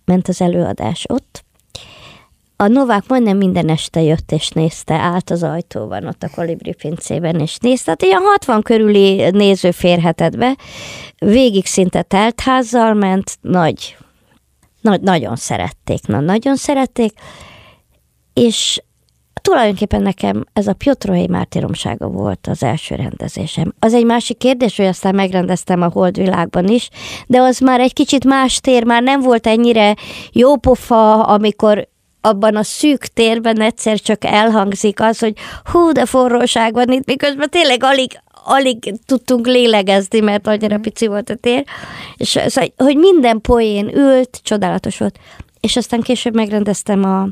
ment 0.05 0.29
az 0.29 0.41
előadás 0.41 1.05
ott. 1.09 1.45
A 2.61 2.69
Novák 2.69 3.05
majdnem 3.09 3.37
minden 3.37 3.69
este 3.69 4.01
jött 4.01 4.33
és 4.33 4.49
nézte, 4.49 4.95
állt 4.95 5.31
az 5.31 5.43
ajtóban 5.43 6.07
ott 6.07 6.23
a 6.23 6.31
Kolibri 6.35 6.75
pincében, 6.75 7.41
és 7.41 7.57
nézte, 7.59 7.95
tehát 7.95 8.03
ilyen 8.03 8.31
60 8.31 8.63
körüli 8.63 9.31
néző 9.31 9.71
férhetett 9.71 10.37
be, 10.37 10.57
végig 11.19 11.67
szinte 11.67 12.03
teltházzal 12.03 12.95
ment, 12.95 13.39
nagy, 13.41 13.97
nagy, 14.81 15.01
nagyon 15.01 15.37
szerették, 15.37 16.07
na, 16.07 16.21
nagyon 16.21 16.57
szerették, 16.57 17.13
és 18.35 18.83
tulajdonképpen 19.43 20.03
nekem 20.03 20.45
ez 20.53 20.67
a 20.67 20.73
Piotrohely 20.73 21.27
mártíromsága 21.27 22.09
volt 22.09 22.47
az 22.47 22.63
első 22.63 22.95
rendezésem. 22.95 23.75
Az 23.79 23.95
egy 23.95 24.05
másik 24.05 24.39
kérdés, 24.39 24.77
hogy 24.77 24.87
aztán 24.87 25.15
megrendeztem 25.15 25.83
a 25.83 25.91
Holdvilágban 25.91 26.69
is, 26.69 26.89
de 27.27 27.41
az 27.41 27.59
már 27.59 27.81
egy 27.81 27.93
kicsit 27.93 28.25
más 28.25 28.61
tér, 28.61 28.85
már 28.85 29.03
nem 29.03 29.21
volt 29.21 29.47
ennyire 29.47 29.95
jópofa, 30.33 31.23
amikor 31.23 31.89
abban 32.21 32.57
a 32.57 32.63
szűk 32.63 33.05
térben 33.05 33.61
egyszer 33.61 34.01
csak 34.01 34.25
elhangzik 34.25 35.01
az, 35.01 35.19
hogy 35.19 35.35
hú, 35.65 35.93
de 35.93 36.07
forróság 36.07 36.73
van 36.73 36.93
itt, 36.93 37.07
miközben 37.07 37.51
tényleg 37.51 37.83
alig, 37.83 38.21
alig 38.45 38.95
tudtunk 39.07 39.47
lélegezni, 39.47 40.21
mert 40.21 40.47
annyira 40.47 40.79
pici 40.79 41.07
volt 41.07 41.31
a 41.31 41.35
tér, 41.35 41.65
és 42.17 42.29
szóval, 42.29 42.73
hogy 42.77 42.97
minden 42.97 43.41
poén 43.41 43.97
ült, 43.97 44.41
csodálatos 44.43 44.99
volt. 44.99 45.19
És 45.61 45.77
aztán 45.77 46.01
később 46.01 46.35
megrendeztem 46.35 47.05
a 47.05 47.29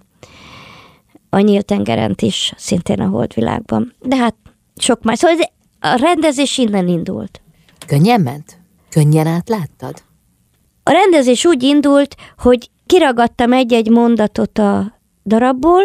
a 1.31 1.39
nyílt 1.39 1.65
tengerent 1.65 2.23
is, 2.23 2.53
szintén 2.57 3.01
a 3.01 3.09
holdvilágban. 3.09 3.95
De 4.01 4.17
hát 4.17 4.35
sok 4.77 5.03
más. 5.03 5.19
Szóval 5.19 5.37
a 5.81 5.97
rendezés 5.97 6.59
innen 6.59 6.89
indult. 6.89 7.41
Könnyen 7.87 8.21
ment? 8.21 8.61
Könnyen 8.91 9.27
átláttad? 9.27 10.03
A 10.83 10.91
rendezés 10.91 11.45
úgy 11.45 11.63
indult, 11.63 12.15
hogy 12.39 12.71
kiragadtam 12.89 13.53
egy-egy 13.53 13.89
mondatot 13.89 14.59
a 14.59 15.01
darabból, 15.25 15.83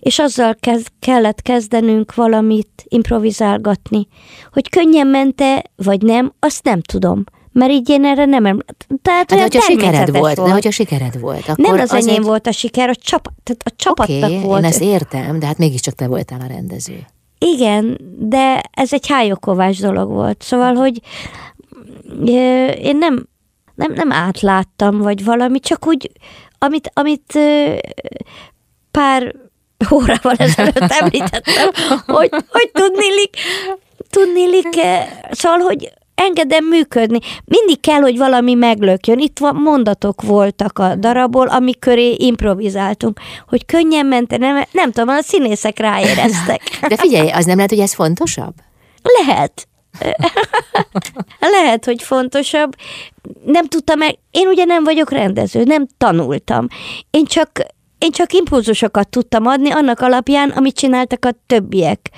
és 0.00 0.18
azzal 0.18 0.56
kez, 0.60 0.84
kellett 0.98 1.42
kezdenünk 1.42 2.14
valamit 2.14 2.84
improvizálgatni. 2.84 4.06
Hogy 4.52 4.68
könnyen 4.68 5.06
mente, 5.06 5.64
vagy 5.76 6.02
nem, 6.02 6.32
azt 6.38 6.64
nem 6.64 6.80
tudom 6.80 7.24
mert 7.56 7.70
így 7.70 7.88
én 7.88 8.04
erre 8.04 8.24
nem 8.24 8.46
emlékszem. 8.46 8.76
Tehát 9.02 9.30
hát, 9.30 9.40
hogyha 9.40 9.60
sikered 9.60 10.10
volt, 10.10 10.36
volt. 10.36 10.48
De 10.48 10.54
hogyha 10.54 10.70
sikered 10.70 11.20
volt, 11.20 11.48
akkor 11.48 11.64
Nem 11.64 11.78
az, 11.78 11.92
az 11.92 12.06
enyém 12.06 12.20
egy... 12.20 12.26
volt 12.26 12.46
a 12.46 12.52
siker, 12.52 12.88
a, 12.88 12.94
csap, 12.94 13.28
tehát 13.42 13.62
a 13.64 13.70
csapatnak 13.76 14.30
okay, 14.30 14.42
volt. 14.42 14.62
én 14.62 14.68
ezt 14.68 14.82
értem, 14.82 15.38
de 15.38 15.46
hát 15.46 15.58
mégiscsak 15.58 15.94
te 15.94 16.06
voltál 16.06 16.40
a 16.40 16.46
rendező. 16.46 17.06
Igen, 17.38 17.98
de 18.18 18.62
ez 18.70 18.92
egy 18.92 19.06
hájokovás 19.06 19.78
dolog 19.78 20.10
volt. 20.10 20.42
Szóval, 20.42 20.74
hogy 20.74 21.00
én 22.82 22.96
nem, 22.96 23.28
nem, 23.76 23.92
nem 23.92 24.12
átláttam, 24.12 24.98
vagy 24.98 25.24
valami, 25.24 25.60
csak 25.60 25.86
úgy, 25.86 26.10
amit, 26.58 26.90
amit 26.94 27.38
pár 28.90 29.34
órával 29.90 30.34
ezelőtt 30.36 30.78
említettem, 30.78 31.70
hogy, 32.06 32.28
hogy 32.30 32.70
tudnélik, 32.72 33.36
tudnélik, 34.10 34.68
szóval, 35.30 35.58
hogy 35.58 35.92
engedem 36.14 36.64
működni. 36.64 37.18
Mindig 37.44 37.80
kell, 37.80 38.00
hogy 38.00 38.16
valami 38.16 38.54
meglökjön. 38.54 39.18
Itt 39.18 39.38
van, 39.38 39.54
mondatok 39.54 40.22
voltak 40.22 40.78
a 40.78 40.94
darabból, 40.94 41.46
amik 41.46 41.78
köré 41.78 42.12
improvizáltunk, 42.12 43.20
hogy 43.48 43.66
könnyen 43.66 44.06
ment, 44.06 44.38
nem, 44.38 44.64
nem 44.72 44.92
tudom, 44.92 45.08
a 45.08 45.22
színészek 45.22 45.78
ráéreztek. 45.78 46.62
De 46.88 46.96
figyelj, 46.96 47.30
az 47.30 47.44
nem 47.44 47.56
lehet, 47.56 47.70
hogy 47.70 47.80
ez 47.80 47.94
fontosabb? 47.94 48.54
Lehet. 49.02 49.68
Lehet, 51.56 51.84
hogy 51.84 52.02
fontosabb. 52.02 52.76
Nem 53.44 53.66
tudtam 53.66 53.98
meg, 53.98 54.18
én 54.30 54.46
ugye 54.46 54.64
nem 54.64 54.84
vagyok 54.84 55.10
rendező, 55.10 55.62
nem 55.64 55.86
tanultam. 55.98 56.66
Én 57.10 57.24
csak, 57.24 57.50
én 57.98 58.10
csak 58.10 58.32
impulzusokat 58.32 59.08
tudtam 59.08 59.46
adni 59.46 59.70
annak 59.70 60.00
alapján, 60.00 60.50
amit 60.50 60.76
csináltak 60.76 61.24
a 61.24 61.30
többiek. 61.46 62.10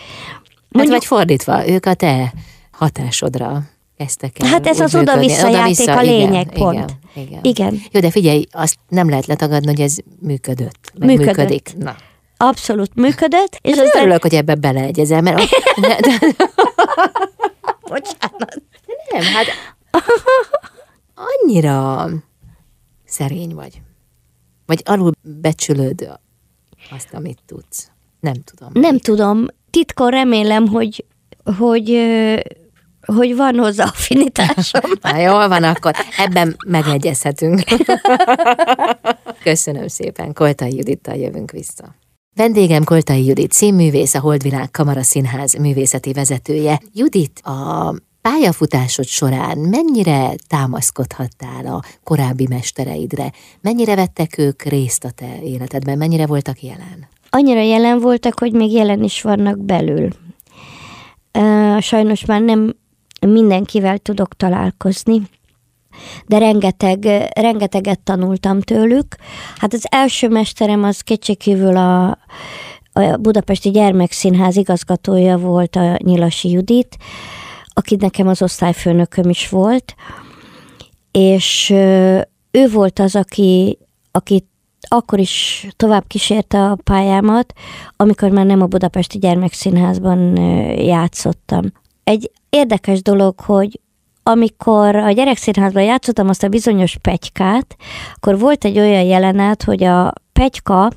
Mondjuk, 0.69 0.95
hát 0.95 1.09
vagy 1.09 1.19
fordítva, 1.19 1.69
ők 1.69 1.87
a 1.87 1.95
te 1.95 2.33
hatásodra 2.71 3.63
kezdtek 3.99 4.33
el 4.39 4.49
Hát 4.49 4.67
ez 4.67 4.81
az 4.81 4.95
oda-vissza 4.95 5.49
játék 5.49 5.89
a 5.89 6.01
lényeg 6.01 6.47
igen, 6.47 6.63
pont. 6.63 6.95
Igen, 7.15 7.27
igen. 7.27 7.41
igen. 7.43 7.83
Jó, 7.93 8.01
de 8.01 8.11
figyelj, 8.11 8.47
azt 8.51 8.77
nem 8.89 9.09
lehet 9.09 9.27
letagadni, 9.27 9.67
hogy 9.67 9.81
ez 9.81 9.97
működött. 10.21 10.93
Működött. 10.99 11.27
működik. 11.27 11.73
Na. 11.79 11.97
Abszolút 12.37 12.91
működött. 12.95 13.59
És 13.61 13.77
hát 13.77 13.87
az 13.87 13.95
örülök, 13.95 14.23
hogy 14.23 14.35
ebbe 14.35 14.55
beleegyezel, 14.55 15.21
mert... 15.21 15.43
De, 15.81 15.99
de, 16.01 16.19
Bocsánat. 17.89 18.63
Nem, 19.11 19.23
hát 19.23 19.47
annyira 21.15 22.09
szerény 23.05 23.55
vagy. 23.55 23.81
Vagy 24.67 24.83
alul 24.85 25.13
becsülöd 25.23 26.19
azt, 26.91 27.15
amit 27.15 27.39
tudsz. 27.47 27.91
Nem 28.21 28.43
tudom. 28.45 28.71
Nem 28.73 28.99
tudom. 28.99 29.47
Titkon 29.71 30.11
remélem, 30.11 30.67
hogy, 30.67 31.05
hogy, 31.59 31.99
hogy 33.01 33.37
van 33.37 33.59
hozzá 33.59 33.85
affinitásom. 33.85 34.91
Na, 35.03 35.17
jól 35.17 35.49
van, 35.49 35.65
akkor 35.65 35.95
ebben 36.17 36.57
megegyezhetünk. 36.67 37.63
Köszönöm 39.43 39.89
szépen, 39.89 40.33
Koltai 40.33 40.77
Judittal 40.77 41.17
jövünk 41.17 41.51
vissza. 41.51 41.95
Vendégem 42.39 42.85
Koltai 42.85 43.25
Judit, 43.25 43.53
színművész, 43.53 44.15
a 44.15 44.21
Holdvilág 44.21 44.71
Kamara 44.71 45.03
Színház 45.03 45.55
művészeti 45.55 46.13
vezetője. 46.13 46.81
Judit, 46.95 47.41
a 47.45 47.95
pályafutásod 48.23 49.05
során 49.05 49.59
mennyire 49.59 50.35
támaszkodhattál 50.49 51.67
a 51.67 51.83
korábbi 52.05 52.47
mestereidre? 52.49 53.33
Mennyire 53.61 53.95
vettek 53.95 54.39
ők 54.39 54.63
részt 54.63 55.05
a 55.05 55.11
te 55.11 55.43
életedben? 55.43 55.99
Mennyire 55.99 56.27
voltak 56.27 56.63
jelen? 56.63 57.09
Annyira 57.31 57.61
jelen 57.61 57.99
voltak, 57.99 58.39
hogy 58.39 58.53
még 58.53 58.73
jelen 58.73 59.03
is 59.03 59.23
vannak 59.23 59.59
belül. 59.59 60.09
Sajnos 61.79 62.25
már 62.25 62.41
nem 62.41 62.75
mindenkivel 63.27 63.99
tudok 63.99 64.37
találkozni, 64.37 65.23
de 66.27 66.39
rengeteg, 66.39 67.05
rengeteget 67.35 68.01
tanultam 68.01 68.61
tőlük. 68.61 69.17
Hát 69.57 69.73
az 69.73 69.87
első 69.91 70.29
mesterem 70.29 70.85
az 70.85 71.01
kétségkívül 71.01 71.77
a, 71.77 72.09
a 72.93 73.17
Budapesti 73.21 73.71
Gyermekszínház 73.71 74.57
igazgatója 74.57 75.39
volt 75.39 75.77
a 75.77 75.97
Nyilasi 75.99 76.51
Judit, 76.51 76.97
aki 77.67 77.97
nekem 77.97 78.29
az 78.29 78.43
osztályfőnököm 78.43 79.29
is 79.29 79.49
volt, 79.49 79.95
és 81.11 81.71
ő 82.51 82.69
volt 82.73 82.99
az, 82.99 83.17
aki, 83.17 83.79
aki 84.11 84.47
akkor 84.89 85.19
is 85.19 85.67
tovább 85.77 86.07
kísérte 86.07 86.65
a 86.65 86.79
pályámat, 86.85 87.53
amikor 87.97 88.31
már 88.31 88.47
nem 88.47 88.63
a 88.63 88.67
Budapesti 88.67 89.19
Gyermekszínházban 89.19 90.37
játszottam. 90.77 91.73
Egy 92.05 92.31
érdekes 92.49 93.03
dolog, 93.03 93.41
hogy 93.41 93.81
amikor 94.29 94.97
a 94.97 95.11
gyerekszínházban 95.11 95.83
játszottam 95.83 96.29
azt 96.29 96.43
a 96.43 96.49
bizonyos 96.49 96.97
pegykát, 97.03 97.77
akkor 98.15 98.39
volt 98.39 98.65
egy 98.65 98.79
olyan 98.79 99.03
jelenet, 99.03 99.63
hogy 99.63 99.85
a 99.85 100.13
pegyka 100.33 100.91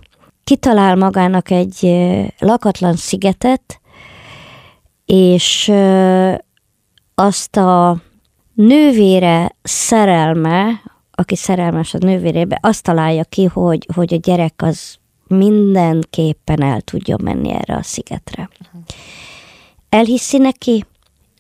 kitalál 0.44 0.96
magának 0.96 1.50
egy 1.50 1.92
lakatlan 2.40 2.96
szigetet, 2.96 3.82
és 5.06 5.72
azt 7.16 7.58
a 7.58 7.98
nővére 8.54 9.56
szerelme, 9.62 10.82
aki 11.12 11.36
szerelmes 11.36 11.94
a 11.94 11.98
nővérébe, 11.98 12.60
azt 12.62 12.84
találja 12.84 13.24
ki, 13.24 13.46
hogy, 13.46 13.88
hogy 13.94 14.14
a 14.14 14.18
gyerek 14.18 14.54
az 14.58 14.96
mindenképpen 15.28 16.62
el 16.62 16.82
tudja 16.82 17.16
menni 17.24 17.52
erre 17.52 17.76
a 17.76 17.84
szigetre. 17.84 18.50
Elhiszi 19.90 20.38
neki, 20.38 20.86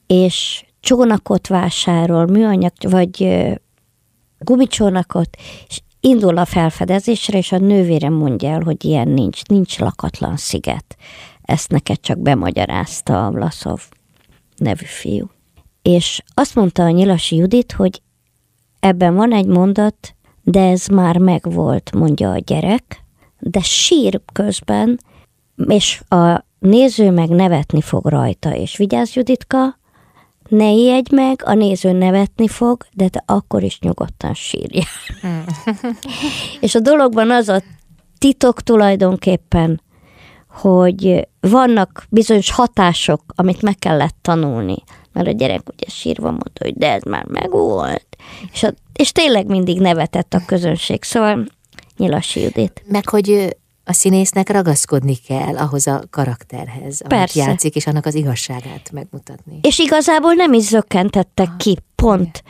és 0.07 0.65
csónakot 0.81 1.47
vásárol, 1.47 2.25
műanyag, 2.25 2.73
vagy 2.79 3.47
gumicsónakot, 4.39 5.37
és 5.67 5.81
indul 5.99 6.37
a 6.37 6.45
felfedezésre, 6.45 7.37
és 7.37 7.51
a 7.51 7.57
nővére 7.57 8.09
mondja 8.09 8.49
el, 8.49 8.61
hogy 8.61 8.85
ilyen 8.85 9.07
nincs, 9.07 9.43
nincs 9.43 9.79
lakatlan 9.79 10.37
sziget. 10.37 10.95
Ezt 11.41 11.71
neked 11.71 11.99
csak 11.99 12.19
bemagyarázta 12.19 13.25
a 13.25 13.31
Vlaszov 13.31 13.81
nevű 14.55 14.85
fiú. 14.85 15.29
És 15.81 16.21
azt 16.33 16.55
mondta 16.55 16.83
a 16.83 16.89
Nyilasi 16.89 17.35
Judit, 17.35 17.71
hogy 17.71 18.01
ebben 18.79 19.15
van 19.15 19.33
egy 19.33 19.45
mondat, 19.45 20.15
de 20.43 20.69
ez 20.69 20.87
már 20.87 21.17
megvolt, 21.17 21.91
mondja 21.95 22.31
a 22.31 22.37
gyerek, 22.37 23.05
de 23.39 23.61
sír 23.61 24.21
közben, 24.33 24.99
és 25.67 26.01
a 26.07 26.45
néző 26.59 27.11
meg 27.11 27.29
nevetni 27.29 27.81
fog 27.81 28.05
rajta, 28.05 28.55
és 28.55 28.77
vigyázz 28.77 29.15
Juditka, 29.15 29.79
ne 30.51 30.71
ijedj 30.71 31.15
meg, 31.15 31.41
a 31.45 31.53
néző 31.53 31.91
nevetni 31.91 32.47
fog, 32.47 32.85
de 32.93 33.07
te 33.07 33.23
akkor 33.25 33.63
is 33.63 33.79
nyugodtan 33.79 34.33
sírja. 34.33 34.83
és 36.59 36.75
a 36.75 36.79
dologban 36.79 37.31
az 37.31 37.49
a 37.49 37.61
titok 38.17 38.61
tulajdonképpen, 38.61 39.81
hogy 40.49 41.27
vannak 41.39 42.05
bizonyos 42.09 42.51
hatások, 42.51 43.21
amit 43.35 43.61
meg 43.61 43.75
kellett 43.75 44.15
tanulni. 44.21 44.77
Mert 45.13 45.27
a 45.27 45.31
gyerek 45.31 45.69
ugye 45.69 45.89
sírva 45.89 46.27
mondta, 46.27 46.63
hogy 46.63 46.73
de 46.73 46.91
ez 46.91 47.03
már 47.03 47.25
megvolt. 47.25 48.17
És, 48.53 48.63
a, 48.63 48.73
és 48.93 49.11
tényleg 49.11 49.47
mindig 49.47 49.79
nevetett 49.79 50.33
a 50.33 50.45
közönség. 50.45 51.03
Szóval 51.03 51.45
Nyilasi 51.97 52.41
Judit. 52.41 52.83
Meg, 52.87 53.09
hogy 53.09 53.57
a 53.83 53.93
színésznek 53.93 54.49
ragaszkodni 54.49 55.15
kell 55.15 55.57
ahhoz 55.57 55.87
a 55.87 56.03
karakterhez, 56.09 57.01
amit 57.01 57.07
Persze. 57.07 57.39
játszik, 57.39 57.75
és 57.75 57.87
annak 57.87 58.05
az 58.05 58.15
igazságát 58.15 58.91
megmutatni. 58.91 59.59
És 59.61 59.79
igazából 59.79 60.33
nem 60.33 60.53
is 60.53 60.63
zökkentettek 60.63 61.49
ah, 61.49 61.57
ki, 61.57 61.77
pont, 61.95 62.43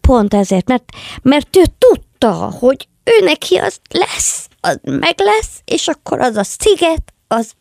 pont 0.00 0.34
ezért, 0.34 0.68
mert, 0.68 0.84
mert 1.22 1.56
ő 1.56 1.62
tudta, 1.78 2.32
hogy 2.32 2.88
ő 3.04 3.24
neki 3.24 3.56
az 3.56 3.80
lesz, 3.90 4.48
az 4.60 4.78
meg 4.82 5.14
lesz, 5.16 5.60
és 5.64 5.88
akkor 5.88 6.20
az 6.20 6.36
a 6.36 6.44
sziget, 6.44 7.12
az 7.28 7.52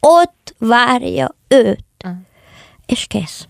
ott 0.00 0.54
várja 0.58 1.36
őt. 1.48 1.84
Ah. 1.98 2.12
És 2.86 3.06
kész. 3.06 3.46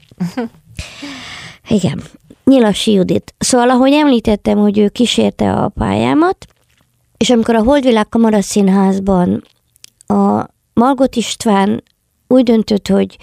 Igen. 1.68 2.02
Nyilasi 2.44 2.92
Judit. 2.92 3.34
Szóval, 3.38 3.70
ahogy 3.70 3.92
említettem, 3.92 4.58
hogy 4.58 4.78
ő 4.78 4.88
kísérte 4.88 5.52
a 5.52 5.68
pályámat, 5.68 6.46
és 7.18 7.30
amikor 7.30 7.54
a 7.54 7.62
Holdvilág 7.62 8.08
Kamara 8.08 8.40
Színházban 8.40 9.44
a 10.06 10.44
Margot 10.72 11.16
István 11.16 11.82
úgy 12.28 12.42
döntött, 12.42 12.88
hogy 12.88 13.16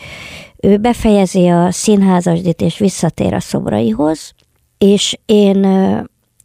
ő 0.57 0.77
befejezi 0.77 1.47
a 1.47 1.71
színházasdit 1.71 2.61
és 2.61 2.77
visszatér 2.77 3.33
a 3.33 3.39
szobraihoz, 3.39 4.33
és 4.77 5.17
én 5.25 5.65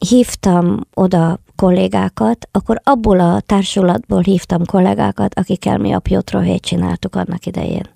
hívtam 0.08 0.80
oda 0.94 1.38
kollégákat, 1.56 2.48
akkor 2.50 2.80
abból 2.82 3.20
a 3.20 3.40
társulatból 3.40 4.20
hívtam 4.20 4.64
kollégákat, 4.64 5.34
akikkel 5.34 5.78
mi 5.78 5.92
a 5.92 5.98
Piotrohét 5.98 6.62
csináltuk 6.62 7.14
annak 7.16 7.46
idején. 7.46 7.90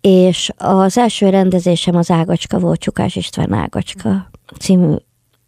És 0.00 0.50
az 0.56 0.98
első 0.98 1.28
rendezésem 1.28 1.96
az 1.96 2.10
Ágacska 2.10 2.58
volt, 2.58 2.80
Csukás 2.80 3.16
István 3.16 3.52
Ágacska 3.52 4.30
című 4.58 4.94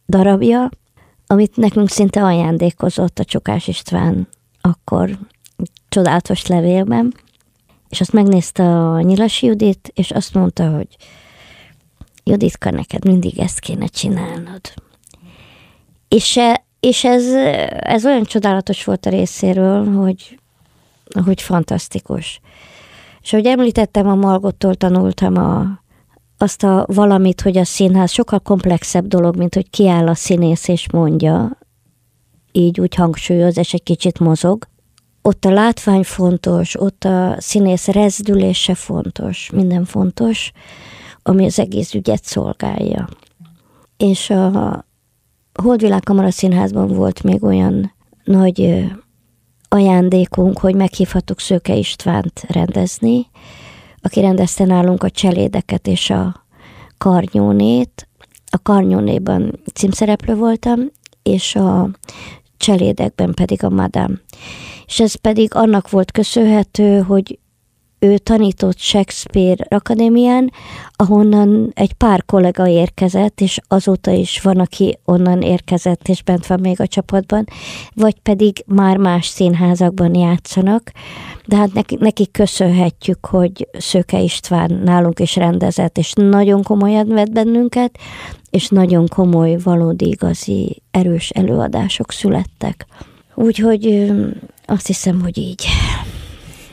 darabja, 0.09 0.69
amit 1.33 1.57
nekünk 1.57 1.89
szinte 1.89 2.25
ajándékozott 2.25 3.19
a 3.19 3.25
Csokás 3.25 3.69
István 3.69 4.29
akkor 4.61 5.19
csodálatos 5.89 6.47
levélben, 6.47 7.15
és 7.89 8.01
azt 8.01 8.13
megnézte 8.13 8.63
a 8.63 9.01
Nyilasi 9.01 9.47
Judit, 9.47 9.93
és 9.95 10.11
azt 10.11 10.35
mondta, 10.35 10.71
hogy 10.71 10.97
Juditka, 12.25 12.71
neked 12.71 13.05
mindig 13.05 13.39
ezt 13.39 13.59
kéne 13.59 13.87
csinálnod. 13.87 14.61
És, 16.09 16.37
e, 16.37 16.65
és 16.81 17.05
ez, 17.05 17.25
ez 17.79 18.05
olyan 18.05 18.25
csodálatos 18.25 18.85
volt 18.85 19.07
a 19.07 19.11
részéről, 19.11 19.93
hogy, 19.93 20.39
hogy 21.25 21.43
fantasztikus. 21.43 22.41
És 23.23 23.33
ahogy 23.33 23.47
említettem, 23.47 24.09
a 24.09 24.15
Margottól 24.15 24.75
tanultam 24.75 25.37
a, 25.37 25.82
azt 26.43 26.63
a 26.63 26.85
valamit, 26.89 27.41
hogy 27.41 27.57
a 27.57 27.65
színház 27.65 28.11
sokkal 28.11 28.39
komplexebb 28.39 29.07
dolog, 29.07 29.37
mint 29.37 29.55
hogy 29.55 29.71
kiáll 29.71 30.09
a 30.09 30.15
színész 30.15 30.69
és 30.69 30.91
mondja, 30.91 31.59
így 32.53 32.81
úgy 32.81 32.95
hangsúlyoz, 32.95 33.59
és 33.59 33.75
egy 33.75 33.83
kicsit 33.83 34.19
mozog. 34.19 34.67
Ott 35.23 35.45
a 35.45 35.51
látvány 35.51 36.03
fontos, 36.03 36.81
ott 36.81 37.05
a 37.05 37.37
színész 37.39 37.87
rezdülése 37.87 38.75
fontos, 38.75 39.51
minden 39.51 39.85
fontos, 39.85 40.53
ami 41.23 41.45
az 41.45 41.59
egész 41.59 41.95
ügyet 41.95 42.25
szolgálja. 42.25 43.09
És 43.97 44.31
a 44.31 44.85
Holdvilág 45.63 46.03
Kamara 46.03 46.31
Színházban 46.31 46.89
volt 46.89 47.23
még 47.23 47.43
olyan 47.45 47.93
nagy 48.25 48.85
ajándékunk, 49.69 50.59
hogy 50.59 50.75
meghívhattuk 50.75 51.41
Szőke 51.41 51.75
Istvánt 51.75 52.45
rendezni, 52.49 53.27
aki 54.03 54.21
rendezte 54.21 54.65
nálunk 54.65 55.03
a 55.03 55.11
cselédeket 55.11 55.87
és 55.87 56.11
a 56.11 56.45
karnyónét. 56.99 58.07
A 58.51 58.59
karnyónéban 58.63 59.61
címszereplő 59.75 60.35
voltam, 60.35 60.81
és 61.23 61.57
a 61.57 61.89
cselédekben 62.57 63.35
pedig 63.35 63.65
a 63.65 63.71
madám. 63.71 64.21
És 64.87 65.01
ez 65.01 65.15
pedig 65.15 65.55
annak 65.55 65.91
volt 65.91 66.11
köszönhető, 66.11 67.01
hogy 67.01 67.39
ő 68.03 68.19
tanított 68.19 68.79
Shakespeare 68.79 69.67
Akadémián, 69.69 70.53
ahonnan 70.97 71.71
egy 71.75 71.93
pár 71.93 72.25
kollega 72.25 72.69
érkezett, 72.69 73.41
és 73.41 73.59
azóta 73.69 74.11
is 74.11 74.41
van, 74.41 74.59
aki 74.59 74.99
onnan 75.05 75.43
érkezett, 75.43 76.09
és 76.09 76.23
bent 76.23 76.47
van 76.47 76.61
még 76.61 76.81
a 76.81 76.87
csapatban, 76.87 77.45
vagy 77.95 78.21
pedig 78.21 78.65
már 78.67 78.97
más 78.97 79.27
színházakban 79.27 80.15
játszanak, 80.15 80.93
de 81.47 81.57
hát 81.57 81.73
nekik, 81.73 81.99
nekik 81.99 82.31
köszönhetjük, 82.31 83.27
hogy 83.27 83.69
Szöke 83.79 84.21
István 84.21 84.81
nálunk 84.85 85.21
is 85.21 85.37
rendezett, 85.37 85.99
és 85.99 86.13
nagyon 86.13 86.63
komolyan 86.63 87.09
vett 87.09 87.33
bennünket, 87.33 87.99
és 88.51 88.69
nagyon 88.69 89.07
komoly, 89.09 89.57
valódi, 89.63 90.09
igazi, 90.09 90.83
erős 90.91 91.31
előadások 91.31 92.13
születtek. 92.13 92.87
Úgyhogy 93.35 94.13
azt 94.67 94.87
hiszem, 94.87 95.21
hogy 95.21 95.39
így. 95.39 95.67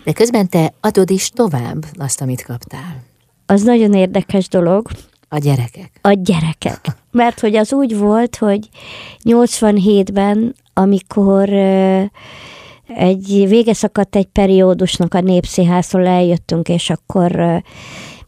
De 0.09 0.15
közben 0.15 0.49
te 0.49 0.73
adod 0.79 1.09
is 1.09 1.29
tovább 1.29 1.85
azt, 1.97 2.21
amit 2.21 2.41
kaptál. 2.41 3.03
Az 3.45 3.63
nagyon 3.63 3.93
érdekes 3.93 4.47
dolog. 4.47 4.87
A 5.27 5.37
gyerekek. 5.37 5.91
A 6.01 6.11
gyerekek. 6.11 6.79
Mert 7.11 7.39
hogy 7.39 7.55
az 7.55 7.73
úgy 7.73 7.97
volt, 7.97 8.35
hogy 8.35 8.69
87-ben, 9.23 10.55
amikor 10.73 11.49
egy 12.87 13.45
vége 13.47 13.73
szakadt 13.73 14.15
egy 14.15 14.25
periódusnak 14.25 15.13
a 15.13 15.21
Népszínházról 15.21 16.07
eljöttünk, 16.07 16.69
és 16.69 16.89
akkor 16.89 17.61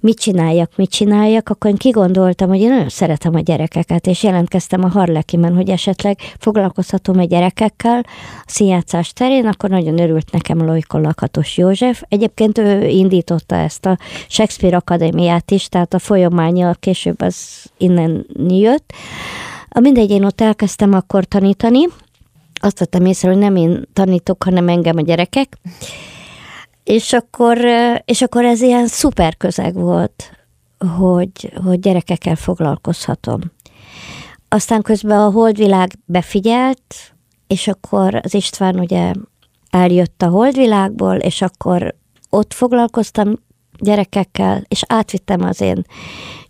mit 0.01 0.19
csináljak, 0.19 0.71
mit 0.75 0.89
csináljak, 0.89 1.49
akkor 1.49 1.71
én 1.71 1.77
kigondoltam, 1.77 2.49
hogy 2.49 2.59
én 2.59 2.69
nagyon 2.69 2.89
szeretem 2.89 3.35
a 3.35 3.39
gyerekeket, 3.39 4.07
és 4.07 4.23
jelentkeztem 4.23 4.83
a 4.83 4.87
Harlekimen, 4.87 5.55
hogy 5.55 5.69
esetleg 5.69 6.19
foglalkozhatom 6.39 7.19
a 7.19 7.23
gyerekekkel 7.23 7.99
a 7.99 8.45
színjátszás 8.45 9.13
terén, 9.13 9.45
akkor 9.45 9.69
nagyon 9.69 9.99
örült 9.99 10.31
nekem 10.31 10.65
Lojko 10.65 10.97
Lakatos 10.97 11.57
József. 11.57 12.03
Egyébként 12.07 12.57
ő 12.57 12.87
indította 12.87 13.55
ezt 13.55 13.85
a 13.85 13.97
Shakespeare 14.27 14.77
Akadémiát 14.77 15.51
is, 15.51 15.67
tehát 15.67 15.93
a 15.93 15.99
folyamánya 15.99 16.73
később 16.73 17.21
az 17.21 17.65
innen 17.77 18.25
jött. 18.47 18.93
A 19.69 19.79
mindegy, 19.79 20.09
én 20.09 20.23
ott 20.23 20.41
elkezdtem 20.41 20.93
akkor 20.93 21.25
tanítani, 21.25 21.85
azt 22.53 22.79
vettem 22.79 23.05
észre, 23.05 23.29
hogy 23.29 23.37
nem 23.37 23.55
én 23.55 23.87
tanítok, 23.93 24.43
hanem 24.43 24.67
engem 24.67 24.97
a 24.97 25.01
gyerekek, 25.01 25.57
és 26.83 27.13
akkor, 27.13 27.57
és 28.05 28.21
akkor 28.21 28.45
ez 28.45 28.61
ilyen 28.61 28.87
szuper 28.87 29.37
közeg 29.37 29.73
volt, 29.73 30.31
hogy, 30.97 31.53
hogy 31.65 31.79
gyerekekkel 31.79 32.35
foglalkozhatom. 32.35 33.39
Aztán 34.49 34.81
közben 34.81 35.19
a 35.19 35.29
holdvilág 35.29 35.91
befigyelt, 36.05 36.95
és 37.47 37.67
akkor 37.67 38.19
az 38.23 38.33
István 38.33 38.79
ugye 38.79 39.13
eljött 39.69 40.21
a 40.21 40.27
holdvilágból, 40.27 41.15
és 41.15 41.41
akkor 41.41 41.95
ott 42.29 42.53
foglalkoztam 42.53 43.33
gyerekekkel, 43.79 44.63
és 44.67 44.83
átvittem 44.87 45.41
az 45.41 45.61
én 45.61 45.85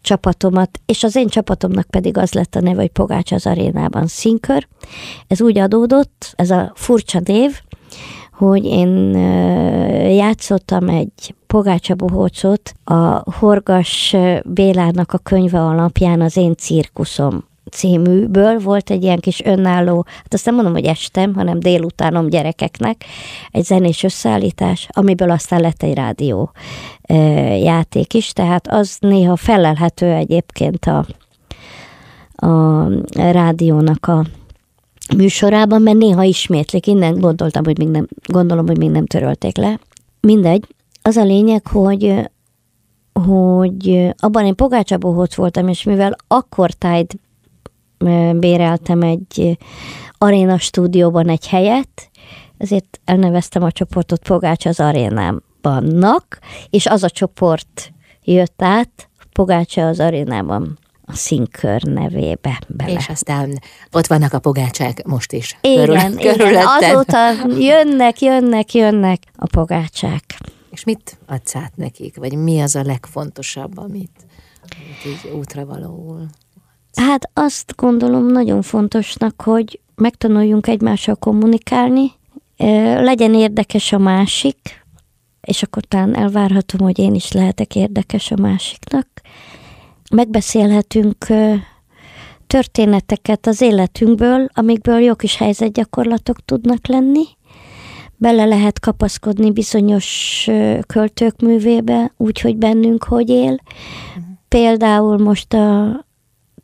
csapatomat, 0.01 0.79
és 0.85 1.03
az 1.03 1.15
én 1.15 1.27
csapatomnak 1.27 1.87
pedig 1.89 2.17
az 2.17 2.33
lett 2.33 2.55
a 2.55 2.61
neve, 2.61 2.81
hogy 2.81 2.91
Pogács 2.91 3.31
az 3.31 3.45
arénában 3.45 4.07
színkör. 4.07 4.67
Ez 5.27 5.41
úgy 5.41 5.57
adódott, 5.57 6.33
ez 6.35 6.49
a 6.49 6.71
furcsa 6.75 7.19
név, 7.23 7.61
hogy 8.45 8.65
én 8.65 9.13
játszottam 10.09 10.89
egy 10.89 11.35
Pogácsa 11.47 11.95
Bohócot 11.95 12.73
a 12.83 13.31
Horgas 13.39 14.15
Bélának 14.45 15.13
a 15.13 15.17
könyve 15.17 15.61
alapján 15.61 16.21
az 16.21 16.37
én 16.37 16.55
cirkuszom 16.55 17.43
címűből. 17.71 18.59
Volt 18.59 18.89
egy 18.89 19.03
ilyen 19.03 19.19
kis 19.19 19.41
önálló, 19.45 20.05
hát 20.07 20.33
azt 20.33 20.45
nem 20.45 20.55
mondom, 20.55 20.73
hogy 20.73 20.85
estem, 20.85 21.35
hanem 21.35 21.59
délutánom 21.59 22.27
gyerekeknek, 22.29 23.03
egy 23.51 23.63
zenés 23.63 24.03
összeállítás, 24.03 24.87
amiből 24.91 25.31
aztán 25.31 25.61
lett 25.61 25.83
egy 25.83 25.93
rádió 25.93 26.51
játék 27.63 28.13
is, 28.13 28.33
tehát 28.33 28.67
az 28.67 28.97
néha 28.99 29.35
felelhető 29.35 30.11
egyébként 30.11 30.85
a, 30.85 31.05
a 32.47 32.87
rádiónak 33.13 34.07
a 34.07 34.25
műsorában, 35.17 35.81
mert 35.81 35.97
néha 35.97 36.23
ismétlik, 36.23 36.87
innen 36.87 37.19
gondoltam, 37.19 37.63
hogy 37.63 37.77
még 37.77 37.87
nem, 37.87 38.07
gondolom, 38.25 38.67
hogy 38.67 38.77
még 38.77 38.89
nem 38.89 39.05
törölték 39.05 39.57
le. 39.57 39.79
Mindegy. 40.19 40.67
Az 41.01 41.15
a 41.15 41.23
lényeg, 41.23 41.67
hogy 41.67 42.29
hogy 43.13 44.13
abban 44.17 44.45
én 44.45 44.55
Pogácsabohóc 44.55 45.35
voltam, 45.35 45.67
és 45.67 45.83
mivel 45.83 46.15
akkor 46.27 46.71
tájt 46.71 47.15
béreltem 48.35 49.01
egy 49.01 49.57
aréna 50.17 50.57
stúdióban 50.57 51.29
egy 51.29 51.47
helyet, 51.47 52.09
ezért 52.57 52.99
elneveztem 53.05 53.63
a 53.63 53.71
csoportot 53.71 54.27
Pogács 54.27 54.65
az 54.65 54.79
arénámbannak, 54.79 56.39
és 56.69 56.85
az 56.85 57.03
a 57.03 57.09
csoport 57.09 57.91
jött 58.23 58.61
át 58.61 59.09
Pogácsa 59.31 59.87
az 59.87 59.99
arénában 59.99 60.79
a 61.05 61.15
színkör 61.15 61.83
nevébe 61.83 62.61
bele. 62.67 62.99
És 62.99 63.09
aztán 63.09 63.59
ott 63.91 64.07
vannak 64.07 64.33
a 64.33 64.39
pogácsák 64.39 65.03
most 65.05 65.31
is. 65.31 65.57
Igen, 65.61 66.15
körül, 66.15 66.49
igen. 66.49 66.65
azóta 66.65 67.31
jönnek, 67.59 68.21
jönnek, 68.21 68.73
jönnek 68.73 69.23
a 69.35 69.47
pogácsák. 69.47 70.23
És 70.69 70.83
mit 70.83 71.17
adsz 71.27 71.55
át 71.55 71.71
nekik? 71.75 72.17
Vagy 72.17 72.33
mi 72.33 72.61
az 72.61 72.75
a 72.75 72.83
legfontosabb, 72.83 73.77
amit, 73.77 74.25
amit 74.61 75.05
így 75.05 75.31
útra 75.31 75.65
valóul? 75.65 76.25
Hát 76.95 77.29
azt 77.33 77.73
gondolom 77.75 78.25
nagyon 78.25 78.61
fontosnak, 78.61 79.41
hogy 79.41 79.79
megtanuljunk 79.95 80.67
egymással 80.67 81.15
kommunikálni, 81.15 82.11
legyen 82.97 83.33
érdekes 83.33 83.93
a 83.93 83.97
másik, 83.97 84.85
és 85.41 85.63
akkor 85.63 85.83
talán 85.83 86.15
elvárhatom, 86.15 86.79
hogy 86.79 86.99
én 86.99 87.13
is 87.13 87.31
lehetek 87.31 87.75
érdekes 87.75 88.31
a 88.31 88.41
másiknak, 88.41 89.07
megbeszélhetünk 90.11 91.25
történeteket 92.47 93.47
az 93.47 93.61
életünkből, 93.61 94.47
amikből 94.53 94.99
jó 94.99 95.15
kis 95.15 95.37
helyzetgyakorlatok 95.37 96.45
tudnak 96.45 96.87
lenni. 96.87 97.23
Bele 98.17 98.45
lehet 98.45 98.79
kapaszkodni 98.79 99.51
bizonyos 99.51 100.47
költők 100.87 101.41
művébe, 101.41 102.13
úgyhogy 102.17 102.57
bennünk 102.57 103.03
hogy 103.03 103.29
él. 103.29 103.57
Például 104.47 105.17
most 105.17 105.53
a 105.53 106.05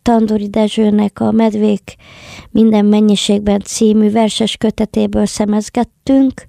Tandori 0.02 0.50
Dezsőnek 0.50 1.20
a 1.20 1.32
Medvék 1.32 1.96
minden 2.52 2.86
mennyiségben 2.86 3.60
című 3.60 4.12
verses 4.12 4.58
kötetéből 4.58 5.26
szemezgettünk, 5.26 6.46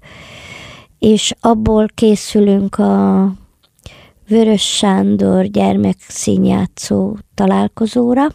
és 0.99 1.33
abból 1.39 1.85
készülünk 1.93 2.75
a 2.75 3.31
Vörös 4.29 4.75
Sándor 4.75 5.45
gyermekszínjátszó 5.45 7.17
találkozóra, 7.33 8.27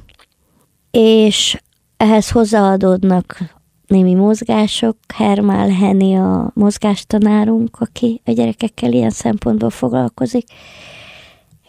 és 0.91 1.61
ehhez 1.97 2.31
hozzáadódnak 2.31 3.39
némi 3.87 4.15
mozgások. 4.15 4.97
Hermál 5.15 5.69
Heni 5.69 6.17
a 6.17 6.51
mozgástanárunk, 6.55 7.77
aki 7.81 8.21
a 8.25 8.31
gyerekekkel 8.31 8.93
ilyen 8.93 9.11
szempontból 9.11 9.71
foglalkozik. 9.71 10.45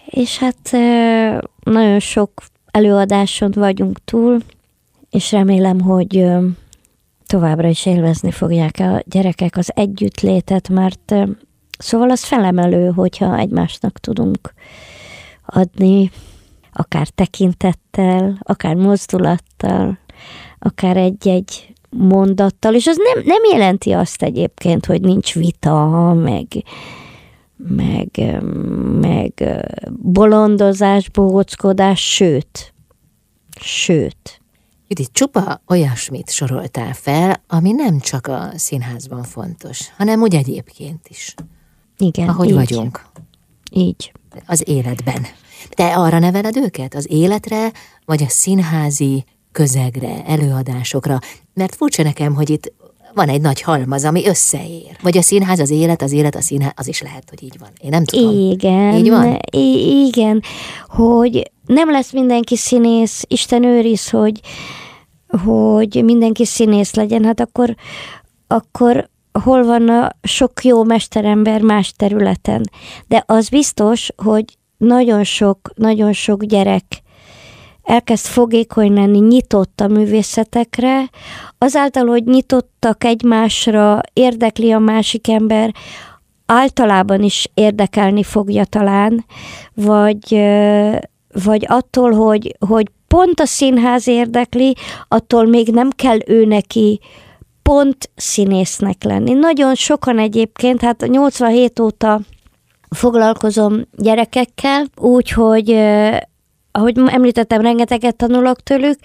És 0.06 0.38
hát 0.38 0.72
nagyon 1.64 2.00
sok 2.00 2.32
előadáson 2.72 3.52
vagyunk 3.56 4.04
túl, 4.06 4.42
és 5.10 5.32
remélem, 5.32 5.82
hogy 5.82 6.26
továbbra 7.26 7.68
is 7.68 7.86
élvezni 7.86 8.32
fogják 8.32 8.80
a 8.80 9.04
gyerekek 9.06 9.58
az 9.58 9.72
együttlétet, 9.76 10.70
mert 10.70 11.14
Szóval 11.78 12.10
az 12.10 12.24
felemelő, 12.24 12.92
hogyha 12.92 13.38
egymásnak 13.38 14.00
tudunk 14.00 14.54
adni, 15.46 16.12
akár 16.74 17.08
tekintettel, 17.08 18.38
akár 18.42 18.76
mozdulattal, 18.76 19.98
akár 20.60 20.98
egy-egy 20.98 21.74
mondattal, 21.90 22.74
és 22.74 22.88
az 22.88 22.98
nem, 22.98 23.24
nem 23.26 23.42
jelenti 23.52 23.92
azt 23.92 24.24
egyébként, 24.24 24.86
hogy 24.86 25.02
nincs 25.02 25.34
vita, 25.34 26.14
meg, 26.14 26.48
meg, 27.58 28.42
meg 29.00 29.44
bolondozás, 29.92 31.10
bohockodás, 31.10 32.14
sőt, 32.14 32.74
sőt. 33.62 34.40
Judit, 34.88 35.10
csupa 35.12 35.62
olyasmit 35.68 36.30
soroltál 36.30 36.94
fel, 36.94 37.44
ami 37.48 37.72
nem 37.72 38.00
csak 38.00 38.28
a 38.28 38.50
színházban 38.56 39.24
fontos, 39.24 39.92
hanem 39.98 40.22
úgy 40.22 40.36
egyébként 40.36 41.08
is. 41.08 41.34
Igen, 41.98 42.28
Ahogy 42.30 42.48
így. 42.48 42.54
vagyunk. 42.54 43.06
Így. 43.72 44.12
Az 44.46 44.64
életben. 44.68 45.26
Te 45.70 45.96
arra 45.96 46.20
neveled 46.20 46.56
őket? 46.58 46.96
Az 46.96 47.12
életre, 47.12 47.72
vagy 48.06 48.24
a 48.24 48.30
színházi 48.30 49.24
közegre, 49.52 50.24
előadásokra? 50.26 51.20
Mert 51.54 51.76
furcsa 51.76 52.04
nekem, 52.04 52.34
hogy 52.34 52.50
itt 52.50 52.74
van 53.14 53.30
egy 53.30 53.42
nagy 53.42 53.62
halmaz, 53.62 54.04
ami 54.06 54.28
összeér. 54.28 54.98
Vagy 55.02 55.18
a 55.18 55.22
színház, 55.22 55.60
az 55.60 55.70
élet, 55.70 56.02
az 56.02 56.12
élet, 56.12 56.36
a 56.36 56.42
színház, 56.42 56.72
az 56.76 56.88
is 56.88 57.02
lehet, 57.02 57.30
hogy 57.30 57.44
így 57.44 57.56
van. 57.60 57.70
Én 57.82 57.90
nem 57.90 58.04
tudom. 58.04 58.50
Igen. 58.50 58.94
Így 58.94 59.10
van? 59.10 59.40
I- 59.52 60.06
igen, 60.08 60.42
hogy 60.88 61.52
nem 61.66 61.92
lesz 61.92 62.12
mindenki 62.12 62.56
színész, 62.56 63.24
Isten 63.28 63.64
őriz, 63.64 64.10
hogy, 64.10 64.40
hogy 65.46 66.02
mindenki 66.04 66.46
színész 66.46 66.94
legyen, 66.94 67.24
hát 67.24 67.40
akkor, 67.40 67.76
akkor 68.48 69.10
hol 69.44 69.64
van 69.64 69.90
a 69.90 70.10
sok 70.24 70.64
jó 70.64 70.84
mesterember 70.84 71.62
más 71.62 71.92
területen. 71.92 72.70
De 73.08 73.24
az 73.26 73.50
biztos, 73.50 74.10
hogy 74.16 74.46
nagyon 74.78 75.24
sok, 75.24 75.72
nagyon 75.76 76.14
sok 76.14 76.44
gyerek 76.44 76.84
elkezd 77.86 78.26
fogékony 78.26 78.94
lenni, 78.94 79.20
nyitott 79.20 79.82
a 79.82 79.88
művészetekre, 79.88 81.10
azáltal, 81.58 82.06
hogy 82.06 82.24
nyitottak 82.24 83.04
egymásra, 83.04 84.02
érdekli 84.14 84.72
a 84.72 84.80
másik 84.80 85.28
ember, 85.28 85.74
általában 86.46 87.24
is 87.24 87.50
érdekelni 87.54 88.24
fogja 88.24 88.66
talán, 88.66 89.26
vagy, 89.74 90.42
vagy 91.44 91.66
attól, 91.68 92.12
hogy, 92.12 92.56
hogy 92.68 92.92
pont 93.08 93.40
a 93.40 93.46
színház 93.46 94.08
érdekli, 94.08 94.76
attól 95.08 95.46
még 95.46 95.68
nem 95.68 95.90
kell 95.90 96.18
ő 96.26 96.46
neki 96.46 97.00
pont 97.70 98.10
színésznek 98.16 99.04
lenni. 99.04 99.34
Nagyon 99.34 99.76
sokan 99.76 100.20
egyébként, 100.20 100.82
hát 100.82 101.08
87 101.08 101.80
óta 101.80 102.20
foglalkozom 102.90 103.82
gyerekekkel, 103.92 104.86
úgyhogy 104.96 105.70
ahogy 106.72 106.98
említettem, 107.06 107.62
rengeteget 107.62 108.16
tanulok 108.16 108.64
tőlük, 108.64 109.00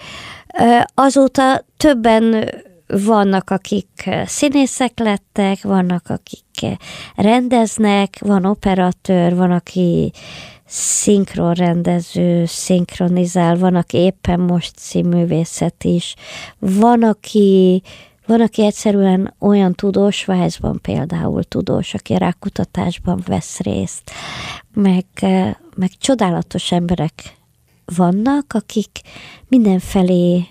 azóta 0.94 1.64
többen 1.76 2.50
vannak, 2.86 3.50
akik 3.50 4.10
színészek 4.24 4.98
lettek, 4.98 5.62
vannak, 5.62 6.06
akik 6.08 6.78
rendeznek, 7.16 8.18
van 8.18 8.44
operatőr, 8.44 9.36
van, 9.36 9.50
aki 9.50 10.12
szinkronrendező, 10.66 12.44
szinkronizál, 12.46 13.56
van, 13.56 13.74
aki 13.74 13.96
éppen 13.96 14.40
most 14.40 14.72
színművészet 14.76 15.84
is, 15.84 16.14
van, 16.58 17.02
aki 17.02 17.82
van, 18.30 18.40
aki 18.40 18.64
egyszerűen 18.64 19.34
olyan 19.38 19.72
tudós, 19.72 20.16
Svájcban 20.16 20.78
például 20.82 21.44
tudós, 21.44 21.94
aki 21.94 22.18
rákutatásban 22.18 23.22
vesz 23.26 23.58
részt, 23.58 24.10
meg, 24.74 25.04
meg 25.76 25.90
csodálatos 25.98 26.72
emberek 26.72 27.12
vannak, 27.84 28.52
akik 28.54 28.90
mindenfelé 29.48 30.44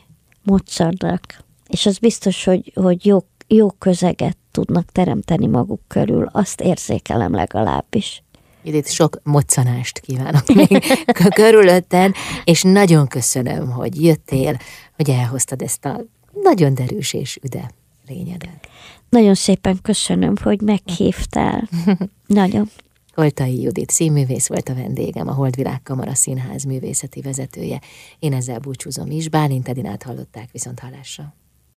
moccadnak, 0.44 1.44
és 1.68 1.86
az 1.86 1.98
biztos, 1.98 2.44
hogy, 2.44 2.72
hogy 2.76 3.06
jó, 3.06 3.24
jó 3.48 3.72
közeget 3.72 4.38
tudnak 4.52 4.92
teremteni 4.92 5.48
maguk 5.48 5.82
körül, 5.88 6.30
azt 6.32 6.62
érzékelem 6.62 7.34
legalábbis. 7.34 8.24
Itt 8.64 8.88
sok 8.88 9.20
moccanást 9.24 10.00
kívánok 10.00 10.48
még 10.54 10.84
körülötted, 11.34 12.16
és 12.44 12.62
nagyon 12.62 13.08
köszönöm, 13.08 13.70
hogy 13.70 14.04
jöttél, 14.04 14.58
hogy 14.96 15.10
elhoztad 15.10 15.62
ezt 15.62 15.86
a 15.86 16.02
nagyon 16.34 16.74
derűs 16.74 17.14
és 17.14 17.40
üde 17.44 17.72
lényedet. 18.08 18.68
Nagyon 19.10 19.34
szépen 19.34 19.80
köszönöm, 19.82 20.34
hogy 20.44 20.62
meghívtál. 20.62 21.70
Nagyon. 22.28 22.70
Koltai 23.16 23.62
Judit 23.62 23.90
színművész 23.90 24.48
volt 24.48 24.70
a 24.70 24.74
vendégem, 24.74 25.28
a 25.28 25.34
Holdvilág 25.34 25.84
Kamara 25.84 26.16
Színház 26.16 26.64
művészeti 26.64 27.22
vezetője. 27.22 27.82
Én 28.20 28.34
ezzel 28.34 28.60
búcsúzom 28.60 29.12
is, 29.12 29.30
Bálint 29.30 29.68
Edinát 29.68 30.04
hallották 30.04 30.52
viszont 30.52 30.80
hallásra. 30.80 31.34